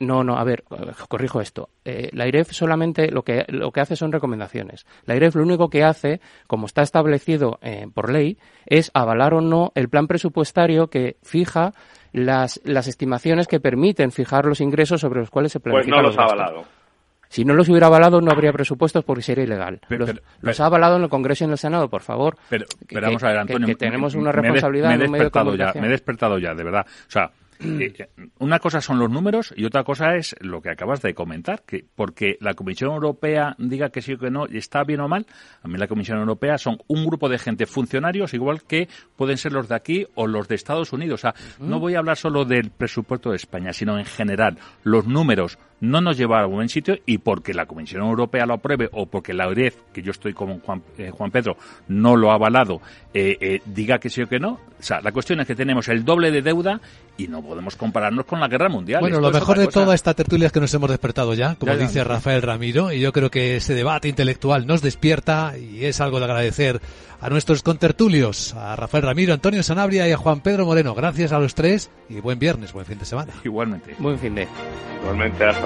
no, 0.00 0.24
no, 0.24 0.36
a 0.36 0.44
ver, 0.44 0.64
corrijo 1.08 1.40
esto. 1.40 1.68
Eh, 1.84 2.08
la 2.12 2.26
IREF 2.26 2.50
solamente 2.52 3.10
lo 3.10 3.22
que, 3.22 3.44
lo 3.48 3.70
que 3.72 3.80
hace 3.80 3.96
son 3.96 4.12
recomendaciones. 4.12 4.86
La 5.04 5.16
IREF 5.16 5.34
lo 5.36 5.42
único 5.42 5.68
que 5.68 5.84
hace, 5.84 6.20
como 6.46 6.66
está 6.66 6.82
establecido 6.82 7.58
eh, 7.62 7.86
por 7.92 8.10
ley, 8.10 8.38
es 8.64 8.90
avalar 8.94 9.34
o 9.34 9.40
no 9.40 9.72
el 9.74 9.88
plan 9.88 10.06
presupuestario 10.06 10.88
que 10.88 11.16
fija 11.22 11.72
las, 12.12 12.60
las 12.64 12.88
estimaciones 12.88 13.46
que 13.46 13.60
permiten 13.60 14.10
fijar 14.10 14.46
los 14.46 14.60
ingresos 14.60 15.00
sobre 15.00 15.20
los 15.20 15.30
cuales 15.30 15.52
se 15.52 15.60
planifican 15.60 16.02
Pues 16.02 16.02
no 16.02 16.08
los, 16.08 16.18
ha 16.18 16.22
avalado. 16.22 16.64
Si 17.28 17.44
no 17.44 17.54
los 17.54 17.68
hubiera 17.68 17.86
avalado, 17.86 18.20
no 18.20 18.30
habría 18.30 18.52
presupuestos 18.52 19.04
porque 19.04 19.22
sería 19.22 19.44
ilegal. 19.44 19.80
los, 20.40 20.60
ha 20.60 20.66
avalado 20.66 20.96
en 20.96 21.02
el 21.02 21.08
Congreso 21.08 21.44
y 21.44 21.46
en 21.46 21.52
el 21.52 21.58
Senado, 21.58 21.88
por 21.88 22.02
favor. 22.02 22.36
Pero, 22.48 22.66
vamos 22.90 23.22
a 23.22 23.28
ver, 23.28 23.38
Antonio. 23.38 23.66
Que, 23.66 23.74
tenemos 23.74 24.14
una 24.14 24.32
responsabilidad 24.32 24.88
me, 24.90 24.94
he 24.94 24.98
despertado 24.98 25.54
ya, 25.54 25.72
me 25.74 25.86
he 25.86 25.90
despertado 25.90 26.38
ya, 26.38 26.54
de 26.54 26.64
verdad. 26.64 26.86
O 26.86 27.10
sea, 27.10 27.30
eh, 27.60 28.08
una 28.38 28.58
cosa 28.58 28.80
son 28.80 28.98
los 28.98 29.10
números 29.10 29.52
y 29.56 29.64
otra 29.64 29.84
cosa 29.84 30.16
es 30.16 30.34
lo 30.40 30.60
que 30.60 30.70
acabas 30.70 31.02
de 31.02 31.14
comentar, 31.14 31.62
que 31.64 31.84
porque 31.94 32.36
la 32.40 32.54
Comisión 32.54 32.92
Europea 32.92 33.54
diga 33.58 33.90
que 33.90 34.02
sí 34.02 34.14
o 34.14 34.18
que 34.18 34.30
no, 34.30 34.46
está 34.46 34.84
bien 34.84 35.00
o 35.00 35.08
mal, 35.08 35.26
a 35.62 35.68
mí 35.68 35.78
la 35.78 35.88
Comisión 35.88 36.18
Europea 36.18 36.58
son 36.58 36.78
un 36.86 37.06
grupo 37.06 37.28
de 37.28 37.38
gente, 37.38 37.66
funcionarios, 37.66 38.34
igual 38.34 38.62
que 38.62 38.88
pueden 39.16 39.38
ser 39.38 39.52
los 39.52 39.68
de 39.68 39.74
aquí 39.74 40.06
o 40.14 40.26
los 40.26 40.48
de 40.48 40.54
Estados 40.54 40.92
Unidos. 40.92 41.20
O 41.20 41.22
sea, 41.22 41.34
no 41.58 41.80
voy 41.80 41.94
a 41.94 41.98
hablar 41.98 42.16
solo 42.16 42.44
del 42.44 42.70
presupuesto 42.70 43.30
de 43.30 43.36
España, 43.36 43.72
sino 43.72 43.98
en 43.98 44.04
general. 44.04 44.58
Los 44.82 45.06
números 45.06 45.58
no 45.80 46.00
nos 46.00 46.16
llevan 46.16 46.42
a 46.42 46.46
buen 46.46 46.68
sitio 46.68 46.98
y 47.06 47.18
porque 47.18 47.52
la 47.54 47.66
Comisión 47.66 48.02
Europea 48.02 48.46
lo 48.46 48.54
apruebe 48.54 48.88
o 48.92 49.06
porque 49.06 49.34
la 49.34 49.48
OREF, 49.48 49.76
que 49.92 50.02
yo 50.02 50.10
estoy 50.10 50.32
como 50.32 50.58
Juan, 50.60 50.82
eh, 50.98 51.10
Juan 51.10 51.30
Pedro, 51.30 51.56
no 51.88 52.16
lo 52.16 52.30
ha 52.30 52.34
avalado, 52.34 52.80
eh, 53.12 53.36
eh, 53.40 53.60
diga 53.64 53.98
que 53.98 54.10
sí 54.10 54.22
o 54.22 54.28
que 54.28 54.38
no. 54.38 54.58
O 54.78 54.82
sea, 54.82 55.00
la 55.00 55.12
cuestión 55.12 55.40
es 55.40 55.46
que 55.46 55.54
tenemos 55.54 55.88
el 55.88 56.04
doble 56.04 56.30
de 56.30 56.42
deuda 56.42 56.80
y 57.16 57.28
no 57.28 57.42
podemos 57.42 57.76
compararnos 57.76 58.26
con 58.26 58.40
la 58.40 58.48
guerra 58.48 58.68
mundial. 58.68 59.00
Bueno, 59.00 59.20
lo 59.20 59.30
mejor 59.30 59.58
de 59.58 59.68
toda 59.68 59.94
esta 59.94 60.14
tertulia 60.14 60.46
es 60.46 60.52
que 60.52 60.60
nos 60.60 60.72
hemos 60.74 60.90
despertado 60.90 61.32
ya, 61.34 61.54
como 61.54 61.74
dice 61.76 62.04
Rafael 62.04 62.42
Ramiro, 62.42 62.92
y 62.92 63.00
yo 63.00 63.12
creo 63.12 63.30
que 63.30 63.56
ese 63.56 63.74
debate 63.74 64.08
intelectual 64.08 64.66
nos 64.66 64.82
despierta 64.82 65.54
y 65.56 65.84
es 65.84 66.00
algo 66.00 66.18
de 66.18 66.26
agradecer 66.26 66.80
a 67.20 67.30
nuestros 67.30 67.62
contertulios, 67.62 68.54
a 68.54 68.76
Rafael 68.76 69.04
Ramiro, 69.04 69.32
Antonio 69.32 69.62
Sanabria 69.62 70.06
y 70.08 70.12
a 70.12 70.16
Juan 70.16 70.40
Pedro 70.40 70.66
Moreno. 70.66 70.94
Gracias 70.94 71.32
a 71.32 71.38
los 71.38 71.54
tres 71.54 71.90
y 72.08 72.20
buen 72.20 72.38
viernes, 72.38 72.72
buen 72.72 72.84
fin 72.84 72.98
de 72.98 73.04
semana. 73.04 73.32
Igualmente. 73.44 73.94
Buen 73.98 74.18
fin 74.18 74.34
de. 74.34 74.46
Igualmente, 75.00 75.44
hasta 75.44 75.65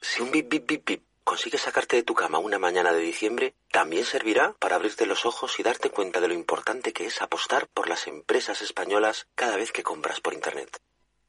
Si 0.00 0.22
un 0.22 0.30
bip, 0.30 0.48
bip, 0.48 0.66
bip, 0.68 0.86
bip 0.86 1.02
consigue 1.24 1.58
sacarte 1.58 1.96
de 1.96 2.02
tu 2.02 2.14
cama 2.14 2.38
una 2.38 2.58
mañana 2.58 2.92
de 2.92 3.00
diciembre, 3.00 3.54
también 3.72 4.04
servirá 4.04 4.52
para 4.58 4.76
abrirte 4.76 5.06
los 5.06 5.24
ojos 5.24 5.58
y 5.58 5.62
darte 5.62 5.90
cuenta 5.90 6.20
de 6.20 6.28
lo 6.28 6.34
importante 6.34 6.92
que 6.92 7.06
es 7.06 7.22
apostar 7.22 7.66
por 7.68 7.88
las 7.88 8.06
empresas 8.06 8.60
españolas 8.60 9.26
cada 9.34 9.56
vez 9.56 9.72
que 9.72 9.82
compras 9.82 10.20
por 10.20 10.34
Internet. 10.34 10.76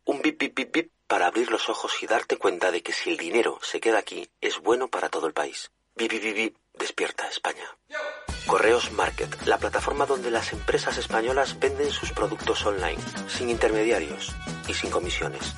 Un 0.03 0.21
bip, 0.21 0.39
bip, 0.39 0.55
bip, 0.55 0.73
bip 0.73 0.91
para 1.07 1.27
abrir 1.27 1.49
los 1.49 1.69
ojos 1.69 1.93
y 2.03 2.05
darte 2.05 2.37
cuenta 2.37 2.69
de 2.71 2.83
que 2.83 2.91
si 2.91 3.09
el 3.09 3.17
dinero 3.17 3.59
se 3.61 3.79
queda 3.79 3.99
aquí, 3.99 4.29
es 4.41 4.59
bueno 4.59 4.89
para 4.89 5.09
todo 5.09 5.25
el 5.27 5.33
país. 5.33 5.71
Bip 5.97 6.11
despierta 6.77 7.25
España. 7.29 7.63
Correos 8.47 8.91
Market, 8.91 9.45
la 9.45 9.57
plataforma 9.57 10.05
donde 10.05 10.29
las 10.29 10.51
empresas 10.51 10.97
españolas 10.97 11.57
venden 11.57 11.89
sus 11.89 12.11
productos 12.11 12.65
online, 12.65 12.97
sin 13.29 13.49
intermediarios 13.49 14.35
y 14.67 14.73
sin 14.73 14.89
comisiones. 14.89 15.55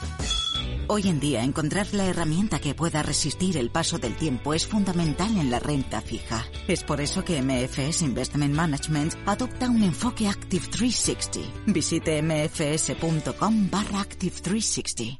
Hoy 0.90 1.10
en 1.10 1.20
día 1.20 1.44
encontrar 1.44 1.88
la 1.94 2.06
herramienta 2.06 2.60
que 2.60 2.76
pueda 2.76 3.02
resistir 3.02 3.58
el 3.58 3.72
paso 3.72 3.98
del 3.98 4.16
tiempo 4.16 4.54
es 4.54 4.68
fundamental 4.68 5.36
en 5.38 5.50
la 5.50 5.60
renta 5.60 6.02
fija. 6.02 6.46
Es 6.68 6.84
por 6.84 7.02
eso 7.02 7.26
que 7.26 7.42
MFS 7.42 8.04
Investment 8.04 8.54
Management 8.54 9.16
adopta 9.26 9.68
un 9.70 9.82
enfoque 9.82 10.28
Active 10.28 10.68
360. 10.68 11.40
Visite 11.66 12.22
mfs.com 12.22 13.70
barra 13.72 14.02
Active 14.02 14.36
360. 14.40 15.20